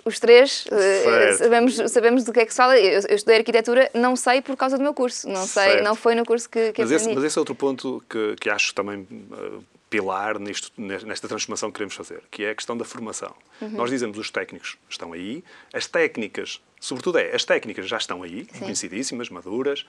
os 0.05 0.21
três 0.21 0.65
uh, 0.67 1.39
sabemos, 1.39 1.75
sabemos 1.91 2.25
do 2.25 2.33
que 2.33 2.39
é 2.39 2.47
que 2.47 2.53
se 2.53 2.57
fala. 2.57 2.79
Eu, 2.79 3.01
eu, 3.09 3.17
estudei 3.17 3.39
arquitetura, 3.39 3.91
não 3.93 4.15
sei 4.15 4.41
por 4.41 4.57
causa 4.57 4.79
do 4.79 4.83
meu 4.83 4.95
curso, 4.95 5.29
não 5.29 5.45
sei, 5.45 5.81
não 5.81 5.97
foi 5.97 6.15
no 6.15 6.25
curso 6.25 6.49
que, 6.49 6.73
que 6.73 6.83
mas 6.83 6.93
esse, 6.93 7.13
mas 7.13 7.25
esse 7.25 7.37
é 7.37 7.41
outro 7.41 7.57
ponto 7.57 8.01
que, 8.09 8.37
que 8.41 8.49
acho 8.49 8.73
também 8.75 9.01
uh, 9.01 9.65
pilar 9.93 10.39
nisto, 10.39 10.73
nesta 10.79 11.29
transformação 11.29 11.71
que 11.71 11.75
queremos 11.75 11.95
fazer, 11.95 12.23
que 12.31 12.45
é 12.45 12.51
a 12.51 12.55
questão 12.55 12.75
da 12.75 12.85
formação. 12.85 13.35
Uhum. 13.61 13.69
Nós 13.69 13.91
dizemos 13.91 14.17
os 14.17 14.31
técnicos 14.31 14.79
estão 14.89 15.13
aí, 15.13 15.45
as 15.71 15.87
técnicas, 15.87 16.63
sobretudo 16.81 17.19
é, 17.19 17.35
as 17.35 17.45
técnicas 17.45 17.87
já 17.87 17.99
estão 17.99 18.23
aí, 18.23 18.47
Sim. 18.51 18.61
conhecidíssimas, 18.61 19.29
maduras, 19.29 19.85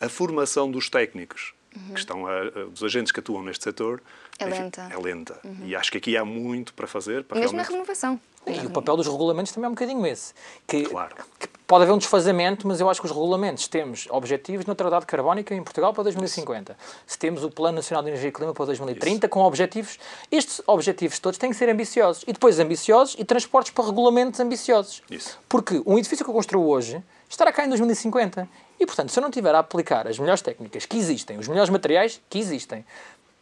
a 0.00 0.08
formação 0.08 0.70
dos 0.70 0.88
técnicos, 0.88 1.52
uhum. 1.74 1.94
que 1.94 1.98
estão 1.98 2.26
a, 2.28 2.42
a, 2.42 2.50
dos 2.66 2.84
agentes 2.84 3.10
que 3.10 3.18
atuam 3.18 3.42
neste 3.42 3.64
setor, 3.64 4.00
é 4.38 4.44
lenta. 4.44 4.88
É 4.88 4.96
lenta. 4.96 5.40
Uhum. 5.42 5.66
E 5.66 5.74
acho 5.74 5.90
que 5.90 5.98
aqui 5.98 6.16
há 6.16 6.24
muito 6.24 6.72
para 6.74 6.86
fazer. 6.86 7.24
Para 7.24 7.40
Mesmo 7.40 7.56
realmente... 7.56 7.70
na 7.70 7.76
renovação. 7.76 8.20
E 8.46 8.66
o 8.66 8.70
papel 8.70 8.96
dos 8.96 9.06
regulamentos 9.06 9.52
também 9.52 9.66
é 9.66 9.68
um 9.68 9.74
bocadinho 9.74 10.06
esse. 10.06 10.34
Que, 10.66 10.84
claro. 10.84 11.14
que 11.38 11.48
pode 11.66 11.84
haver 11.84 11.92
um 11.92 11.98
desfazamento, 11.98 12.66
mas 12.68 12.80
eu 12.80 12.88
acho 12.90 13.00
que 13.00 13.06
os 13.06 13.12
regulamentos 13.12 13.66
temos 13.68 14.06
objetivos 14.10 14.64
de 14.64 14.68
neutralidade 14.68 15.06
carbónica 15.06 15.54
em 15.54 15.62
Portugal 15.62 15.92
para 15.94 16.04
2050. 16.04 16.72
Isso. 16.72 16.94
Se 17.06 17.18
temos 17.18 17.42
o 17.42 17.50
Plano 17.50 17.76
Nacional 17.76 18.02
de 18.02 18.10
Energia 18.10 18.28
e 18.28 18.32
Clima 18.32 18.52
para 18.52 18.66
2030, 18.66 19.26
Isso. 19.26 19.28
com 19.28 19.40
objetivos, 19.40 19.98
estes 20.30 20.60
objetivos 20.66 21.18
todos 21.18 21.38
têm 21.38 21.50
que 21.50 21.56
ser 21.56 21.68
ambiciosos. 21.68 22.22
E 22.26 22.32
depois 22.32 22.58
ambiciosos 22.60 23.16
e 23.18 23.24
transportes 23.24 23.72
para 23.72 23.84
regulamentos 23.86 24.38
ambiciosos. 24.40 25.02
Isso. 25.10 25.38
Porque 25.48 25.82
um 25.86 25.98
edifício 25.98 26.24
que 26.24 26.30
eu 26.30 26.34
construo 26.34 26.66
hoje 26.66 27.02
estará 27.28 27.52
cá 27.52 27.64
em 27.64 27.68
2050. 27.68 28.48
E, 28.78 28.86
portanto, 28.86 29.10
se 29.10 29.18
eu 29.18 29.22
não 29.22 29.30
tiver 29.30 29.54
a 29.54 29.60
aplicar 29.60 30.06
as 30.06 30.18
melhores 30.18 30.42
técnicas 30.42 30.84
que 30.84 30.96
existem, 30.98 31.38
os 31.38 31.48
melhores 31.48 31.70
materiais 31.70 32.20
que 32.28 32.38
existem, 32.38 32.84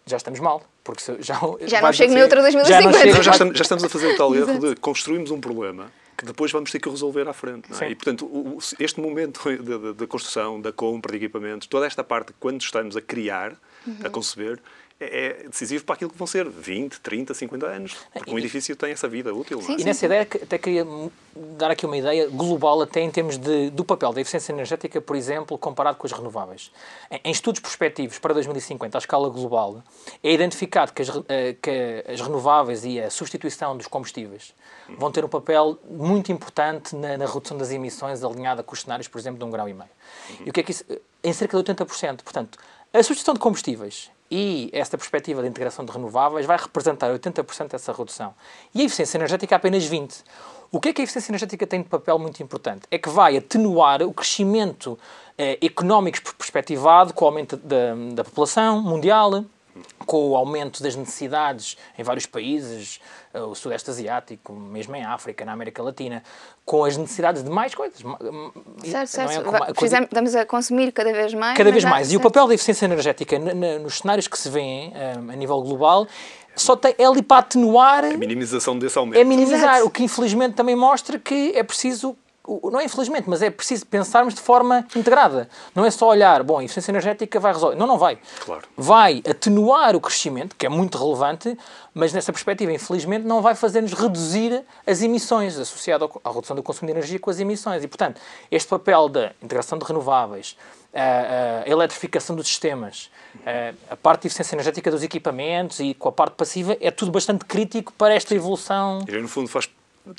já 0.06 0.16
estamos 0.16 0.40
mal. 0.40 0.62
Porque 0.84 1.02
já, 1.20 1.38
já 1.60 1.80
não 1.80 1.92
chega 1.92 2.12
neutra 2.12 2.42
2050. 2.42 2.68
Já, 2.68 2.80
não 2.80 2.92
chega, 2.92 3.22
já, 3.22 3.30
estamos, 3.32 3.56
já 3.56 3.62
estamos 3.62 3.84
a 3.84 3.88
fazer 3.88 4.14
o 4.14 4.16
tal 4.16 4.34
erro 4.34 4.58
de 4.58 4.76
construirmos 4.76 5.30
um 5.30 5.40
problema 5.40 5.92
que 6.16 6.26
depois 6.26 6.52
vamos 6.52 6.70
ter 6.70 6.78
que 6.78 6.88
resolver 6.88 7.26
à 7.28 7.32
frente. 7.32 7.68
É? 7.80 7.90
E, 7.90 7.94
portanto, 7.94 8.26
o, 8.26 8.58
este 8.78 9.00
momento 9.00 9.40
da 9.94 10.06
construção, 10.06 10.60
da 10.60 10.72
compra 10.72 11.12
de 11.12 11.24
equipamentos, 11.24 11.66
toda 11.66 11.86
esta 11.86 12.04
parte, 12.04 12.32
quando 12.38 12.60
estamos 12.60 12.96
a 12.96 13.00
criar, 13.00 13.56
uhum. 13.86 13.96
a 14.04 14.10
conceber, 14.10 14.60
é, 15.02 15.44
é 15.44 15.48
decisivo 15.48 15.84
para 15.84 15.94
aquilo 15.94 16.10
que 16.10 16.18
vão 16.18 16.26
ser 16.26 16.48
20, 16.48 17.00
30, 17.00 17.34
50 17.34 17.66
anos. 17.66 17.96
Porque 18.12 18.30
um 18.30 18.38
edifício 18.38 18.76
tem 18.76 18.92
essa 18.92 19.08
vida 19.08 19.34
útil. 19.34 19.60
Sim, 19.62 19.74
é? 19.74 19.80
E 19.80 19.84
nessa 19.84 20.06
ideia, 20.06 20.22
até 20.22 20.58
queria 20.58 20.86
dar 21.56 21.70
aqui 21.70 21.86
uma 21.86 21.96
ideia 21.96 22.28
global, 22.28 22.82
até 22.82 23.00
em 23.00 23.10
termos 23.10 23.38
de, 23.38 23.70
do 23.70 23.84
papel 23.84 24.12
da 24.12 24.20
eficiência 24.20 24.52
energética, 24.52 25.00
por 25.00 25.16
exemplo, 25.16 25.56
comparado 25.58 25.96
com 25.96 26.06
as 26.06 26.12
renováveis. 26.12 26.70
Em, 27.24 27.30
estudos 27.30 27.60
prospectivos 27.60 28.18
para 28.18 28.34
2050, 28.34 28.96
à 28.96 29.00
escala 29.00 29.28
global, 29.28 29.82
é 30.22 30.32
identificado 30.32 30.92
que 30.92 31.02
as, 31.02 31.08
eh, 31.28 31.56
que 31.60 32.04
as 32.06 32.20
renováveis 32.20 32.84
e 32.84 33.00
a 33.00 33.10
substituição 33.10 33.76
dos 33.76 33.86
combustíveis 33.86 34.54
vão 34.98 35.10
ter 35.10 35.24
um 35.24 35.28
papel 35.28 35.78
muito 35.90 36.30
importante 36.30 36.94
na, 36.94 37.16
na 37.16 37.26
redução 37.26 37.56
das 37.56 37.70
emissões, 37.70 38.22
alinhada 38.22 38.62
com 38.62 38.74
os 38.74 38.82
cenários, 38.82 39.08
por 39.08 39.18
exemplo, 39.18 39.38
de 39.38 39.44
um 39.44 39.50
grau 39.50 39.68
e 39.68 39.74
meio. 39.74 39.90
E 40.44 40.50
o 40.50 40.52
que 40.52 40.60
é 40.60 40.62
que 40.62 40.70
isso? 40.70 40.84
Em 41.24 41.32
cerca 41.32 41.56
de 41.56 41.72
80%. 41.72 42.22
Portanto, 42.22 42.58
a 42.92 43.02
substituição 43.02 43.34
de 43.34 43.40
combustíveis 43.40 44.10
e 44.30 44.70
esta 44.72 44.96
perspectiva 44.96 45.42
de 45.42 45.48
integração 45.48 45.84
de 45.84 45.92
renováveis 45.92 46.46
vai 46.46 46.56
representar 46.56 47.10
80% 47.10 47.68
dessa 47.68 47.92
redução. 47.92 48.34
E 48.74 48.82
a 48.82 48.84
eficiência 48.84 49.18
energética 49.18 49.56
apenas 49.56 49.84
20%. 49.84 50.22
O 50.70 50.80
que 50.80 50.88
é 50.88 50.92
que 50.92 51.02
a 51.02 51.04
eficiência 51.04 51.30
energética 51.30 51.66
tem 51.66 51.82
de 51.82 51.88
papel 51.88 52.18
muito 52.18 52.42
importante? 52.42 52.82
É 52.90 52.96
que 52.96 53.10
vai 53.10 53.36
atenuar 53.36 54.02
o 54.02 54.12
crescimento 54.12 54.98
eh, 55.36 55.58
económico 55.60 56.34
perspectivado 56.34 57.12
com 57.12 57.26
o 57.26 57.28
aumento 57.28 57.58
da, 57.58 57.94
da 58.14 58.24
população 58.24 58.80
mundial, 58.80 59.44
com 60.06 60.30
o 60.30 60.36
aumento 60.36 60.82
das 60.82 60.96
necessidades 60.96 61.76
em 61.98 62.02
vários 62.02 62.26
países, 62.26 63.00
eh, 63.32 63.40
o 63.40 63.54
Sudeste 63.54 63.90
Asiático, 63.90 64.52
mesmo 64.52 64.94
em 64.94 65.04
África, 65.04 65.44
na 65.44 65.52
América 65.52 65.82
Latina, 65.82 66.22
com 66.64 66.84
as 66.84 66.96
necessidades 66.96 67.42
de 67.42 67.50
mais 67.50 67.74
coisas. 67.74 68.00
Certo, 68.84 69.08
certo. 69.08 69.56
É? 69.56 69.72
Precisamos, 69.72 70.06
estamos 70.06 70.34
a 70.34 70.46
consumir 70.46 70.92
cada 70.92 71.12
vez 71.12 71.34
mais. 71.34 71.56
Cada 71.56 71.70
vez 71.70 71.84
mais. 71.84 72.12
E 72.12 72.16
o 72.16 72.20
papel 72.20 72.46
da 72.46 72.54
eficiência 72.54 72.84
energética 72.84 73.38
nos 73.38 73.98
cenários 73.98 74.28
que 74.28 74.38
se 74.38 74.48
vêem 74.48 74.92
eh, 74.94 75.14
a 75.16 75.36
nível 75.36 75.60
global 75.62 76.06
só 76.54 76.76
tem, 76.76 76.94
é 76.98 77.04
ali 77.04 77.22
para 77.22 77.38
atenuar. 77.38 78.04
A 78.04 78.16
minimização 78.16 78.78
desse 78.78 78.98
aumento. 78.98 79.18
É 79.18 79.24
minimizar, 79.24 79.76
Exato. 79.76 79.86
o 79.86 79.90
que 79.90 80.02
infelizmente 80.02 80.54
também 80.54 80.76
mostra 80.76 81.18
que 81.18 81.52
é 81.56 81.62
preciso 81.62 82.16
não 82.46 82.80
é 82.80 82.84
infelizmente, 82.84 83.28
mas 83.28 83.40
é 83.40 83.50
preciso 83.50 83.86
pensarmos 83.86 84.34
de 84.34 84.40
forma 84.40 84.86
integrada. 84.96 85.48
Não 85.74 85.84
é 85.84 85.90
só 85.90 86.08
olhar, 86.08 86.42
bom, 86.42 86.58
a 86.58 86.64
eficiência 86.64 86.90
energética 86.90 87.38
vai 87.38 87.52
resolver. 87.52 87.76
Não, 87.76 87.86
não 87.86 87.98
vai. 87.98 88.18
Claro. 88.40 88.62
Vai 88.76 89.22
atenuar 89.28 89.94
o 89.94 90.00
crescimento, 90.00 90.56
que 90.56 90.66
é 90.66 90.68
muito 90.68 90.98
relevante, 90.98 91.56
mas 91.94 92.12
nessa 92.12 92.32
perspectiva, 92.32 92.72
infelizmente, 92.72 93.24
não 93.24 93.40
vai 93.40 93.54
fazer-nos 93.54 93.92
reduzir 93.92 94.64
as 94.86 95.02
emissões, 95.02 95.56
associado 95.58 96.10
à 96.24 96.30
redução 96.30 96.56
do 96.56 96.62
consumo 96.62 96.86
de 96.86 96.98
energia 96.98 97.18
com 97.18 97.30
as 97.30 97.38
emissões. 97.38 97.84
E, 97.84 97.88
portanto, 97.88 98.20
este 98.50 98.68
papel 98.68 99.08
da 99.08 99.32
integração 99.40 99.78
de 99.78 99.84
renováveis, 99.84 100.56
a, 100.92 101.62
a 101.64 101.68
eletrificação 101.68 102.34
dos 102.34 102.48
sistemas, 102.48 103.10
a, 103.46 103.92
a 103.92 103.96
parte 103.96 104.22
de 104.22 104.28
eficiência 104.28 104.56
energética 104.56 104.90
dos 104.90 105.02
equipamentos 105.02 105.78
e 105.78 105.94
com 105.94 106.08
a 106.08 106.12
parte 106.12 106.34
passiva, 106.34 106.76
é 106.80 106.90
tudo 106.90 107.12
bastante 107.12 107.44
crítico 107.44 107.92
para 107.92 108.14
esta 108.14 108.34
evolução. 108.34 109.04
E, 109.08 109.12
no 109.12 109.28
fundo, 109.28 109.48
faz 109.48 109.68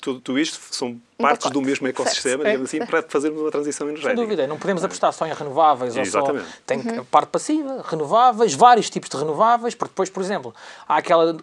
tudo, 0.01 0.19
tudo 0.21 0.39
isto 0.39 0.59
são 0.71 0.99
partes 1.17 1.49
do 1.51 1.61
mesmo 1.61 1.87
ecossistema, 1.87 2.43
digamos 2.43 2.69
assim, 2.69 2.85
para 2.85 3.03
fazermos 3.03 3.41
uma 3.41 3.51
transição 3.51 3.87
energética. 3.87 4.15
Sem 4.15 4.23
dúvida, 4.23 4.47
não 4.47 4.57
podemos 4.57 4.83
apostar 4.83 5.11
só 5.11 5.25
em 5.25 5.33
renováveis 5.33 5.95
Exatamente. 5.95 6.45
ou 6.45 6.49
só. 6.49 6.57
Tem 6.65 6.79
uhum. 6.79 7.05
parte 7.05 7.29
passiva, 7.29 7.83
renováveis, 7.85 8.53
vários 8.53 8.89
tipos 8.89 9.09
de 9.09 9.17
renováveis, 9.17 9.75
porque 9.75 9.91
depois, 9.91 10.09
por 10.09 10.23
exemplo, 10.23 10.53
há 10.87 10.97
aquela 10.97 11.35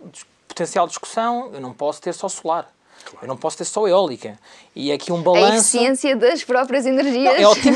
potencial 0.48 0.86
discussão, 0.86 1.50
eu 1.52 1.60
não 1.60 1.72
posso 1.72 2.00
ter 2.00 2.14
só 2.14 2.28
solar. 2.28 2.70
Claro. 3.04 3.24
Eu 3.24 3.28
não 3.28 3.36
posso 3.36 3.58
ter 3.58 3.64
só 3.64 3.88
eólica. 3.88 4.38
E 4.76 4.90
é 4.90 4.94
aqui 4.94 5.10
um 5.10 5.22
balanço. 5.22 5.46
A 5.46 5.56
eficiência 5.56 6.16
das 6.16 6.44
próprias 6.44 6.84
energias. 6.84 7.24
Não 7.24 7.34
é, 7.34 7.48
otim... 7.48 7.70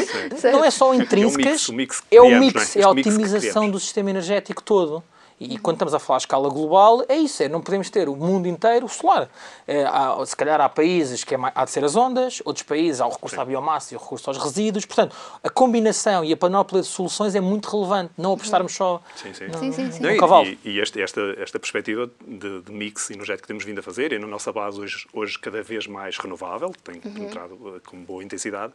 não 0.53 0.65
é 0.65 0.71
só 0.71 0.95
intrínsecas, 0.95 1.69
é 1.69 1.73
o 1.73 1.75
mix, 1.75 2.03
o 2.03 2.03
mix, 2.03 2.03
é, 2.11 2.21
o 2.21 2.41
mix, 2.41 2.77
é 2.77 2.83
a 2.83 2.91
otimização 2.91 3.71
do 3.71 3.81
sistema 3.81 4.11
energético 4.11 4.63
todo. 4.63 5.03
E, 5.41 5.59
quando 5.59 5.77
estamos 5.77 5.95
a 5.95 5.99
falar 5.99 6.17
à 6.17 6.19
escala 6.19 6.49
global, 6.49 7.05
é 7.09 7.17
isso, 7.17 7.43
é, 7.43 7.49
não 7.49 7.61
podemos 7.61 7.91
ter 7.91 8.09
o 8.09 8.17
mundo 8.17 8.47
inteiro 8.47 8.89
solar. 8.89 9.29
É, 9.67 9.85
há, 9.85 10.25
se 10.25 10.37
calhar 10.37 10.61
há 10.61 10.69
países 10.69 11.25
que 11.25 11.35
é, 11.35 11.39
há 11.55 11.65
de 11.65 11.71
ser 11.71 11.85
as 11.85 11.97
ondas, 11.97 12.41
outros 12.45 12.63
países 12.63 13.01
há 13.01 13.07
o 13.07 13.11
recurso 13.11 13.35
Sim. 13.35 13.43
à 13.43 13.45
biomassa 13.45 13.95
e 13.95 13.97
o 13.97 14.01
recurso 14.01 14.31
aos 14.31 14.39
resíduos. 14.39 14.85
Portanto, 14.85 15.17
a 15.43 15.51
combinação 15.51 16.25
e 16.25 16.33
a 16.33 16.37
panóplia 16.37 16.83
de 16.83 16.87
soluções 16.87 17.35
é 17.35 17.41
muito 17.41 17.69
relevante, 17.69 18.13
não 18.17 18.33
apostarmos 18.33 18.75
só 18.75 19.03
sim, 19.17 19.35
sim. 19.35 19.47
No, 19.49 19.59
sim, 19.59 19.73
sim, 19.73 19.91
sim. 19.91 20.03
No, 20.03 20.17
cavalo. 20.17 20.47
E, 20.47 20.59
e 20.65 20.81
esta, 20.81 21.01
esta, 21.01 21.21
esta 21.39 21.59
perspectiva 21.59 22.09
de, 22.27 22.61
de, 22.63 22.73
mix 22.73 23.11
energético 23.11 23.43
que 23.43 23.49
temos 23.49 23.65
vindo 23.65 23.81
a 23.81 23.83
fazer, 23.83 24.13
e 24.13 24.19
na 24.19 24.27
nossa 24.27 24.53
base 24.53 24.81
hoje, 24.81 25.07
hoje 25.13 25.39
cada 25.39 25.63
vez 25.63 25.87
mais 25.87 26.17
renovável, 26.17 26.73
tem 26.85 27.01
uhum. 27.05 27.25
entrado 27.25 27.55
uh, 27.55 27.81
com 27.85 28.03
boa 28.05 28.23
intensidade, 28.23 28.73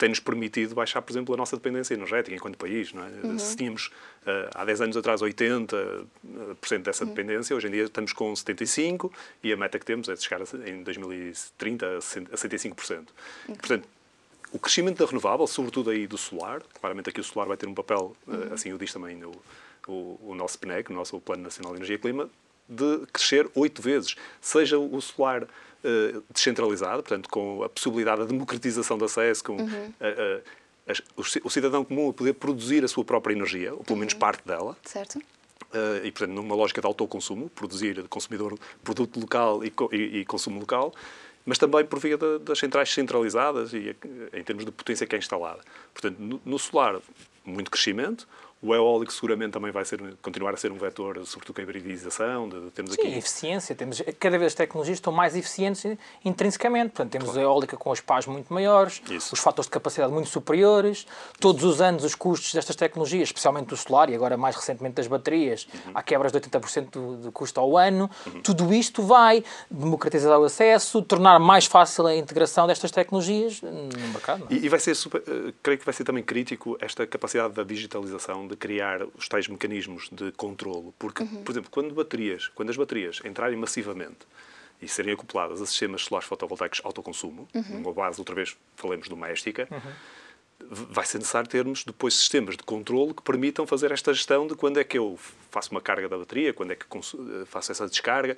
tem-nos 0.00 0.18
permitido 0.18 0.74
baixar, 0.74 1.02
por 1.02 1.12
exemplo, 1.12 1.34
a 1.34 1.36
nossa 1.36 1.56
dependência 1.56 1.92
energética 1.92 2.34
enquanto 2.34 2.56
país. 2.56 2.90
É? 2.94 3.26
Uhum. 3.26 3.38
Se 3.38 3.54
tínhamos 3.54 3.88
uh, 4.22 4.48
há 4.54 4.64
10 4.64 4.80
anos 4.80 4.96
atrás 4.96 5.20
80% 5.20 6.06
dessa 6.82 7.04
uhum. 7.04 7.10
dependência, 7.10 7.54
hoje 7.54 7.68
em 7.68 7.70
dia 7.70 7.84
estamos 7.84 8.14
com 8.14 8.32
75% 8.32 9.10
e 9.44 9.52
a 9.52 9.56
meta 9.58 9.78
que 9.78 9.84
temos 9.84 10.08
é 10.08 10.14
de 10.14 10.22
chegar 10.22 10.40
a, 10.40 10.68
em 10.68 10.82
2030 10.82 11.86
a 11.86 11.98
105%. 11.98 12.98
Uhum. 13.48 13.54
Portanto, 13.56 13.86
o 14.50 14.58
crescimento 14.58 14.98
da 14.98 15.04
renovável, 15.04 15.46
sobretudo 15.46 15.90
aí 15.90 16.06
do 16.06 16.16
solar, 16.16 16.62
claramente 16.80 17.10
aqui 17.10 17.20
o 17.20 17.24
solar 17.24 17.46
vai 17.46 17.58
ter 17.58 17.66
um 17.66 17.74
papel, 17.74 18.16
uh, 18.26 18.30
uhum. 18.30 18.54
assim 18.54 18.72
o 18.72 18.78
diz 18.78 18.90
também 18.94 19.16
no, 19.16 19.32
o, 19.86 20.18
o 20.22 20.34
nosso 20.34 20.58
PNEC, 20.58 20.90
o 20.90 20.94
nosso 20.94 21.20
Plano 21.20 21.42
Nacional 21.42 21.72
de 21.72 21.78
Energia 21.78 21.96
e 21.96 21.98
Clima, 21.98 22.30
de 22.70 23.06
crescer 23.12 23.50
oito 23.54 23.82
vezes, 23.82 24.14
seja 24.40 24.78
o 24.78 25.00
solar 25.00 25.42
uh, 25.42 26.22
descentralizado, 26.32 27.02
portanto, 27.02 27.28
com 27.28 27.64
a 27.64 27.68
possibilidade 27.68 28.20
da 28.20 28.26
democratização 28.26 28.96
do 28.96 29.04
acesso, 29.04 29.42
com 29.42 29.56
uhum. 29.56 29.92
a, 30.00 30.06
a, 30.90 30.92
a, 30.92 31.24
o 31.44 31.50
cidadão 31.50 31.84
comum 31.84 32.10
a 32.10 32.12
poder 32.12 32.34
produzir 32.34 32.84
a 32.84 32.88
sua 32.88 33.04
própria 33.04 33.34
energia, 33.34 33.74
ou 33.74 33.82
pelo 33.82 33.98
menos 33.98 34.14
uhum. 34.14 34.20
parte 34.20 34.46
dela. 34.46 34.76
Certo. 34.84 35.18
Uh, 35.18 36.04
e, 36.04 36.10
portanto, 36.10 36.34
numa 36.34 36.54
lógica 36.54 36.80
de 36.80 36.86
autoconsumo, 36.86 37.48
produzir 37.50 38.06
consumidor 38.08 38.58
produto 38.82 39.20
local 39.20 39.64
e, 39.64 39.72
e, 39.92 40.20
e 40.20 40.24
consumo 40.24 40.60
local, 40.60 40.94
mas 41.44 41.58
também 41.58 41.84
por 41.84 41.98
via 41.98 42.16
das 42.16 42.58
centrais 42.58 42.92
centralizadas 42.92 43.72
e 43.72 43.96
em 44.32 44.44
termos 44.44 44.64
de 44.64 44.70
potência 44.70 45.06
que 45.06 45.16
é 45.16 45.18
instalada. 45.18 45.60
Portanto, 45.92 46.18
no, 46.18 46.40
no 46.44 46.58
solar, 46.58 47.00
muito 47.44 47.70
crescimento, 47.70 48.28
o 48.62 48.74
eólico 48.74 49.10
seguramente 49.12 49.52
também 49.52 49.72
vai 49.72 49.84
ser, 49.86 50.00
continuar 50.20 50.52
a 50.52 50.56
ser 50.56 50.70
um 50.70 50.76
vetor, 50.76 51.24
sobretudo 51.24 51.54
com 51.54 51.60
a 51.62 51.64
hibridização, 51.64 52.46
de, 52.46 52.70
temos 52.72 52.92
Sim, 52.92 53.00
aqui... 53.00 53.18
eficiência. 53.18 53.74
Temos, 53.74 54.02
cada 54.18 54.36
vez 54.36 54.48
as 54.48 54.54
tecnologias 54.54 54.98
estão 54.98 55.12
mais 55.12 55.34
eficientes 55.34 55.96
intrinsecamente. 56.22 56.90
Portanto, 56.90 57.10
temos 57.10 57.30
claro. 57.30 57.40
a 57.40 57.42
eólica 57.42 57.76
com 57.78 57.90
os 57.90 58.00
pás 58.02 58.26
muito 58.26 58.52
maiores, 58.52 59.00
Isso. 59.08 59.32
os 59.32 59.40
fatores 59.40 59.66
de 59.66 59.72
capacidade 59.72 60.12
muito 60.12 60.28
superiores. 60.28 61.06
Todos 61.38 61.64
os 61.64 61.80
anos 61.80 62.04
os 62.04 62.14
custos 62.14 62.52
destas 62.52 62.76
tecnologias, 62.76 63.28
especialmente 63.28 63.68
do 63.68 63.76
solar 63.78 64.10
e 64.10 64.14
agora 64.14 64.36
mais 64.36 64.54
recentemente 64.54 64.96
das 64.96 65.06
baterias, 65.06 65.66
uhum. 65.72 65.92
há 65.94 66.02
quebras 66.02 66.30
de 66.30 66.38
80% 66.38 66.90
do, 66.90 67.16
do 67.16 67.32
custo 67.32 67.58
ao 67.60 67.78
ano. 67.78 68.10
Uhum. 68.26 68.42
Tudo 68.42 68.74
isto 68.74 69.02
vai 69.02 69.42
democratizar 69.70 70.38
o 70.38 70.44
acesso, 70.44 71.00
tornar 71.00 71.38
mais 71.38 71.64
fácil 71.64 72.06
a 72.06 72.14
integração 72.14 72.66
destas 72.66 72.90
tecnologias 72.90 73.62
no 73.62 73.88
mercado. 74.12 74.46
É? 74.50 74.54
E, 74.54 74.66
e, 74.66 74.68
vai 74.68 74.78
ser, 74.78 74.94
super, 74.94 75.22
uh, 75.22 75.52
creio 75.62 75.78
que 75.78 75.84
vai 75.84 75.94
ser 75.94 76.04
também 76.04 76.22
crítico 76.22 76.76
esta 76.78 77.06
capacidade 77.06 77.54
da 77.54 77.64
digitalização 77.64 78.49
de 78.50 78.56
criar 78.56 79.02
os 79.16 79.28
tais 79.28 79.48
mecanismos 79.48 80.08
de 80.10 80.32
controlo. 80.32 80.92
Porque, 80.98 81.22
uhum. 81.22 81.42
por 81.42 81.52
exemplo, 81.52 81.70
quando, 81.70 81.94
baterias, 81.94 82.48
quando 82.48 82.70
as 82.70 82.76
baterias 82.76 83.20
entrarem 83.24 83.56
massivamente 83.56 84.26
e 84.82 84.88
serem 84.88 85.14
acopladas 85.14 85.60
a 85.62 85.66
sistemas 85.66 86.02
solares 86.02 86.28
fotovoltaicos 86.28 86.80
autoconsumo, 86.84 87.48
uhum. 87.54 87.80
numa 87.80 87.92
base, 87.92 88.20
outra 88.20 88.34
vez, 88.34 88.56
falemos 88.76 89.08
doméstica, 89.08 89.68
uhum. 89.70 90.76
vai 90.90 91.06
ser 91.06 91.18
necessário 91.18 91.48
termos 91.48 91.84
depois 91.84 92.14
sistemas 92.14 92.56
de 92.56 92.62
controle 92.62 93.14
que 93.14 93.22
permitam 93.22 93.66
fazer 93.66 93.92
esta 93.92 94.12
gestão 94.12 94.46
de 94.46 94.54
quando 94.54 94.78
é 94.78 94.84
que 94.84 94.98
eu 94.98 95.18
faço 95.50 95.70
uma 95.70 95.80
carga 95.80 96.08
da 96.08 96.18
bateria, 96.18 96.52
quando 96.52 96.72
é 96.72 96.76
que 96.76 96.86
faço 97.46 97.72
essa 97.72 97.86
descarga, 97.86 98.36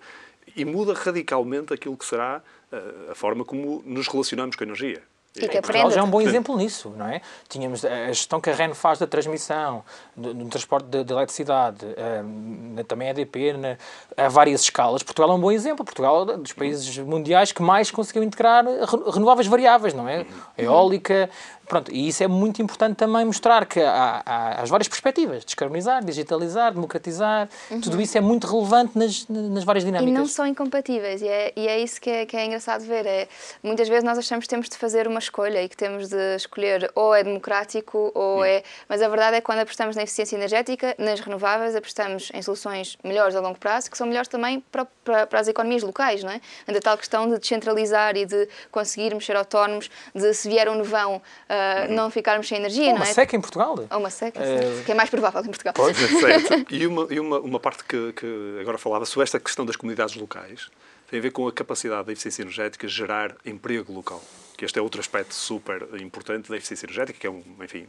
e 0.56 0.64
muda 0.64 0.92
radicalmente 0.94 1.72
aquilo 1.72 1.96
que 1.96 2.04
será 2.04 2.42
eh, 2.72 3.10
a 3.10 3.14
forma 3.14 3.44
como 3.44 3.82
nos 3.86 4.08
relacionamos 4.08 4.56
com 4.56 4.64
a 4.64 4.66
energia. 4.66 5.02
E 5.34 5.48
que 5.48 5.62
Portugal 5.62 5.90
já 5.90 6.00
é 6.00 6.02
um 6.02 6.10
bom 6.10 6.20
exemplo 6.20 6.56
nisso, 6.56 6.92
não 6.96 7.06
é? 7.06 7.22
Tínhamos 7.48 7.84
a 7.84 8.08
gestão 8.08 8.38
que 8.38 8.50
a 8.50 8.54
REN 8.54 8.74
faz 8.74 8.98
da 8.98 9.06
transmissão, 9.06 9.82
do, 10.14 10.34
do 10.34 10.44
transporte 10.46 10.86
de, 10.86 11.04
de 11.04 11.12
eletricidade, 11.12 11.86
um, 12.22 12.76
também 12.86 13.08
a 13.08 13.10
EDP, 13.12 13.54
na, 13.54 13.76
a 14.16 14.28
várias 14.28 14.60
escalas. 14.60 15.02
Portugal 15.02 15.30
é 15.30 15.34
um 15.34 15.40
bom 15.40 15.50
exemplo. 15.50 15.84
Portugal 15.84 16.28
é 16.30 16.36
dos 16.36 16.52
países 16.52 16.98
mundiais 16.98 17.50
que 17.50 17.62
mais 17.62 17.90
conseguiu 17.90 18.22
integrar 18.22 18.64
renováveis 19.10 19.46
variáveis, 19.46 19.94
não 19.94 20.06
é? 20.06 20.26
Eólica, 20.58 21.30
Pronto, 21.68 21.90
e 21.90 22.08
isso 22.08 22.22
é 22.22 22.28
muito 22.28 22.60
importante 22.60 22.96
também 22.96 23.24
mostrar 23.24 23.64
que 23.64 23.80
há, 23.80 24.22
há 24.26 24.62
as 24.62 24.68
várias 24.68 24.88
perspectivas, 24.88 25.42
descarbonizar, 25.42 26.04
digitalizar, 26.04 26.70
democratizar, 26.74 27.48
uhum. 27.70 27.80
tudo 27.80 27.98
isso 27.98 28.18
é 28.18 28.20
muito 28.20 28.46
relevante 28.46 28.98
nas, 28.98 29.26
nas 29.26 29.64
várias 29.64 29.82
dinâmicas. 29.82 30.14
E 30.14 30.18
não 30.18 30.26
são 30.26 30.46
incompatíveis, 30.46 31.22
e 31.22 31.28
é, 31.28 31.50
e 31.56 31.66
é 31.66 31.80
isso 31.80 31.98
que 31.98 32.10
é, 32.10 32.26
que 32.26 32.36
é 32.36 32.44
engraçado 32.44 32.84
ver. 32.84 33.06
É, 33.06 33.26
muitas 33.62 33.88
vezes 33.88 34.04
nós 34.04 34.18
achamos 34.18 34.44
que 34.44 34.50
temos 34.50 34.68
de 34.68 34.76
fazer 34.76 35.08
uma 35.08 35.18
escolha 35.18 35.62
e 35.62 35.68
que 35.68 35.76
temos 35.76 36.08
de 36.08 36.36
escolher 36.36 36.90
ou 36.94 37.14
é 37.14 37.24
democrático 37.24 38.12
ou 38.14 38.38
uhum. 38.38 38.44
é... 38.44 38.62
Mas 38.86 39.00
a 39.00 39.08
verdade 39.08 39.36
é 39.36 39.40
que 39.40 39.46
quando 39.46 39.60
apostamos 39.60 39.96
na 39.96 40.02
eficiência 40.02 40.36
energética, 40.36 40.94
nas 40.98 41.20
renováveis, 41.20 41.74
apostamos 41.74 42.30
em 42.34 42.42
soluções 42.42 42.98
melhores 43.02 43.34
a 43.34 43.40
longo 43.40 43.58
prazo, 43.58 43.90
que 43.90 43.96
são 43.96 44.06
melhores 44.06 44.28
também 44.28 44.60
para, 44.70 44.84
para, 45.02 45.26
para 45.26 45.40
as 45.40 45.48
economias 45.48 45.82
locais, 45.82 46.22
não 46.22 46.32
é? 46.32 46.40
Anda 46.68 46.80
tal 46.80 46.98
questão 46.98 47.30
de 47.30 47.38
descentralizar 47.38 48.14
e 48.14 48.26
de 48.26 48.46
conseguirmos 48.70 49.24
ser 49.24 49.36
autónomos, 49.36 49.88
de 50.14 50.34
se 50.34 50.50
vier 50.50 50.68
um 50.68 50.74
nevão... 50.74 51.16
Uh, 51.48 51.61
uhum. 51.88 51.94
não 51.94 52.10
ficarmos 52.10 52.48
sem 52.48 52.58
energia, 52.58 52.88
Ou 52.88 52.94
não 52.94 52.96
é? 52.98 53.00
uma 53.00 53.06
seca 53.06 53.36
em 53.36 53.40
Portugal. 53.40 53.74
Ou 53.90 53.98
uma 53.98 54.10
seca, 54.10 54.40
uh... 54.40 54.84
que 54.84 54.92
é 54.92 54.94
mais 54.94 55.10
provável 55.10 55.40
em 55.42 55.46
Portugal. 55.46 55.74
Pois, 55.74 55.96
é 56.00 56.08
certo. 56.08 56.66
e 56.74 56.86
uma, 56.86 57.06
e 57.10 57.20
uma, 57.20 57.38
uma 57.40 57.60
parte 57.60 57.84
que, 57.84 58.12
que 58.12 58.58
agora 58.60 58.78
falava 58.78 59.04
sobre 59.04 59.24
esta 59.24 59.40
questão 59.40 59.64
das 59.64 59.76
comunidades 59.76 60.14
locais 60.14 60.70
tem 61.12 61.18
a 61.18 61.22
ver 61.22 61.30
com 61.30 61.46
a 61.46 61.52
capacidade 61.52 62.06
da 62.06 62.12
eficiência 62.12 62.40
energética 62.40 62.88
gerar 62.88 63.36
emprego 63.44 63.92
local. 63.92 64.22
Que 64.56 64.64
este 64.64 64.78
é 64.78 64.82
outro 64.82 64.98
aspecto 64.98 65.34
super 65.34 65.86
importante 66.00 66.48
da 66.48 66.56
eficiência 66.56 66.86
energética, 66.86 67.18
que 67.18 67.26
é 67.26 67.30
um, 67.30 67.42
enfim, 67.62 67.86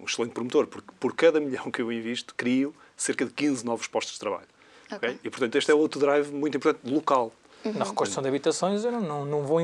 um 0.00 0.04
excelente 0.04 0.32
promotor, 0.32 0.68
porque 0.68 0.92
por 1.00 1.12
cada 1.16 1.40
milhão 1.40 1.72
que 1.72 1.82
eu 1.82 1.90
invisto, 1.90 2.32
crio 2.36 2.72
cerca 2.96 3.24
de 3.24 3.32
15 3.32 3.64
novos 3.64 3.88
postos 3.88 4.14
de 4.14 4.20
trabalho. 4.20 4.46
Okay. 4.86 4.96
Okay? 4.96 5.20
E, 5.24 5.30
portanto, 5.30 5.56
este 5.56 5.72
é 5.72 5.74
outro 5.74 5.98
drive 5.98 6.30
muito 6.30 6.56
importante, 6.56 6.88
local. 6.88 7.32
Uhum. 7.64 7.72
Na 7.72 7.84
reconstrução 7.84 8.22
de 8.22 8.28
habitações, 8.28 8.84
eu 8.84 8.92
não, 8.92 9.00
não, 9.00 9.24
não 9.24 9.42
vou 9.42 9.60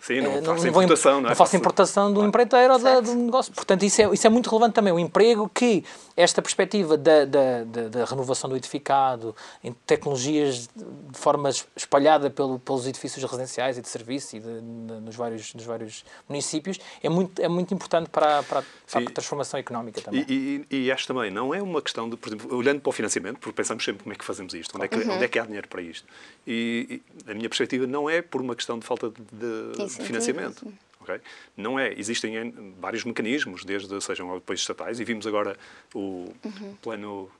Sim, 0.00 0.20
não, 0.20 0.32
é, 0.32 0.40
não, 0.40 0.54
não 0.54 0.66
importação, 0.66 1.20
não, 1.20 1.26
é? 1.26 1.30
não 1.30 1.36
faço 1.36 1.56
importação 1.56 2.12
do 2.12 2.24
empreiteiro 2.24 2.72
ou 2.74 2.78
da, 2.78 3.00
do 3.00 3.14
negócio. 3.14 3.52
Portanto, 3.52 3.84
isso 3.84 4.00
é, 4.00 4.14
isso 4.14 4.26
é 4.26 4.30
muito 4.30 4.48
relevante 4.48 4.74
também. 4.74 4.92
O 4.92 4.98
emprego 4.98 5.50
que 5.52 5.84
esta 6.16 6.40
perspectiva 6.40 6.96
da, 6.96 7.24
da, 7.24 7.64
da, 7.64 7.88
da 7.88 8.04
renovação 8.04 8.48
do 8.48 8.56
edificado, 8.56 9.34
em 9.62 9.72
tecnologias 9.86 10.68
de 10.74 11.18
forma 11.18 11.50
espalhada 11.76 12.30
pelo, 12.30 12.58
pelos 12.58 12.86
edifícios 12.86 13.22
residenciais 13.22 13.76
e 13.78 13.82
de 13.82 13.88
serviço 13.88 14.36
e 14.36 14.40
de, 14.40 14.46
de, 14.46 15.00
nos, 15.00 15.16
vários, 15.16 15.52
nos 15.54 15.64
vários 15.64 16.04
municípios, 16.28 16.78
é 17.02 17.08
muito, 17.08 17.40
é 17.40 17.48
muito 17.48 17.74
importante 17.74 18.08
para, 18.08 18.42
para, 18.44 18.62
para 18.90 19.00
a 19.00 19.10
transformação 19.10 19.58
económica 19.58 20.00
também. 20.00 20.24
E, 20.28 20.64
e, 20.70 20.84
e, 20.84 20.92
acho 20.92 21.06
também, 21.06 21.30
não 21.30 21.54
é 21.54 21.60
uma 21.60 21.82
questão 21.82 22.08
de, 22.08 22.16
por 22.16 22.28
exemplo, 22.28 22.56
olhando 22.56 22.80
para 22.80 22.90
o 22.90 22.92
financiamento, 22.92 23.38
porque 23.38 23.54
pensamos 23.54 23.84
sempre 23.84 24.02
como 24.02 24.12
é 24.12 24.16
que 24.16 24.24
fazemos 24.24 24.54
isto, 24.54 24.74
onde 24.76 24.86
é 24.86 24.88
que, 24.88 24.96
uhum. 24.96 25.14
onde 25.14 25.24
é 25.24 25.28
que 25.28 25.38
há 25.38 25.44
dinheiro 25.44 25.68
para 25.68 25.82
isto. 25.82 26.06
E, 26.46 27.02
e, 27.26 27.30
a 27.30 27.34
minha 27.34 27.48
perspectiva 27.48 27.86
não 27.86 28.08
é 28.08 28.22
por 28.22 28.40
uma 28.40 28.54
questão 28.54 28.78
de 28.78 28.86
falta 28.86 29.10
de, 29.10 29.87
de 29.96 30.04
financiamento. 30.04 30.72
Okay? 31.00 31.20
Não 31.56 31.78
é. 31.78 31.92
Existem 31.98 32.52
vários 32.78 33.04
mecanismos, 33.04 33.64
desde 33.64 34.00
sejam 34.00 34.34
apoios 34.34 34.60
estatais, 34.60 35.00
e 35.00 35.04
vimos 35.04 35.26
agora 35.26 35.56
o 35.94 36.32
uhum. 36.44 36.76
plano 36.82 37.30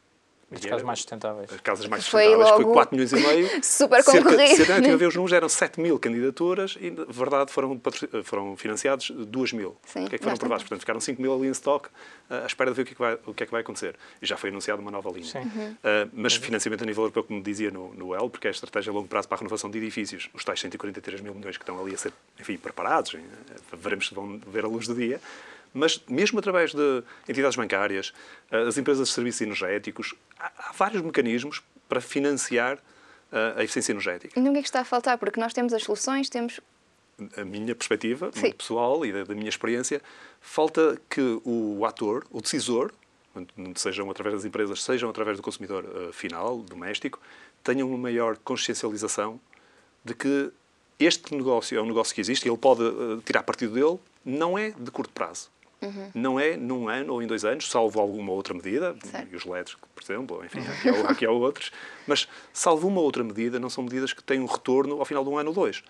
as 0.50 0.64
casas 0.64 0.82
mais 0.82 0.98
sustentáveis. 1.00 1.52
As 1.52 1.60
casas 1.60 1.86
mais 1.86 2.06
foi 2.06 2.24
sustentáveis, 2.24 2.50
logo... 2.50 2.64
foi 2.64 2.72
4 2.72 2.96
milhões 2.96 3.12
e 3.12 3.16
meio. 3.16 3.48
Super 3.64 4.04
concorrido. 4.04 4.56
Cerca, 4.56 4.64
cerca, 4.64 4.92
a 4.92 4.96
ver 4.96 5.06
os 5.06 5.14
números, 5.14 5.32
eram 5.32 5.48
7 5.48 5.80
mil 5.80 5.98
candidaturas 5.98 6.76
e, 6.80 6.90
na 6.90 7.04
verdade, 7.04 7.52
foram, 7.52 7.80
foram 8.24 8.56
financiados 8.56 9.10
2 9.10 9.52
mil. 9.52 9.76
Sim, 9.84 10.06
o 10.06 10.08
que 10.08 10.14
é 10.14 10.18
que 10.18 10.24
foram 10.24 10.36
aprovados? 10.36 10.64
Portanto, 10.64 10.80
ficaram 10.80 11.00
5 11.00 11.20
mil 11.20 11.34
ali 11.34 11.48
em 11.48 11.50
stock, 11.50 11.88
à 12.30 12.46
espera 12.46 12.70
de 12.70 12.76
ver 12.76 12.82
o 12.82 12.86
que, 12.86 12.92
é 12.92 12.94
que 12.94 13.00
vai, 13.00 13.18
o 13.26 13.34
que 13.34 13.42
é 13.42 13.46
que 13.46 13.52
vai 13.52 13.60
acontecer. 13.60 13.94
E 14.22 14.26
já 14.26 14.36
foi 14.36 14.50
anunciada 14.50 14.80
uma 14.80 14.90
nova 14.90 15.10
linha. 15.10 15.28
Uhum. 15.34 15.70
Uh, 15.72 16.10
mas 16.12 16.36
uhum. 16.36 16.42
financiamento 16.42 16.82
a 16.82 16.86
nível 16.86 17.04
europeu, 17.04 17.24
como 17.24 17.42
dizia 17.42 17.70
no, 17.70 17.92
no 17.94 18.14
EL, 18.14 18.30
porque 18.30 18.46
é 18.46 18.50
a 18.50 18.52
estratégia 18.52 18.90
a 18.90 18.94
longo 18.94 19.08
prazo 19.08 19.28
para 19.28 19.36
a 19.36 19.40
renovação 19.40 19.70
de 19.70 19.78
edifícios, 19.78 20.30
os 20.32 20.44
tais 20.44 20.60
143 20.60 21.20
mil 21.20 21.34
milhões 21.34 21.56
que 21.56 21.62
estão 21.62 21.80
ali 21.80 21.94
a 21.94 21.98
ser, 21.98 22.12
enfim, 22.40 22.56
preparados, 22.56 23.14
veremos 23.72 24.08
se 24.08 24.14
vão 24.14 24.40
ver 24.46 24.64
a 24.64 24.68
luz 24.68 24.86
do 24.86 24.94
dia, 24.94 25.20
mas 25.78 26.02
mesmo 26.08 26.38
através 26.38 26.74
de 26.74 27.02
entidades 27.28 27.56
bancárias, 27.56 28.12
eh, 28.50 28.66
as 28.68 28.76
empresas 28.76 29.08
de 29.08 29.14
serviços 29.14 29.40
energéticos, 29.40 30.14
há 30.38 30.72
vários 30.76 31.02
mecanismos 31.02 31.62
para 31.88 32.00
financiar 32.00 32.78
eh, 33.32 33.54
a 33.56 33.64
eficiência 33.64 33.92
energética. 33.92 34.38
E 34.38 34.42
não 34.42 34.52
é 34.52 34.60
que 34.60 34.68
está 34.68 34.80
a 34.80 34.84
faltar, 34.84 35.18
porque 35.18 35.40
nós 35.40 35.52
temos 35.52 35.72
as 35.72 35.82
soluções, 35.82 36.28
temos... 36.28 36.60
A 37.36 37.44
minha 37.44 37.74
perspectiva, 37.74 38.30
pessoal 38.56 39.04
e 39.04 39.12
da, 39.12 39.24
da, 39.24 39.34
minha 39.34 39.48
experiência, 39.48 40.00
falta 40.40 41.00
que 41.10 41.40
o 41.44 41.84
ator, 41.84 42.24
o 42.30 42.40
decisor, 42.40 42.92
sejam 43.74 44.08
através 44.08 44.36
das 44.36 44.44
empresas, 44.44 44.84
sejam 44.84 45.10
através 45.10 45.36
do 45.36 45.42
consumidor 45.42 45.84
uh, 45.84 46.12
final, 46.12 46.58
doméstico, 46.58 47.20
tenham 47.64 47.88
uma 47.88 47.98
maior 47.98 48.36
consciencialização 48.36 49.40
de 50.04 50.14
que 50.14 50.52
este 50.98 51.34
negócio 51.34 51.76
é 51.76 51.82
um 51.82 51.86
negócio 51.86 52.14
que 52.14 52.20
existe 52.20 52.46
e 52.46 52.50
ele 52.50 52.56
pode 52.56 52.82
uh, 52.82 53.20
tirar 53.24 53.42
partido 53.42 53.74
dele, 53.74 53.98
não 54.24 54.56
é 54.56 54.70
de 54.70 54.90
curto 54.92 55.12
prazo 55.12 55.50
Uhum. 55.80 56.10
Não 56.12 56.40
é 56.40 56.56
num 56.56 56.88
ano 56.88 57.14
ou 57.14 57.22
em 57.22 57.26
dois 57.26 57.44
anos, 57.44 57.70
salvo 57.70 58.00
alguma 58.00 58.32
outra 58.32 58.52
medida, 58.52 58.96
certo. 59.04 59.32
e 59.32 59.36
os 59.36 59.44
LEDs, 59.44 59.76
por 59.94 60.02
exemplo, 60.02 60.44
enfim, 60.44 60.58
aqui 60.60 60.88
há, 60.88 61.10
aqui 61.10 61.26
há 61.26 61.30
outros, 61.30 61.70
mas 62.06 62.28
salvo 62.52 62.88
uma 62.88 63.00
outra 63.00 63.22
medida, 63.22 63.60
não 63.60 63.70
são 63.70 63.84
medidas 63.84 64.12
que 64.12 64.22
têm 64.22 64.40
um 64.40 64.46
retorno 64.46 64.98
ao 64.98 65.04
final 65.04 65.22
de 65.22 65.30
um 65.30 65.38
ano 65.38 65.50
ou 65.50 65.54
dois. 65.54 65.82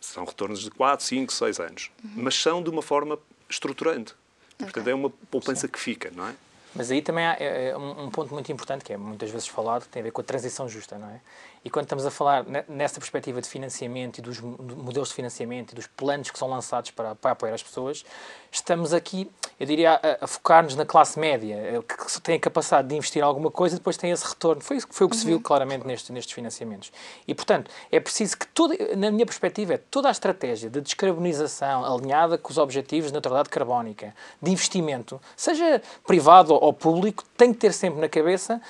São 0.00 0.24
retornos 0.24 0.60
de 0.60 0.70
4, 0.70 1.04
5, 1.04 1.32
6 1.32 1.60
anos. 1.60 1.90
Uhum. 2.02 2.10
Mas 2.16 2.34
são 2.40 2.62
de 2.62 2.70
uma 2.70 2.82
forma 2.82 3.18
estruturante. 3.48 4.14
Okay. 4.54 4.66
Portanto, 4.66 4.88
é 4.88 4.94
uma 4.94 5.10
poupança 5.30 5.62
Sim. 5.62 5.68
que 5.68 5.78
fica, 5.78 6.10
não 6.14 6.28
é? 6.28 6.34
Mas 6.74 6.90
aí 6.90 7.00
também 7.00 7.24
há 7.24 7.36
é, 7.38 7.68
é 7.68 7.76
um 7.76 8.10
ponto 8.10 8.34
muito 8.34 8.50
importante, 8.50 8.84
que 8.84 8.92
é 8.92 8.96
muitas 8.96 9.30
vezes 9.30 9.46
falado, 9.46 9.82
que 9.82 9.88
tem 9.88 10.00
a 10.00 10.04
ver 10.04 10.10
com 10.10 10.20
a 10.20 10.24
transição 10.24 10.68
justa, 10.68 10.98
não 10.98 11.08
é? 11.08 11.20
E 11.64 11.70
quando 11.70 11.84
estamos 11.84 12.04
a 12.04 12.10
falar 12.10 12.44
nessa 12.68 13.00
perspectiva 13.00 13.40
de 13.40 13.48
financiamento 13.48 14.18
e 14.18 14.20
dos 14.20 14.38
modelos 14.38 15.08
de 15.08 15.14
financiamento 15.14 15.72
e 15.72 15.74
dos 15.74 15.86
planos 15.86 16.30
que 16.30 16.38
são 16.38 16.46
lançados 16.48 16.90
para, 16.90 17.14
para 17.14 17.30
apoiar 17.30 17.54
as 17.54 17.62
pessoas, 17.62 18.04
estamos 18.52 18.92
aqui, 18.92 19.30
eu 19.58 19.66
diria, 19.66 19.92
a, 19.94 20.24
a 20.24 20.26
focar-nos 20.26 20.76
na 20.76 20.84
classe 20.84 21.18
média, 21.18 21.54
eh, 21.54 21.80
que 21.82 22.20
tem 22.20 22.36
a 22.36 22.38
capacidade 22.38 22.88
de 22.88 22.94
investir 22.94 23.22
em 23.22 23.24
alguma 23.24 23.50
coisa 23.50 23.76
e 23.76 23.78
depois 23.78 23.96
tem 23.96 24.10
esse 24.10 24.26
retorno. 24.28 24.60
Foi, 24.60 24.78
foi 24.78 25.06
o 25.06 25.10
que 25.10 25.16
se 25.16 25.24
viu 25.24 25.36
uhum. 25.36 25.42
claramente 25.42 25.86
nestes, 25.86 26.10
nestes 26.10 26.34
financiamentos. 26.34 26.92
E, 27.26 27.34
portanto, 27.34 27.70
é 27.90 27.98
preciso 27.98 28.36
que, 28.36 28.46
toda, 28.48 28.76
na 28.94 29.10
minha 29.10 29.24
perspectiva, 29.24 29.72
é 29.72 29.78
toda 29.78 30.08
a 30.08 30.10
estratégia 30.10 30.68
de 30.68 30.82
descarbonização 30.82 31.82
alinhada 31.82 32.36
com 32.36 32.50
os 32.50 32.58
objetivos 32.58 33.08
de 33.08 33.14
neutralidade 33.14 33.48
carbónica, 33.48 34.14
de 34.42 34.50
investimento, 34.50 35.18
seja 35.34 35.80
privado 36.06 36.52
ou 36.52 36.72
público, 36.74 37.24
tem 37.38 37.54
que 37.54 37.58
ter 37.58 37.72
sempre 37.72 38.00
na 38.00 38.08
cabeça 38.08 38.60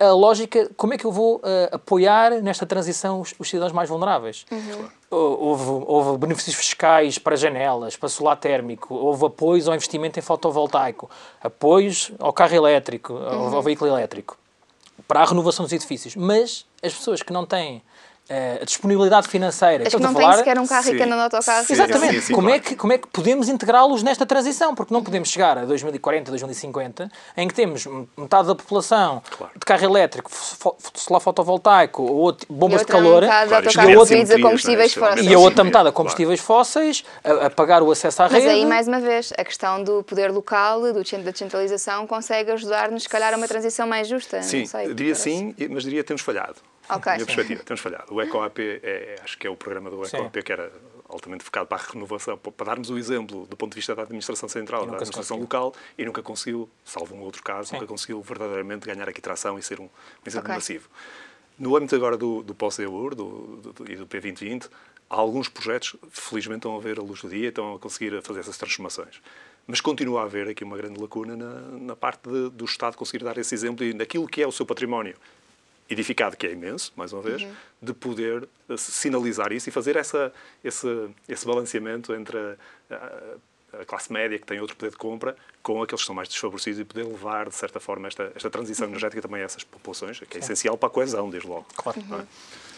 a, 0.00 0.06
a, 0.06 0.12
lógica, 0.12 0.70
como 0.76 0.94
é 0.94 0.98
que 0.98 1.04
eu 1.04 1.12
vou 1.12 1.36
uh, 1.36 1.42
apoiar 1.72 2.40
nesta 2.42 2.64
transição 2.64 3.20
os, 3.20 3.34
os 3.38 3.48
cidadãos 3.48 3.72
mais 3.72 3.88
vulneráveis? 3.88 4.46
Uhum. 4.50 4.88
Houve, 5.10 5.84
houve, 5.86 6.18
benefícios 6.18 6.56
fiscais 6.56 7.18
para 7.18 7.36
janelas, 7.36 7.96
para 7.96 8.08
solar 8.08 8.36
térmico, 8.36 8.94
houve 8.94 9.26
apoios 9.26 9.68
ao 9.68 9.74
investimento 9.74 10.18
em 10.18 10.22
fotovoltaico, 10.22 11.08
apoios 11.40 12.10
ao 12.18 12.32
carro 12.32 12.54
elétrico, 12.54 13.12
uhum. 13.12 13.28
ao, 13.28 13.54
ao 13.56 13.62
veículo 13.62 13.90
elétrico, 13.90 14.36
para 15.06 15.20
a 15.20 15.24
renovação 15.24 15.64
dos 15.64 15.72
edifícios. 15.72 16.16
Mas 16.16 16.64
as 16.82 16.94
pessoas 16.94 17.22
que 17.22 17.32
não 17.32 17.44
têm 17.44 17.82
a 18.28 18.64
disponibilidade 18.64 19.28
financeira. 19.28 19.86
As 19.86 19.94
que 19.94 20.00
não 20.00 20.12
têm 20.12 20.32
sequer 20.32 20.58
um 20.58 20.66
carro 20.66 20.82
sim. 20.82 20.94
e 20.94 20.96
que 20.96 21.02
andam 21.02 21.16
no 21.16 21.24
autocarro. 21.24 21.64
Sim, 21.64 21.72
Exatamente. 21.72 22.14
Sim, 22.14 22.20
sim, 22.20 22.34
como, 22.34 22.48
claro. 22.48 22.62
é 22.62 22.68
que, 22.68 22.76
como 22.76 22.92
é 22.92 22.98
que 22.98 23.06
podemos 23.08 23.48
integrá-los 23.48 24.02
nesta 24.02 24.26
transição? 24.26 24.74
Porque 24.74 24.92
não 24.92 25.02
podemos 25.02 25.28
chegar 25.28 25.56
a 25.58 25.64
2040, 25.64 26.30
2050, 26.30 27.10
em 27.36 27.46
que 27.46 27.54
temos 27.54 27.86
metade 28.16 28.48
da 28.48 28.54
população 28.54 29.22
claro. 29.30 29.52
de 29.54 29.64
carro 29.64 29.84
elétrico, 29.84 30.30
solar 30.94 31.20
fotovoltaico 31.20 32.02
ou 32.02 32.36
bombas 32.48 32.80
de 32.80 32.86
calor 32.86 33.22
e 33.22 33.28
a 33.28 33.98
outra 33.98 34.14
metade 34.14 34.34
a 34.34 34.42
combustíveis 34.42 34.94
fósseis. 34.94 35.26
E 35.26 35.34
a 35.34 35.38
outra 35.38 35.64
metade 35.64 35.88
a 35.88 35.92
combustíveis 35.92 36.40
fósseis, 36.40 37.04
a, 37.22 37.46
a, 37.46 37.50
pagar 37.50 37.82
o 37.82 37.90
acesso 37.90 38.22
à 38.22 38.26
rede. 38.26 38.44
Mas 38.44 38.54
aí, 38.54 38.66
mais 38.66 38.88
uma 38.88 39.00
vez, 39.00 39.32
a 39.38 39.44
questão 39.44 39.82
do 39.84 40.02
poder 40.02 40.32
local, 40.32 40.80
do 40.92 41.06
centro 41.06 41.24
da 41.24 41.30
descentralização, 41.30 42.06
consegue 42.06 42.50
ajudar-nos, 42.50 43.04
se 43.04 43.08
calhar, 43.08 43.32
a 43.32 43.36
uma 43.36 43.46
transição 43.46 43.86
mais 43.86 44.08
justa. 44.08 44.42
Sim, 44.42 44.66
sei, 44.66 44.92
diria 44.94 45.14
sim, 45.14 45.54
mas 45.70 45.84
diria 45.84 46.02
que 46.02 46.08
temos 46.08 46.22
falhado. 46.22 46.56
Okay. 46.88 47.14
minha 47.14 47.26
perspectiva, 47.26 47.62
temos 47.64 47.80
falhado. 47.80 48.14
O 48.14 48.20
EcoAP, 48.22 48.58
é, 48.82 49.16
acho 49.22 49.36
que 49.38 49.46
é 49.46 49.50
o 49.50 49.56
programa 49.56 49.90
do 49.90 50.04
EcoAP 50.04 50.42
que 50.42 50.52
era 50.52 50.72
altamente 51.08 51.44
focado 51.44 51.66
para 51.66 51.82
a 51.82 51.86
renovação, 51.92 52.36
para 52.36 52.66
darmos 52.66 52.90
o 52.90 52.98
exemplo 52.98 53.46
do 53.46 53.56
ponto 53.56 53.72
de 53.72 53.76
vista 53.76 53.94
da 53.94 54.02
administração 54.02 54.48
central, 54.48 54.86
da 54.86 54.92
administração 54.92 55.38
local, 55.38 55.74
e 55.96 56.04
nunca 56.04 56.22
conseguiu, 56.22 56.68
salvo 56.84 57.14
um 57.14 57.20
outro 57.20 57.42
caso, 57.42 57.68
Sim. 57.68 57.76
nunca 57.76 57.86
conseguiu 57.86 58.20
verdadeiramente 58.22 58.86
ganhar 58.86 59.08
aqui 59.08 59.20
tração 59.20 59.58
e 59.58 59.62
ser 59.62 59.80
um, 59.80 59.84
um 59.84 59.88
exemplo 60.26 60.46
okay. 60.46 60.56
massivo. 60.56 60.88
No 61.58 61.76
âmbito 61.76 61.94
agora 61.94 62.16
do, 62.16 62.42
do 62.42 62.54
pós-EUR 62.54 63.14
do, 63.14 63.56
do, 63.56 63.90
e 63.90 63.96
do 63.96 64.06
P2020, 64.06 64.68
alguns 65.08 65.48
projetos, 65.48 65.96
felizmente, 66.10 66.58
estão 66.58 66.76
a 66.76 66.80
ver 66.80 66.98
a 66.98 67.02
luz 67.02 67.22
do 67.22 67.28
dia, 67.28 67.48
estão 67.48 67.74
a 67.74 67.78
conseguir 67.78 68.20
fazer 68.22 68.40
essas 68.40 68.58
transformações. 68.58 69.20
Mas 69.66 69.80
continua 69.80 70.22
a 70.22 70.24
haver 70.24 70.48
aqui 70.48 70.62
uma 70.62 70.76
grande 70.76 71.00
lacuna 71.00 71.36
na, 71.36 71.60
na 71.78 71.96
parte 71.96 72.28
de, 72.28 72.50
do 72.50 72.64
Estado 72.64 72.96
conseguir 72.96 73.24
dar 73.24 73.36
esse 73.38 73.54
exemplo 73.54 73.84
e 73.84 73.92
naquilo 73.92 74.26
que 74.28 74.42
é 74.42 74.46
o 74.46 74.52
seu 74.52 74.64
património 74.66 75.16
edificado, 75.88 76.36
que 76.36 76.46
é 76.46 76.52
imenso, 76.52 76.92
mais 76.96 77.12
uma 77.12 77.22
vez, 77.22 77.42
uhum. 77.42 77.52
de 77.80 77.92
poder 77.94 78.48
eh, 78.68 78.76
sinalizar 78.76 79.52
isso 79.52 79.68
e 79.68 79.72
fazer 79.72 79.96
essa, 79.96 80.32
esse, 80.62 81.08
esse 81.28 81.46
balanceamento 81.46 82.12
entre 82.12 82.36
a, 82.38 82.94
a, 82.94 83.80
a, 83.80 83.84
classe 83.84 84.12
média, 84.12 84.38
que 84.38 84.46
tem 84.46 84.60
outro 84.60 84.76
poder 84.76 84.90
de 84.90 84.96
compra, 84.96 85.36
com 85.62 85.82
aqueles 85.82 86.02
que 86.02 86.06
são 86.06 86.14
mais 86.14 86.28
desfavorecidos 86.28 86.80
e 86.80 86.84
poder 86.84 87.04
levar, 87.04 87.48
de 87.48 87.54
certa 87.54 87.78
forma, 87.78 88.08
esta, 88.08 88.32
esta 88.34 88.50
transição 88.50 88.86
uhum. 88.86 88.92
energética 88.92 89.22
também 89.22 89.42
a 89.42 89.44
essas 89.44 89.64
populações, 89.64 90.18
que 90.18 90.24
é 90.24 90.40
Sim. 90.40 90.46
essencial 90.46 90.76
para 90.76 90.88
a 90.88 90.90
coesão, 90.90 91.30
desde 91.30 91.48
logo. 91.48 91.66
Claro. 91.76 92.00
Uhum. 92.00 92.26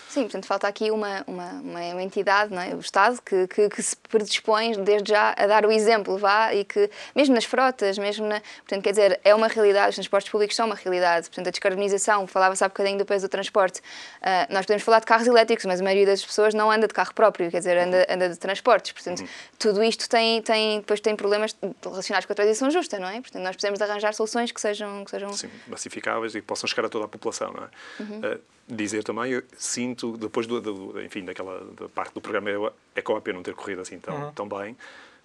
Sim, 0.09 0.23
portanto, 0.23 0.47
falta 0.47 0.67
aqui 0.67 0.91
uma, 0.91 1.23
uma, 1.27 1.53
uma 1.53 2.03
entidade, 2.03 2.53
não 2.53 2.63
é? 2.63 2.75
o 2.75 2.81
Estado, 2.81 3.21
que, 3.21 3.47
que, 3.47 3.69
que, 3.69 3.83
se 3.83 3.95
predispõe 3.97 4.73
desde 4.83 5.11
já 5.11 5.35
a 5.37 5.47
dar 5.47 5.67
o 5.67 5.71
exemplo, 5.71 6.17
vá, 6.17 6.55
e 6.55 6.65
que, 6.65 6.91
mesmo 7.15 7.35
nas 7.35 7.45
frotas, 7.45 7.99
mesmo 7.99 8.27
na. 8.27 8.41
Portanto, 8.41 8.83
quer 8.83 8.91
dizer, 8.91 9.21
é 9.23 9.35
uma 9.35 9.49
realidade, 9.49 9.91
os 9.91 9.95
transportes 9.97 10.31
públicos 10.31 10.57
são 10.57 10.65
uma 10.65 10.75
realidade. 10.75 11.29
Portanto, 11.29 11.49
a 11.49 11.51
descarbonização, 11.51 12.27
falava-se 12.27 12.65
há 12.65 12.69
bocadinho 12.69 12.97
do 12.97 13.05
peso 13.05 13.29
do 13.29 13.31
transporte. 13.31 13.81
Uh, 13.81 14.53
nós 14.53 14.65
podemos 14.65 14.83
falar 14.83 15.01
de 15.01 15.07
carros 15.07 15.27
elétricos, 15.27 15.67
mas 15.67 15.81
a 15.81 15.85
maioria 15.85 16.07
das 16.07 16.25
pessoas 16.25 16.55
não 16.55 16.71
anda 16.71 16.89
de 16.89 16.95
carro 16.95 17.13
próprio, 17.13 17.51
quer 17.51 17.59
dizer, 17.59 17.77
anda, 17.77 18.07
anda 18.09 18.31
de 18.31 18.39
transportes. 18.39 18.93
Portanto, 18.93 19.21
uhum. 19.21 19.29
tudo 19.59 19.83
isto 19.85 20.09
tem, 20.09 20.41
tem, 20.41 20.79
depois 20.79 21.01
tem 21.01 21.15
problemas 21.15 21.55
relacionados 21.85 22.25
com 22.25 22.33
a 22.33 22.37
transição 22.37 22.71
justa, 22.71 22.99
não 22.99 23.09
é? 23.09 23.21
Portanto, 23.21 23.43
nós 23.43 23.55
precisamos 23.55 23.79
de 23.79 23.85
arranjar 23.85 24.15
soluções 24.15 24.51
que 24.51 24.61
sejam. 24.61 25.05
Que 25.05 25.11
sejam... 25.11 25.33
Sim, 25.35 25.51
massificáveis 25.67 26.35
e 26.35 26.41
que 26.41 26.47
possam 26.47 26.67
chegar 26.67 26.87
a 26.87 26.89
toda 26.89 27.05
a 27.05 27.09
população, 27.09 27.53
não 27.53 27.65
é? 27.65 27.69
Uhum. 28.03 28.21
Uh, 28.21 28.58
dizer 28.69 29.03
também, 29.03 29.33
eu 29.33 29.43
sinto, 29.57 30.17
depois 30.17 30.47
do, 30.47 30.61
do, 30.61 31.01
enfim, 31.03 31.25
daquela 31.25 31.65
da 31.79 31.89
parte 31.89 32.13
do 32.13 32.21
programa 32.21 32.73
EcoAP 32.95 33.29
não 33.33 33.43
ter 33.43 33.55
corrido 33.55 33.81
assim 33.81 33.99
tão, 33.99 34.15
uhum. 34.15 34.33
tão 34.33 34.49
bem, 34.49 34.77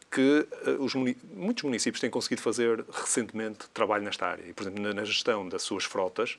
que 0.10 0.48
uh, 0.68 0.84
os 0.84 0.94
muitos 0.94 1.64
municípios 1.64 2.00
têm 2.00 2.10
conseguido 2.10 2.42
fazer 2.42 2.86
recentemente 2.92 3.68
trabalho 3.74 4.04
nesta 4.04 4.28
área. 4.28 4.44
E, 4.48 4.54
por 4.54 4.64
exemplo, 4.64 4.82
na, 4.82 4.94
na 4.94 5.04
gestão 5.04 5.48
das 5.48 5.64
suas 5.64 5.84
frotas, 5.84 6.38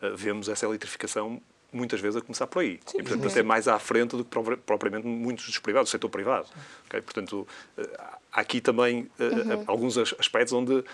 uh, 0.00 0.16
vemos 0.16 0.48
essa 0.48 0.64
eletrificação 0.64 1.40
muitas 1.76 2.00
vezes 2.00 2.16
a 2.16 2.20
começar 2.20 2.46
por 2.46 2.60
aí. 2.60 2.80
Sim, 2.86 2.98
e, 2.98 3.02
portanto, 3.02 3.28
até 3.28 3.42
mais 3.42 3.68
à 3.68 3.78
frente 3.78 4.16
do 4.16 4.24
que 4.24 4.56
propriamente 4.64 5.06
muitos 5.06 5.46
dos 5.46 5.58
privados, 5.58 5.90
do 5.90 5.92
setor 5.92 6.08
privado. 6.08 6.46
Okay? 6.86 7.00
Portanto, 7.00 7.46
uh, 7.78 7.82
há 8.32 8.40
aqui 8.40 8.60
também 8.60 9.08
uh, 9.18 9.22
uhum. 9.22 9.64
alguns 9.66 9.96
aspectos 9.98 10.52
onde 10.52 10.72
uh, 10.72 10.84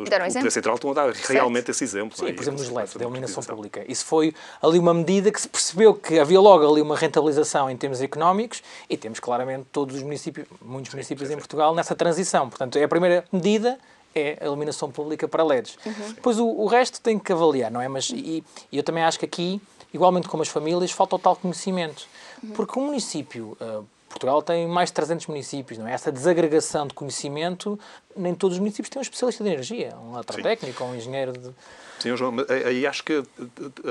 os 0.00 0.08
Poder 0.08 0.50
Central 0.50 0.74
estão 0.74 0.90
a 0.90 0.94
dar 0.94 1.14
certo. 1.14 1.32
realmente 1.32 1.70
esse 1.70 1.84
exemplo. 1.84 2.16
Sim, 2.16 2.28
é? 2.28 2.32
por 2.32 2.42
exemplo, 2.42 2.60
nos 2.60 2.70
LEDs, 2.70 2.94
da 2.94 3.02
iluminação 3.02 3.42
pública. 3.42 3.84
Isso 3.88 4.04
foi 4.04 4.34
ali 4.62 4.78
uma 4.78 4.94
medida 4.94 5.30
que 5.30 5.40
se 5.40 5.48
percebeu 5.48 5.94
que 5.94 6.18
havia 6.18 6.40
logo 6.40 6.70
ali 6.70 6.82
uma 6.82 6.96
rentabilização 6.96 7.70
em 7.70 7.76
termos 7.76 8.02
económicos 8.02 8.62
e 8.88 8.96
temos 8.96 9.20
claramente 9.20 9.66
todos 9.72 9.96
os 9.96 10.02
municípios, 10.02 10.46
muitos 10.60 10.90
sim, 10.90 10.96
municípios 10.96 11.28
sim, 11.28 11.34
em 11.34 11.38
Portugal 11.38 11.74
nessa 11.74 11.94
transição. 11.94 12.48
Portanto, 12.48 12.76
é 12.76 12.84
a 12.84 12.88
primeira 12.88 13.24
medida 13.32 13.78
é 14.14 14.38
a 14.40 14.44
iluminação 14.44 14.90
pública 14.90 15.26
para 15.26 15.42
LEDs. 15.42 15.76
Uhum. 15.84 16.12
Depois 16.14 16.38
o, 16.38 16.46
o, 16.46 16.66
resto 16.66 17.00
tem 17.00 17.18
que 17.18 17.32
avaliar, 17.32 17.70
não 17.70 17.80
é? 17.80 17.88
Mas 17.88 18.10
e, 18.10 18.44
e, 18.70 18.76
eu 18.76 18.82
também 18.82 19.02
acho 19.02 19.18
que 19.18 19.24
aqui, 19.24 19.60
igualmente 19.94 20.28
como 20.28 20.42
as 20.42 20.48
famílias, 20.48 20.90
falta 20.90 21.16
o 21.16 21.18
tal 21.18 21.36
conhecimento. 21.36 22.06
Porque 22.54 22.78
o 22.78 22.82
município, 22.82 23.56
uh, 23.60 23.86
Portugal 24.08 24.42
tem 24.42 24.66
mais 24.68 24.90
de 24.90 24.94
300 24.94 25.26
municípios, 25.28 25.78
não 25.78 25.86
é? 25.86 25.92
Essa 25.92 26.12
desagregação 26.12 26.86
de 26.86 26.94
conhecimento, 26.94 27.78
nem 28.16 28.34
todos 28.34 28.56
os 28.56 28.60
municípios 28.60 28.88
têm 28.88 29.00
um 29.00 29.02
especialista 29.02 29.42
de 29.42 29.50
energia, 29.50 29.96
um 29.96 30.14
eletrotécnico, 30.14 30.84
um 30.84 30.94
engenheiro 30.94 31.32
de... 31.32 31.50
Sim, 31.98 32.16
João, 32.16 32.34
aí 32.66 32.86
acho 32.86 33.02
que 33.02 33.22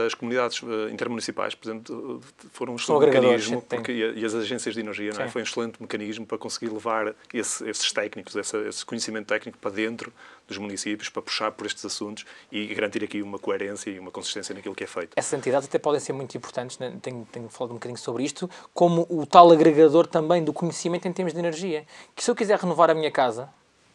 as 0.05 0.13
comunidades 0.13 0.61
eh, 0.61 0.91
intermunicipais, 0.91 1.55
por 1.55 1.67
exemplo, 1.67 2.21
foram 2.51 2.74
um 2.74 2.76
excelente 2.76 3.05
mecanismo, 3.05 3.61
porque, 3.61 3.91
e 3.91 4.24
as 4.24 4.36
agências 4.36 4.76
de 4.76 4.82
energia, 4.82 5.11
é? 5.17 5.28
foi 5.30 5.41
um 5.41 5.45
excelente 5.45 5.82
mecanismo 5.82 6.26
para 6.26 6.38
conseguir 6.38 6.71
levar 6.71 7.15
esse, 7.34 7.67
esses 7.67 7.91
técnicos, 7.91 8.36
esse, 8.36 8.57
esse, 8.67 8.86
conhecimento 8.86 9.28
técnico 9.28 9.57
para 9.57 9.71
dentro 9.71 10.13
dos 10.47 10.57
municípios, 10.57 11.09
para 11.09 11.21
puxar 11.21 11.51
por 11.51 11.65
estes 11.65 11.84
assuntos 11.86 12.26
e 12.51 12.67
garantir 12.76 13.03
aqui 13.03 13.21
uma 13.21 13.39
coerência 13.39 13.89
e 13.89 13.97
uma 13.97 14.11
consistência 14.11 14.53
naquilo 14.53 14.76
que 14.76 14.84
é 14.84 14.88
feito. 14.88 15.13
Essas 15.15 15.34
entidades 15.34 15.67
até 15.67 15.80
podem 15.80 15.99
ser 15.99 16.13
muito 16.13 16.38
importantes, 16.38 16.78
né? 16.78 16.93
tenho, 17.01 17.28
tenho 17.32 17.49
falado 17.49 17.71
um 17.71 17.76
bocadinho 17.76 17.97
sobre 17.97 18.24
isto, 18.24 18.49
como 18.74 19.07
o 19.09 19.26
tal 19.26 19.51
agregador 19.51 20.05
também 20.05 20.43
do 20.43 20.53
conhecimento 20.53 21.07
em 21.07 21.13
termos 21.13 21.34
de 21.34 21.39
energia. 21.39 21.86
Que 22.15 22.24
se 22.24 22.30
eu 22.30 22.36
quiser 22.36 22.59
renovar 22.59 22.91
a 22.91 22.93
minha 22.93 23.09
casa, 23.09 23.49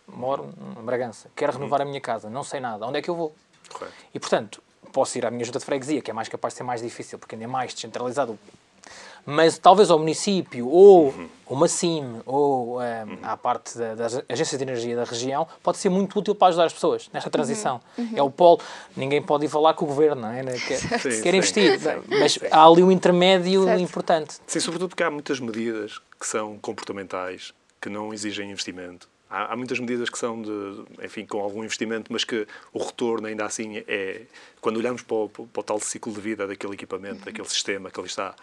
moro 0.09 0.53
em 0.79 0.85
Bragança, 0.85 1.31
quero 1.35 1.53
renovar 1.53 1.83
a 1.83 1.85
minha 1.85 2.01
casa, 2.01 2.29
não 2.31 2.43
sei 2.43 2.61
nada, 2.61 2.87
onde 2.87 2.99
é 2.99 3.03
que 3.03 3.09
eu 3.09 3.15
vou? 3.15 3.35
Correto. 3.73 3.95
E, 4.15 4.19
portanto, 4.19 4.63
posso 4.93 5.17
ir 5.19 5.27
à 5.27 5.31
minha 5.31 5.45
junta 5.45 5.59
de 5.59 5.65
freguesia, 5.65 6.01
que 6.01 6.11
é 6.11 6.15
mais 6.15 6.29
capaz 6.29 6.55
de 6.55 6.59
ser 6.59 6.65
mais 6.65 6.83
difícil, 6.83 7.19
porque 7.19 7.35
ainda 7.35 7.45
é 7.45 7.49
mais 7.49 7.73
descentralizado. 7.75 8.39
Mas 9.27 9.59
talvez 9.59 9.91
ao 9.91 9.99
município, 9.99 10.67
ou 10.67 11.09
uhum. 11.09 11.29
uma 11.51 11.69
CIM, 11.69 12.23
ou 12.25 12.79
um, 12.79 12.81
uhum. 12.81 13.19
à 13.23 13.37
parte 13.37 13.77
da, 13.77 13.95
das 13.95 14.23
agências 14.27 14.57
de 14.57 14.65
energia 14.65 14.97
da 14.97 15.05
região, 15.05 15.47
pode 15.63 15.77
ser 15.77 15.91
muito 15.91 16.19
útil 16.19 16.35
para 16.35 16.49
ajudar 16.49 16.65
as 16.65 16.73
pessoas 16.73 17.11
nesta 17.13 17.29
transição. 17.29 17.79
Uhum. 17.99 18.05
uhum. 18.05 18.13
É 18.17 18.23
o 18.23 18.31
polo. 18.31 18.61
Ninguém 18.97 19.21
pode 19.21 19.45
ir 19.45 19.49
falar 19.49 19.75
com 19.75 19.85
o 19.85 19.89
governo, 19.89 20.23
não 20.23 20.31
é? 20.31 20.43
Quer, 20.45 20.79
sim, 20.79 20.89
quer 20.89 21.33
sim, 21.33 21.37
investir. 21.37 21.79
Sim, 21.79 21.89
mas 22.09 22.39
há 22.51 22.65
ali 22.65 22.83
um 22.83 22.91
intermédio 22.91 23.65
certo. 23.65 23.83
importante. 23.83 24.37
Sim, 24.47 24.61
sobretudo 24.61 24.89
porque 24.89 25.03
há 25.03 25.11
muitas 25.11 25.39
medidas 25.41 26.01
que 26.19 26.27
são 26.27 26.57
comportamentais, 26.59 27.53
que 27.81 27.91
não 27.91 28.15
exigem 28.15 28.51
investimento 28.51 29.09
Há, 29.31 29.53
há, 29.53 29.57
muitas 29.57 29.79
medidas 29.79 30.09
que 30.09 30.19
são 30.19 30.41
de, 30.41 31.05
enfim, 31.05 31.27
com 31.27 31.41
algum 31.41 31.63
investimento, 31.63 32.13
mas 32.13 32.25
que 32.25 32.47
o 32.73 32.83
retorno 32.83 33.27
ainda 33.27 33.45
assim 33.45 33.83
é, 33.87 34.23
quando 34.61 34.79
olhamos 34.79 35.03
para 35.03 35.17
o, 35.17 35.29
para 35.29 35.61
o 35.61 35.63
tal 35.63 35.81
ciclo 35.81 36.13
de 36.13 36.21
vida 36.21 36.47
daquele 36.47 36.75
equipamento, 36.75 37.19
uhum. 37.19 37.25
daquele 37.25 37.49
sistema 37.49 37.91
que 37.91 38.01
ali 38.01 38.09
está, 38.09 38.35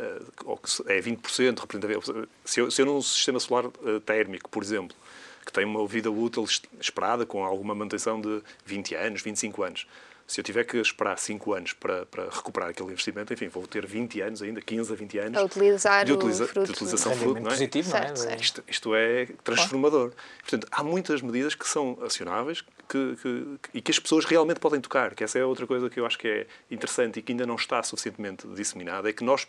uh, 0.00 0.88
é 0.88 1.00
20%, 1.00 1.58
representa, 1.60 2.28
se 2.44 2.60
eu, 2.60 2.70
se 2.70 2.82
eu 2.82 2.86
num 2.86 3.00
sistema 3.00 3.38
solar 3.38 3.66
uh, 3.66 4.00
térmico, 4.00 4.50
por 4.50 4.62
exemplo, 4.62 4.96
que 5.44 5.52
tem 5.52 5.64
uma 5.64 5.86
vida 5.86 6.10
útil 6.10 6.44
esperada 6.80 7.26
com 7.26 7.44
alguma 7.44 7.74
manutenção 7.74 8.20
de 8.20 8.42
20 8.64 8.94
anos, 8.94 9.22
25 9.22 9.62
anos. 9.62 9.86
Se 10.32 10.40
eu 10.40 10.44
tiver 10.44 10.64
que 10.64 10.78
esperar 10.78 11.18
5 11.18 11.52
anos 11.52 11.74
para, 11.74 12.06
para 12.06 12.24
recuperar 12.30 12.70
aquele 12.70 12.88
investimento, 12.88 13.34
enfim, 13.34 13.48
vou 13.48 13.66
ter 13.66 13.84
20 13.84 14.18
anos 14.22 14.40
ainda, 14.40 14.62
15 14.62 14.90
a 14.90 14.96
20 14.96 15.18
anos 15.18 15.38
a 15.38 15.44
utilizar 15.44 16.06
de, 16.06 16.12
utiliza, 16.14 16.44
o 16.44 16.48
fruto. 16.48 16.64
de 16.64 16.72
utilização 16.72 17.12
de 17.12 17.18
fruto. 17.18 17.40
Não 17.42 17.48
é? 17.48 17.50
positivo, 17.50 17.90
não 17.90 17.96
é? 17.98 18.00
Certo, 18.00 18.16
certo. 18.16 18.42
Isto, 18.42 18.64
isto 18.66 18.94
é 18.94 19.26
transformador. 19.44 20.12
Portanto, 20.40 20.66
há 20.70 20.82
muitas 20.82 21.20
medidas 21.20 21.54
que 21.54 21.68
são 21.68 21.98
acionáveis 22.02 22.62
que, 22.88 23.14
que, 23.16 23.58
e 23.74 23.82
que 23.82 23.90
as 23.90 23.98
pessoas 23.98 24.24
realmente 24.24 24.58
podem 24.58 24.80
tocar, 24.80 25.14
que 25.14 25.22
essa 25.22 25.38
é 25.38 25.44
outra 25.44 25.66
coisa 25.66 25.90
que 25.90 26.00
eu 26.00 26.06
acho 26.06 26.18
que 26.18 26.26
é 26.26 26.46
interessante 26.70 27.18
e 27.18 27.22
que 27.22 27.32
ainda 27.32 27.44
não 27.44 27.56
está 27.56 27.82
suficientemente 27.82 28.46
disseminada, 28.48 29.10
é 29.10 29.12
que 29.12 29.22
nós, 29.22 29.46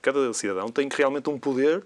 cada 0.00 0.32
cidadão, 0.32 0.68
tem 0.68 0.88
realmente 0.94 1.28
um 1.28 1.40
poder 1.40 1.82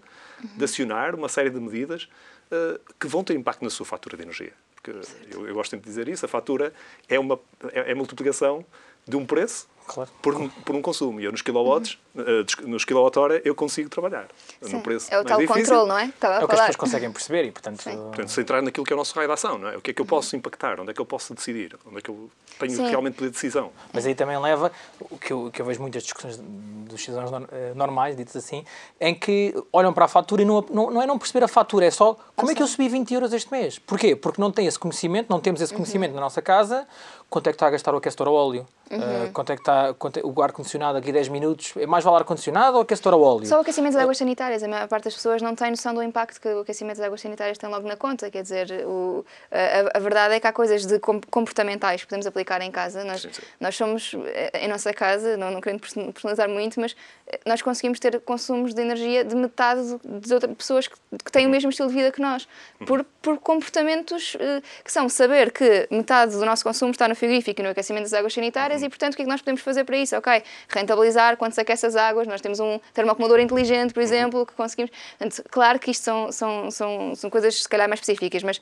de 0.54 0.62
acionar 0.62 1.14
uma 1.14 1.30
série 1.30 1.48
de 1.48 1.58
medidas 1.58 2.06
uh, 2.52 2.78
que 3.00 3.06
vão 3.06 3.24
ter 3.24 3.32
impacto 3.32 3.64
na 3.64 3.70
sua 3.70 3.86
fatura 3.86 4.18
de 4.18 4.22
energia. 4.22 4.52
Porque 4.92 5.36
eu, 5.36 5.46
eu, 5.46 5.54
gosto 5.54 5.70
sempre 5.70 5.84
de 5.84 5.90
dizer 5.90 6.08
isso, 6.08 6.24
a 6.24 6.28
fatura 6.28 6.72
é 7.08 7.18
uma 7.18 7.38
é, 7.72 7.92
é 7.92 7.94
multiplicação 7.94 8.64
de 9.06 9.16
um 9.16 9.24
preço 9.24 9.68
Claro. 9.88 10.10
por, 10.22 10.50
por 10.64 10.76
um 10.76 10.82
consumo. 10.82 11.20
E 11.20 11.24
eu 11.24 11.32
nos 11.32 11.42
kilowatts, 11.42 11.98
uh, 12.14 12.68
nos 12.68 12.84
kilowatt-hora, 12.84 13.40
eu 13.44 13.54
consigo 13.54 13.88
trabalhar 13.88 14.28
Sim. 14.60 14.76
no 14.76 14.82
preço 14.82 15.12
É 15.12 15.18
o 15.18 15.24
tal 15.24 15.38
difícil. 15.40 15.62
controle, 15.64 15.88
não 15.88 15.98
é? 15.98 16.04
Estava 16.06 16.34
É 16.34 16.44
o 16.44 16.48
que 16.48 16.54
as 16.54 16.60
pessoas 16.60 16.76
conseguem 16.76 17.10
perceber 17.10 17.44
e, 17.44 17.50
portanto, 17.50 17.82
Portanto, 17.82 18.28
se 18.28 18.40
entrar 18.40 18.62
naquilo 18.62 18.84
que 18.84 18.92
é 18.92 18.96
o 18.96 18.98
nosso 18.98 19.14
raio 19.14 19.26
de 19.26 19.34
ação, 19.34 19.58
não 19.58 19.68
é? 19.68 19.76
O 19.76 19.80
que 19.80 19.90
é 19.90 19.94
que 19.94 20.00
eu 20.00 20.06
posso 20.06 20.36
impactar? 20.36 20.78
Onde 20.78 20.90
é 20.90 20.94
que 20.94 21.00
eu 21.00 21.06
posso 21.06 21.34
decidir? 21.34 21.76
Onde 21.86 21.98
é 21.98 22.00
que 22.00 22.10
eu 22.10 22.30
tenho 22.58 22.72
Sim. 22.72 22.88
realmente 22.88 23.14
poder 23.14 23.28
de 23.30 23.34
decisão? 23.34 23.70
Mas 23.92 24.06
aí 24.06 24.14
também 24.14 24.38
leva, 24.38 24.70
o 25.00 25.18
que 25.18 25.32
eu, 25.32 25.50
que 25.52 25.62
eu 25.62 25.66
vejo 25.66 25.80
muitas 25.80 26.02
discussões 26.02 26.38
dos 26.38 27.02
cidadãos 27.02 27.48
eh, 27.52 27.72
normais, 27.74 28.16
ditos 28.16 28.36
assim, 28.36 28.64
em 29.00 29.14
que 29.14 29.54
olham 29.72 29.92
para 29.92 30.04
a 30.04 30.08
fatura 30.08 30.42
e 30.42 30.44
não, 30.44 30.64
não, 30.70 30.90
não 30.90 31.02
é 31.02 31.06
não 31.06 31.18
perceber 31.18 31.44
a 31.44 31.48
fatura, 31.48 31.86
é 31.86 31.90
só 31.90 32.16
como 32.36 32.50
é 32.50 32.54
que 32.54 32.62
eu 32.62 32.66
subi 32.66 32.88
20 32.88 33.12
euros 33.14 33.32
este 33.32 33.50
mês? 33.50 33.78
Porquê? 33.78 34.16
Porque 34.16 34.40
não 34.40 34.50
tem 34.50 34.66
esse 34.66 34.78
conhecimento, 34.78 35.28
não 35.30 35.40
temos 35.40 35.60
esse 35.60 35.72
conhecimento 35.72 36.14
na 36.14 36.20
nossa 36.20 36.40
casa, 36.42 36.86
quanto 37.30 37.46
é 37.48 37.52
que 37.52 37.56
está 37.56 37.66
a 37.66 37.70
gastar 37.70 37.94
o 37.94 37.98
aquecedor 37.98 38.28
a 38.28 38.30
óleo? 38.30 38.66
Eh, 38.90 39.28
quanto 39.34 39.52
é 39.52 39.54
que 39.54 39.60
está 39.60 39.92
quanto 39.92 40.18
é- 40.18 40.22
o 40.24 40.42
ar-condicionado 40.42 40.96
aqui 40.96 41.12
10 41.12 41.28
minutos? 41.28 41.74
É 41.76 41.84
mais 41.86 42.02
vale 42.02 42.16
ar-condicionado 42.16 42.76
ou 42.78 42.82
aquecedor 42.84 43.12
a 43.12 43.16
óleo? 43.18 43.44
Só 43.46 43.58
o 43.58 43.60
aquecimento 43.60 43.92
de 43.92 44.00
águas 44.00 44.16
sanitárias. 44.16 44.62
A 44.62 44.68
maior 44.68 44.88
parte 44.88 45.04
das 45.04 45.14
pessoas 45.14 45.42
não 45.42 45.54
tem 45.54 45.70
noção 45.70 45.92
do 45.92 46.02
impacto 46.02 46.40
que 46.40 46.48
o 46.48 46.60
aquecimento 46.60 46.96
de 46.96 47.02
águas 47.04 47.20
sanitárias 47.20 47.58
tem 47.58 47.68
logo 47.68 47.86
na 47.86 47.96
conta. 47.96 48.30
Quer 48.30 48.40
dizer, 48.42 48.86
o- 48.86 49.26
a, 49.52 49.98
a 49.98 50.00
verdade 50.00 50.34
é 50.36 50.40
que 50.40 50.46
há 50.46 50.52
coisas 50.54 50.86
de 50.86 50.98
com- 51.00 51.20
comportamentais 51.30 52.00
que 52.00 52.06
podemos 52.06 52.26
aplicar 52.26 52.62
em 52.62 52.70
casa. 52.70 53.04
Nós, 53.04 53.20
Sim, 53.20 53.28
sim. 53.30 53.42
nós 53.60 53.76
somos, 53.76 54.14
eh, 54.28 54.64
em 54.64 54.68
nossa 54.68 54.90
casa, 54.94 55.36
não, 55.36 55.50
não 55.50 55.60
querendo 55.60 55.80
person- 55.80 56.10
personalizar 56.10 56.48
muito, 56.48 56.80
mas 56.80 56.96
eh, 57.26 57.40
nós 57.44 57.60
conseguimos 57.60 58.00
ter 58.00 58.18
consumos 58.22 58.72
de 58.72 58.80
energia 58.80 59.22
de 59.22 59.34
metade 59.36 59.82
de 60.02 60.32
outras 60.32 60.56
pessoas 60.56 60.88
que, 60.88 60.96
que 61.22 61.30
têm 61.30 61.46
o 61.46 61.50
mesmo 61.50 61.68
estilo 61.68 61.90
de 61.90 61.94
vida 61.94 62.10
que 62.10 62.22
nós. 62.22 62.48
Por, 62.86 63.04
por 63.20 63.36
comportamentos 63.36 64.34
eh, 64.40 64.62
que 64.82 64.90
são 64.90 65.10
saber 65.10 65.52
que 65.52 65.86
metade 65.90 66.32
do 66.32 66.46
nosso 66.46 66.64
consumo 66.64 66.90
está 66.92 67.06
no 67.06 67.17
frigorífico 67.18 67.60
e 67.60 67.64
no 67.64 67.70
aquecimento 67.70 68.04
das 68.04 68.12
águas 68.14 68.32
sanitárias 68.32 68.82
e, 68.82 68.88
portanto, 68.88 69.14
o 69.14 69.16
que 69.16 69.22
é 69.22 69.24
que 69.24 69.30
nós 69.30 69.40
podemos 69.40 69.60
fazer 69.60 69.84
para 69.84 69.96
isso? 69.96 70.16
Ok, 70.16 70.42
rentabilizar 70.68 71.36
quando 71.36 71.52
se 71.52 71.60
aquece 71.60 71.86
as 71.86 71.96
águas. 71.96 72.26
Nós 72.26 72.40
temos 72.40 72.60
um 72.60 72.80
termoacumulador 72.92 73.40
inteligente, 73.40 73.92
por 73.92 74.02
exemplo, 74.02 74.46
que 74.46 74.52
conseguimos. 74.54 74.90
Portanto, 75.18 75.48
claro 75.50 75.78
que 75.78 75.90
isto 75.90 76.02
são, 76.02 76.32
são, 76.32 76.70
são, 76.70 77.14
são 77.14 77.30
coisas, 77.30 77.62
se 77.62 77.68
calhar, 77.68 77.88
mais 77.88 78.00
específicas, 78.00 78.42
mas 78.42 78.60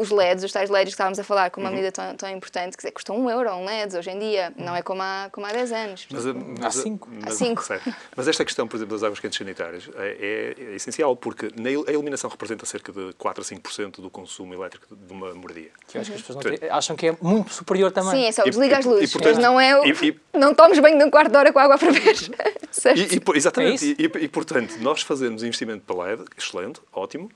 os 0.00 0.10
LEDs, 0.10 0.44
os 0.44 0.52
tais 0.52 0.70
LEDs 0.70 0.86
que 0.88 0.94
estávamos 0.94 1.18
a 1.18 1.24
falar, 1.24 1.50
com 1.50 1.60
uma 1.60 1.70
medida 1.70 1.90
tão, 1.92 2.14
tão 2.16 2.28
importante, 2.30 2.76
que 2.76 2.90
custam 2.90 3.16
um 3.16 3.28
euro 3.30 3.50
um 3.52 3.64
LED 3.64 3.96
hoje 3.96 4.10
em 4.10 4.18
dia, 4.18 4.52
não 4.56 4.74
é 4.76 4.82
como 4.82 5.02
há, 5.02 5.28
como 5.32 5.46
há 5.46 5.52
10 5.52 5.72
anos. 5.72 6.06
Mas, 6.10 6.26
a- 6.26 6.70
cinco. 6.70 7.08
mas- 7.12 7.26
Há 7.34 7.36
cinco. 7.36 7.62
certo. 7.64 7.94
Mas 8.16 8.28
esta 8.28 8.44
questão, 8.44 8.66
por 8.68 8.76
exemplo, 8.76 8.94
das 8.96 9.02
águas 9.02 9.20
quentes 9.20 9.38
sanitárias 9.38 9.88
é, 9.96 10.54
é- 10.58 10.62
é 10.72 10.74
essencial, 10.76 11.14
porque 11.16 11.50
na 11.56 11.68
a 11.68 11.92
eliminação 11.92 12.28
representa 12.30 12.64
cerca 12.66 12.92
de 12.92 13.12
4 13.14 13.42
a 13.42 13.44
5% 13.44 14.00
do 14.02 14.10
consumo 14.10 14.52
elétrico 14.54 14.94
de 14.94 15.12
uma 15.12 15.34
moradia. 15.34 15.70
Que 15.86 15.96
eu 15.98 16.00
acho 16.00 16.10
que 16.10 16.16
as 16.16 16.22
pessoas 16.22 16.44
têm- 16.44 16.70
acham 16.70 16.96
que 16.96 17.06
é 17.08 17.16
muito 17.20 17.52
superior 17.52 17.90
também. 17.90 18.10
Sim, 18.12 18.24
é 18.26 18.32
só 18.32 18.44
desliga 18.44 18.78
as 18.78 18.84
e- 18.84 18.88
e, 18.88 18.90
luzes, 18.92 19.12
portanto, 19.12 19.34
mas 19.34 19.42
não 19.44 19.60
é 19.60 19.78
o. 19.80 19.84
e- 19.86 20.08
e- 20.08 20.20
Não 20.38 20.54
tomes 20.54 20.78
banho 20.78 20.98
de 20.98 21.04
um 21.04 21.10
quarto 21.10 21.30
de 21.30 21.36
hora 21.36 21.52
com 21.52 21.58
água 21.58 21.74
a 21.74 21.78
ferver. 21.78 22.16
certo? 22.70 22.98
E, 22.98 23.16
e, 23.16 23.36
exatamente. 23.36 23.96
É 23.98 24.02
e, 24.02 24.24
e- 24.24 24.28
portanto, 24.28 24.76
nós 24.80 25.02
fazemos 25.02 25.42
investimento 25.42 25.82
para 25.86 26.04
LED, 26.04 26.24
excelente, 26.36 26.80
ótimo, 26.92 27.30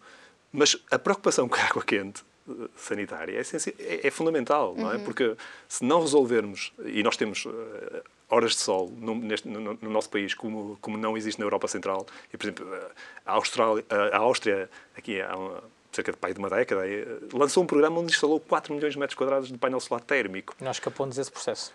mas 0.52 0.76
a 0.90 0.98
preocupação 0.98 1.48
com 1.48 1.56
a 1.56 1.64
água 1.64 1.82
quente 1.84 2.22
eh, 2.22 2.26
sanitária 2.76 3.38
é, 3.38 3.42
é- 3.82 4.06
é 4.06 4.10
fundamental, 4.10 4.74
não 4.76 4.84
Uhum. 4.86 4.92
é? 4.94 4.98
Porque 4.98 5.36
se 5.68 5.84
não 5.84 6.00
resolvermos, 6.00 6.72
e 6.84 7.02
nós 7.02 7.16
temos 7.16 7.46
eh, 7.46 8.02
horas 8.28 8.52
de 8.52 8.58
sol 8.60 8.92
no, 8.96 9.14
neste- 9.14 9.48
no- 9.48 9.78
no 9.80 9.90
nosso 9.90 10.10
país 10.10 10.34
como, 10.34 10.76
como 10.80 10.96
não 10.96 11.16
existe 11.16 11.38
na 11.38 11.44
Europa 11.46 11.68
Central, 11.68 12.06
e, 12.32 12.36
por 12.36 12.44
exemplo, 12.46 12.74
eh, 12.74 12.90
a, 13.24 13.32
Austrália, 13.32 13.84
a, 13.88 14.16
a 14.16 14.18
Áustria, 14.18 14.68
aqui 14.96 15.20
há 15.20 15.34
uma- 15.36 15.76
cerca 15.92 16.12
de, 16.12 16.18
pai, 16.18 16.34
de 16.34 16.38
uma 16.38 16.50
década, 16.50 16.86
eh, 16.86 17.06
lançou 17.32 17.62
um 17.62 17.66
programa 17.66 17.98
onde 18.00 18.12
instalou 18.12 18.38
4 18.38 18.74
milhões 18.74 18.92
de 18.92 18.98
metros 18.98 19.16
quadrados 19.16 19.48
de 19.50 19.56
painel 19.56 19.80
solar 19.80 20.02
térmico. 20.04 20.54
E 20.60 20.64
nós 20.64 20.76
escapamos 20.76 21.16
desse 21.16 21.32
processo. 21.32 21.72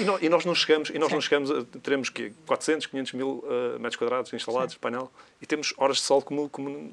E, 0.00 0.04
nó- 0.04 0.18
e 0.22 0.28
nós 0.30 0.46
não 0.46 0.54
chegamos, 0.54 0.88
e 0.88 0.98
nós 0.98 1.12
não 1.12 1.20
chegamos 1.20 1.50
a, 1.50 1.62
teremos 1.82 2.08
que 2.08 2.30
400, 2.46 2.86
500 2.86 3.12
mil 3.12 3.44
eh, 3.46 3.78
metros 3.78 3.96
quadrados 3.96 4.32
instalados 4.32 4.72
de 4.72 4.78
painel 4.80 5.10
e 5.42 5.46
temos 5.46 5.74
horas 5.76 5.98
de 5.98 6.02
sol 6.02 6.22
como, 6.22 6.48
como 6.48 6.90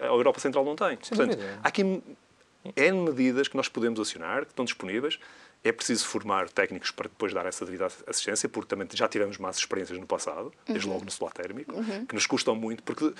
a 0.00 0.06
Europa 0.06 0.40
Central 0.40 0.64
não 0.64 0.74
tem. 0.74 0.98
Sem 1.02 1.16
Portanto, 1.16 1.36
dúvida. 1.36 1.60
há 1.62 1.68
aqui 1.68 2.02
N 2.76 3.02
medidas 3.02 3.48
que 3.48 3.56
nós 3.56 3.68
podemos 3.68 4.00
acionar, 4.00 4.44
que 4.44 4.52
estão 4.52 4.64
disponíveis. 4.64 5.18
É 5.64 5.72
preciso 5.72 6.06
formar 6.06 6.48
técnicos 6.48 6.90
para 6.92 7.08
depois 7.08 7.34
dar 7.34 7.44
essa 7.44 7.64
devida 7.64 7.88
assistência, 8.06 8.48
porque 8.48 8.68
também 8.68 8.86
já 8.94 9.08
tivemos 9.08 9.38
más 9.38 9.56
experiências 9.56 9.98
no 9.98 10.06
passado, 10.06 10.52
desde 10.66 10.86
Uhum. 10.86 10.92
logo 10.94 11.04
no 11.04 11.10
solar 11.10 11.32
térmico, 11.34 11.74
que 12.08 12.14
nos 12.14 12.26
custam 12.26 12.54
muito, 12.54 12.82
porque 12.84 13.12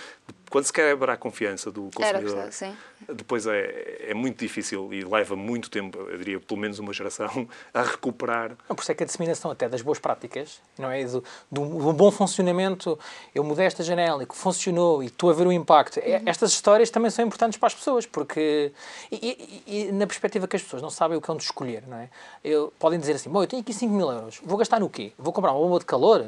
quando 0.48 0.64
se 0.64 0.72
quebra 0.72 1.14
a 1.14 1.16
confiança 1.16 1.70
do 1.70 1.90
consumidor, 1.94 2.48
depois 3.12 3.46
é, 3.46 4.06
é 4.10 4.14
muito 4.14 4.38
difícil 4.38 4.92
e 4.94 5.04
leva 5.04 5.34
muito 5.36 5.68
tempo, 5.68 5.98
eu 5.98 6.16
diria 6.16 6.40
pelo 6.40 6.60
menos 6.60 6.78
uma 6.78 6.92
geração, 6.92 7.48
a 7.74 7.82
recuperar 7.82 8.50
Não, 8.68 8.76
por 8.76 8.82
isso 8.82 8.92
é 8.92 8.94
que 8.94 9.02
a 9.02 9.06
disseminação 9.06 9.50
até 9.50 9.68
das 9.68 9.82
boas 9.82 9.98
práticas, 9.98 10.60
não 10.78 10.90
é? 10.90 11.04
Do, 11.04 11.24
do, 11.50 11.64
do 11.66 11.92
bom 11.92 12.10
funcionamento, 12.10 12.98
eu 13.34 13.42
mudei 13.42 13.66
esta 13.66 13.82
janela 13.82 14.22
e 14.22 14.26
que 14.26 14.36
funcionou 14.36 15.02
e 15.02 15.06
estou 15.06 15.28
a 15.30 15.32
ver 15.32 15.46
o 15.46 15.52
impacto. 15.52 15.98
É- 15.98 16.22
Estas 16.24 16.52
histórias 16.52 16.88
também 16.88 17.10
são 17.10 17.24
importantes 17.26 17.58
para 17.58 17.66
as 17.66 17.74
pessoas, 17.74 18.06
porque. 18.06 18.72
E, 19.10 19.62
e- 19.66 19.88
e 19.88 19.92
na 19.92 20.06
perspectiva 20.06 20.46
que 20.46 20.56
as 20.56 20.62
pessoas 20.62 20.80
não 20.82 20.90
sabem 20.90 21.16
o 21.18 21.20
que 21.20 21.30
é 21.30 21.34
de 21.34 21.42
escolher, 21.42 21.84
não 21.86 21.98
é? 21.98 22.08
Eu, 22.44 22.72
podem 22.78 22.98
dizer 22.98 23.14
assim: 23.14 23.28
bom, 23.30 23.42
eu 23.42 23.46
tenho 23.46 23.62
aqui 23.62 23.72
5 23.72 23.92
mil 23.92 24.10
euros, 24.10 24.40
vou 24.44 24.56
gastar 24.58 24.80
no 24.80 24.88
quê? 24.88 25.12
Vou 25.18 25.32
comprar 25.32 25.52
uma 25.52 25.60
bomba 25.60 25.78
de 25.78 25.84
calor? 25.86 26.26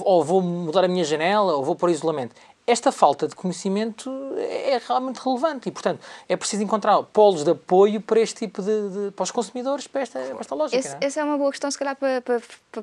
Ou 0.00 0.24
vou 0.24 0.40
mudar 0.42 0.84
a 0.84 0.88
minha 0.88 1.04
janela? 1.04 1.54
Ou 1.54 1.64
vou 1.64 1.76
pôr 1.76 1.90
isolamento? 1.90 2.34
Esta 2.66 2.90
falta 2.90 3.28
de 3.28 3.34
conhecimento 3.36 4.10
é 4.38 4.80
realmente 4.88 5.18
relevante 5.18 5.68
e, 5.68 5.72
portanto, 5.72 6.00
é 6.26 6.34
preciso 6.34 6.62
encontrar 6.62 7.02
polos 7.02 7.44
de 7.44 7.50
apoio 7.50 8.00
para 8.00 8.18
este 8.20 8.46
tipo 8.46 8.62
de. 8.62 8.88
de- 8.88 9.10
para 9.10 9.22
os 9.22 9.30
consumidores, 9.30 9.86
para 9.86 10.00
esta, 10.00 10.18
para 10.18 10.40
esta 10.40 10.54
lógica. 10.54 10.78
Esse- 10.78 10.96
é? 10.96 10.98
essa 11.02 11.20
é 11.20 11.24
uma 11.24 11.36
boa 11.36 11.50
questão, 11.50 11.70
se 11.70 11.78
calhar, 11.78 11.94
para, 11.94 12.22
para, 12.22 12.40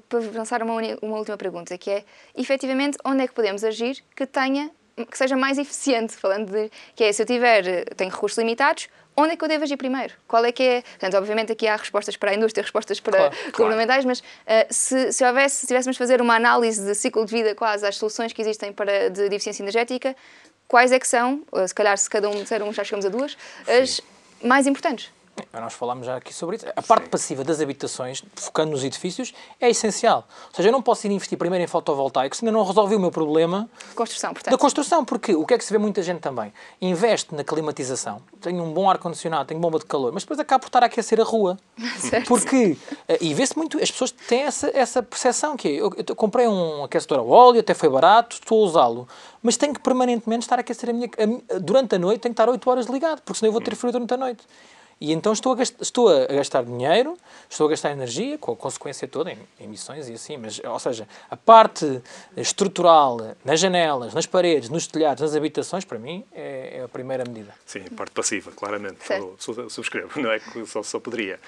para, 0.08 0.20
lançar 0.36 0.62
uma, 0.62 0.76
uma 1.02 1.18
última 1.18 1.36
pergunta, 1.36 1.76
que 1.80 1.90
é, 1.90 2.06
efetivamente, 2.38 2.96
onde 3.04 3.24
é 3.24 3.28
que 3.28 3.34
podemos 3.34 3.64
agir 3.64 4.04
que 4.16 4.28
tenha, 4.28 4.70
que 5.10 5.18
seja 5.18 5.36
mais 5.36 5.58
eficiente, 5.58 6.14
falando 6.14 6.52
de, 6.52 6.72
que 6.96 7.04
é, 7.04 7.12
se 7.12 7.22
eu 7.22 7.26
tiver, 7.26 7.68
eh, 7.68 7.86
tenho 7.96 8.12
recursos 8.12 8.38
limitados, 8.38 8.90
onde 9.16 9.34
é 9.34 9.36
que 9.36 9.44
eu 9.44 9.48
devo 9.48 9.64
agir 9.64 9.78
primeiro? 9.78 10.14
Qual 10.28 10.44
é 10.44 10.52
que 10.52 10.64
é, 10.64 10.82
portanto, 10.82 11.18
obviamente 11.18 11.52
aqui 11.52 11.68
há 11.68 11.76
respostas 11.76 12.16
para 12.18 12.32
a 12.32 12.34
indústria, 12.34 12.62
respostas 12.62 13.00
para 13.00 13.30
Claro, 13.30 13.52
governamentais, 13.52 14.06
mas 14.06 14.24
eh, 14.46 14.68
se, 14.70 15.12
se 15.12 15.26
houvesse, 15.26 15.62
se 15.62 15.68
tivéssemos 15.68 15.96
de 15.96 16.00
fazer 16.00 16.22
uma 16.22 16.36
análise 16.36 16.84
de 16.86 16.96
ciclo 16.96 17.26
de 17.26 17.32
vida 17.32 17.56
quase 17.56 17.86
às 17.86 17.98
soluções 17.98 18.34
que 18.34 18.42
existem 18.42 18.72
para, 18.72 19.10
de, 19.10 19.30
de 19.30 19.36
eficiência 19.36 19.64
energética, 19.64 20.16
quais 20.68 20.92
é 20.92 21.00
que 21.00 21.08
são, 21.08 21.44
ou 21.52 21.68
se 21.68 21.76
calhar 21.76 21.98
se 21.98 22.10
cada 22.10 22.30
um 22.30 22.42
disser 22.42 22.64
um, 22.64 22.72
já 22.72 22.84
chegamos 22.84 23.06
a 23.06 23.10
duas, 23.10 23.38
as 23.68 24.02
mais 24.44 24.68
importantes? 24.68 25.12
Nós 25.54 25.74
falámos 25.74 26.06
já 26.06 26.16
aqui 26.16 26.34
sobre 26.34 26.56
isso. 26.56 26.66
A 26.76 26.82
parte 26.82 27.10
passiva 27.10 27.44
das 27.44 27.60
habitações, 27.60 28.24
focando 28.36 28.72
nos 28.72 28.84
edifícios, 28.84 29.34
é 29.60 29.70
essencial. 29.70 30.26
Ou 30.48 30.56
seja, 30.56 30.70
eu 30.70 30.72
não 30.72 30.82
posso 30.82 31.06
ir 31.08 31.12
investir 31.12 31.38
primeiro 31.38 31.64
em 31.64 31.68
fotovoltaicos 31.68 32.40
se 32.40 32.46
ainda 32.46 32.58
não 32.58 32.66
resolvi 32.66 32.96
o 32.96 33.00
meu 33.00 33.12
problema 33.12 33.70
Construção, 33.94 34.34
portanto. 34.34 34.52
da 34.52 34.58
construção. 34.58 35.04
Porque 35.04 35.36
o 35.36 35.46
que 35.46 35.54
é 35.54 35.58
que 35.58 35.66
se 35.66 35.72
vê 35.74 35.78
muita 35.78 36.02
gente 36.02 36.20
também? 36.20 36.54
Investe 36.82 37.36
na 37.36 37.44
climatização, 37.44 38.22
tenho 38.40 38.64
um 38.64 38.72
bom 38.74 38.90
ar-condicionado, 38.90 39.46
tenho 39.46 39.60
bomba 39.60 39.78
de 39.78 39.86
calor, 39.86 40.12
mas 40.14 40.24
depois 40.24 40.40
acaba 40.40 40.60
por 40.60 40.68
estar 40.68 40.84
a 40.84 40.86
aquecer 40.86 41.20
a 41.20 41.24
rua. 41.24 41.58
Certo. 42.00 42.28
Porque, 42.28 42.78
eh, 43.08 43.18
e 43.22 43.34
vê-se 43.34 43.56
muito, 43.58 43.78
as 43.82 43.92
pessoas 43.92 44.12
têm 44.12 44.44
essa, 44.44 44.72
essa 44.74 45.04
percepção 45.04 45.56
que 45.58 45.68
é, 45.68 45.72
eu, 45.74 45.92
eu 46.08 46.16
comprei 46.16 46.48
um 46.48 46.84
aquecedor 46.84 47.20
a 47.20 47.24
óleo, 47.24 47.60
até 47.60 47.74
foi 47.74 47.90
barato, 47.90 48.38
estou 48.38 48.64
a 48.64 48.68
usá-lo, 48.68 49.08
mas 49.44 49.58
tenho 49.58 49.74
que 49.74 49.80
permanentemente 49.80 50.44
estar 50.44 50.58
a 50.58 50.62
aquecer 50.62 50.90
a 50.90 50.94
minha, 50.94 51.10
a 51.52 51.60
durante 51.60 51.96
a 51.96 52.00
noite, 52.00 52.22
tenho 52.22 52.34
que 52.34 52.42
estar 52.42 52.50
8 52.50 52.70
horas 52.70 52.86
ligado, 52.88 53.22
porque 53.22 53.40
senão 53.40 53.50
eu 53.50 53.54
vou 53.54 53.62
ter 53.62 53.76
frio 53.76 53.92
durante 53.92 54.14
a 54.14 54.18
noite. 54.18 54.44
E 55.02 55.12
então 55.12 55.34
estou 55.34 55.54
a, 55.54 55.56
gastar, 55.56 55.82
estou 55.82 56.08
a 56.10 56.28
gastar 56.28 56.64
dinheiro, 56.64 57.18
estou 57.50 57.66
a 57.66 57.72
gastar 57.72 57.92
energia, 57.92 58.38
com 58.38 58.52
a 58.52 58.56
consequência 58.56 59.08
toda, 59.08 59.32
em 59.32 59.38
emissões 59.60 60.08
e 60.08 60.14
assim, 60.14 60.38
mas, 60.38 60.62
ou 60.64 60.78
seja, 60.78 61.08
a 61.28 61.36
parte 61.36 62.04
estrutural, 62.38 63.18
nas 63.44 63.60
janelas, 63.60 64.14
nas 64.14 64.28
paredes, 64.28 64.70
nos 64.70 64.86
telhados, 64.86 65.22
nas 65.22 65.36
habitações, 65.36 65.84
para 65.86 65.98
mim, 65.98 66.24
é, 66.32 66.78
é 66.80 66.84
a 66.84 66.88
primeira 66.88 67.24
medida. 67.26 67.52
Sim, 67.66 67.84
a 67.92 67.96
parte 67.96 68.12
passiva, 68.12 68.52
claramente. 68.52 69.00
Eu 69.12 69.36
su- 69.40 69.70
subscrevo, 69.72 70.22
não 70.22 70.32
é 70.32 70.40
que 70.40 70.66
só, 70.68 70.84
só 70.84 71.00
poderia. 71.00 71.40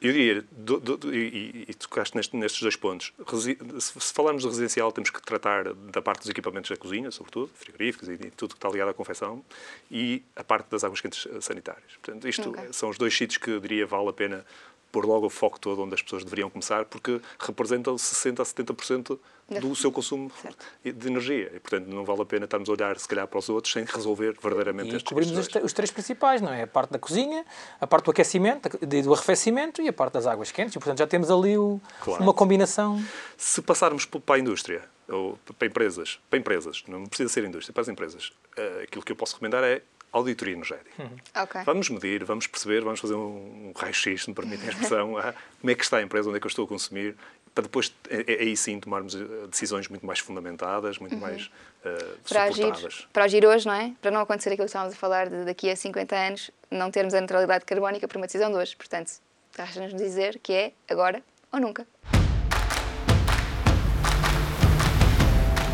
Eu 0.00 0.12
diria, 0.14 0.44
do, 0.50 0.80
do, 0.80 1.14
e, 1.14 1.66
e, 1.68 1.74
tocaste 1.74 2.16
neste, 2.16 2.34
nestes 2.34 2.62
dois 2.62 2.74
pontos. 2.74 3.12
Resi 3.26 3.58
se, 3.78 4.00
se 4.00 4.12
falarmos 4.14 4.42
de 4.42 4.48
residencial, 4.48 4.90
temos 4.90 5.10
que 5.10 5.20
tratar 5.20 5.74
da 5.74 6.00
parte 6.00 6.20
dos 6.20 6.30
equipamentos 6.30 6.70
da 6.70 6.76
cozinha, 6.76 7.10
sobretudo, 7.10 7.50
frigoríficos 7.54 8.08
e, 8.08 8.14
e 8.14 8.30
tudo 8.30 8.54
que 8.54 8.58
está 8.58 8.70
ligado 8.70 8.88
à 8.88 8.94
confecção, 8.94 9.44
e 9.90 10.22
a 10.34 10.42
parte 10.42 10.70
das 10.70 10.84
águas 10.84 11.02
quentes 11.02 11.28
sanitárias. 11.42 11.92
Portanto, 12.02 12.26
isto 12.26 12.48
okay. 12.48 12.72
são 12.72 12.88
os 12.88 12.96
dois 12.96 13.14
sítios 13.14 13.36
que 13.36 13.50
eu 13.50 13.60
diria 13.60 13.86
vale 13.86 14.08
a 14.08 14.12
pena 14.12 14.46
pôr 14.90 15.04
logo 15.04 15.26
o 15.26 15.30
foco 15.30 15.58
todo 15.58 15.82
onde 15.82 15.94
as 15.94 16.02
pessoas 16.02 16.24
deveriam 16.24 16.50
começar, 16.50 16.84
porque 16.84 17.20
representam 17.38 17.94
60% 17.96 18.40
a 18.40 18.44
70% 18.44 19.18
do 19.60 19.74
seu 19.74 19.90
consumo 19.90 20.30
certo. 20.40 20.64
de 20.84 21.08
energia. 21.08 21.50
E, 21.54 21.58
portanto, 21.60 21.86
não 21.86 22.04
vale 22.04 22.22
a 22.22 22.24
pena 22.24 22.44
estarmos 22.44 22.68
a 22.68 22.72
olhar, 22.72 22.98
se 22.98 23.08
calhar, 23.08 23.26
para 23.26 23.38
os 23.38 23.48
outros 23.48 23.72
sem 23.72 23.84
resolver 23.84 24.36
verdadeiramente 24.40 24.92
e 24.92 24.96
estes 24.96 25.08
cobrimos 25.08 25.36
os, 25.36 25.48
os, 25.64 25.72
três 25.72 25.90
principais, 25.90 26.40
não 26.40 26.52
é? 26.52 26.62
A 26.62 26.66
parte 26.66 26.90
da 26.90 26.98
cozinha, 26.98 27.44
a 27.80 27.86
parte 27.86 28.04
do 28.04 28.10
aquecimento, 28.12 28.68
do 28.78 29.14
arrefecimento 29.14 29.82
e 29.82 29.88
a 29.88 29.92
parte 29.92 30.14
das 30.14 30.26
águas 30.26 30.52
quentes. 30.52 30.74
E, 30.74 30.78
portanto, 30.78 30.98
já 30.98 31.06
temos 31.06 31.30
ali 31.30 31.58
o, 31.58 31.80
claro. 32.00 32.22
uma 32.22 32.32
combinação. 32.34 33.02
Se 33.36 33.60
passarmos 33.60 34.04
para 34.04 34.36
a 34.36 34.38
indústria, 34.38 34.82
ou 35.08 35.38
para 35.58 35.66
empresas, 35.66 36.20
para 36.30 36.38
empresas, 36.38 36.84
não 36.86 37.06
precisa 37.06 37.28
ser 37.28 37.44
indústria, 37.44 37.72
para 37.72 37.82
as 37.82 37.88
empresas, 37.88 38.32
eh, 38.56 38.82
aquilo 38.84 39.04
que 39.04 39.10
eu 39.10 39.16
posso 39.16 39.34
recomendar 39.34 39.64
é 39.64 39.82
auditoria 40.12 40.54
energética. 40.54 40.90
Uhum. 40.98 41.42
Okay. 41.42 41.62
Vamos 41.64 41.88
medir, 41.90 42.24
vamos 42.24 42.46
perceber, 42.46 42.82
vamos 42.82 43.00
fazer 43.00 43.14
um, 43.14 43.68
um 43.68 43.72
raio-x, 43.76 44.24
se 44.24 44.28
me 44.28 44.34
permitem 44.34 44.68
a 44.68 44.72
expressão, 44.72 45.16
a, 45.16 45.32
como 45.60 45.70
é 45.70 45.74
que 45.74 45.84
está 45.84 45.98
a 45.98 46.02
empresa, 46.02 46.28
onde 46.28 46.38
é 46.38 46.40
que 46.40 46.46
eu 46.46 46.50
estou 46.50 46.64
a 46.64 46.68
consumir, 46.68 47.16
para 47.54 47.62
depois, 47.62 47.94
é, 48.08 48.32
é, 48.32 48.42
aí 48.42 48.56
sim, 48.56 48.78
tomarmos 48.78 49.14
eh, 49.14 49.18
decisões 49.50 49.88
muito 49.88 50.06
mais 50.06 50.18
fundamentadas, 50.20 50.98
muito 50.98 51.14
uhum. 51.14 51.20
mais 51.20 51.46
uh, 51.46 52.18
para 52.28 52.52
suportadas. 52.52 52.84
Agir, 52.84 53.08
para 53.12 53.24
agir 53.24 53.44
hoje, 53.44 53.66
não 53.66 53.74
é? 53.74 53.92
Para 54.00 54.10
não 54.10 54.20
acontecer 54.20 54.50
aquilo 54.50 54.66
que 54.66 54.70
estávamos 54.70 54.94
a 54.94 54.96
falar 54.96 55.28
de 55.28 55.44
daqui 55.44 55.68
a 55.68 55.76
50 55.76 56.16
anos, 56.16 56.50
não 56.70 56.90
termos 56.90 57.12
a 57.12 57.20
neutralidade 57.20 57.64
carbónica 57.64 58.06
por 58.06 58.16
uma 58.16 58.26
decisão 58.26 58.50
de 58.50 58.56
hoje. 58.56 58.76
Portanto, 58.76 59.12
resta-nos 59.56 59.94
dizer 59.94 60.38
que 60.40 60.52
é 60.52 60.72
agora 60.88 61.22
ou 61.52 61.60
nunca. 61.60 61.86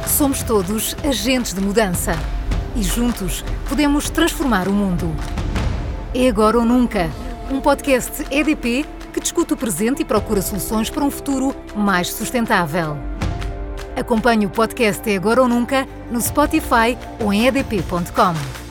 Somos 0.09 0.43
todos 0.43 0.95
agentes 1.05 1.53
de 1.53 1.61
mudança 1.61 2.13
e 2.77 2.83
juntos 2.83 3.45
podemos 3.69 4.11
transformar 4.11 4.69
o 4.69 4.73
mundo. 4.73 5.15
É 6.15 6.29
agora 6.29 6.59
ou 6.59 6.65
nunca. 6.65 7.11
Um 7.51 7.61
podcast 7.61 8.25
EDP 8.31 8.85
que 9.13 9.21
discute 9.21 9.55
o 9.55 9.57
presente 9.57 10.03
e 10.03 10.05
procura 10.05 10.43
soluções 10.43 10.91
para 10.91 11.03
um 11.03 11.11
futuro 11.11 11.57
mais 11.75 12.13
sustentável. 12.13 12.99
Acompanhe 13.97 14.45
o 14.45 14.51
podcast 14.51 15.11
É 15.11 15.17
Agora 15.17 15.41
ou 15.41 15.49
Nunca 15.49 15.89
no 16.11 16.21
Spotify 16.21 16.99
ou 17.19 17.33
em 17.33 17.47
edp.com. 17.47 18.66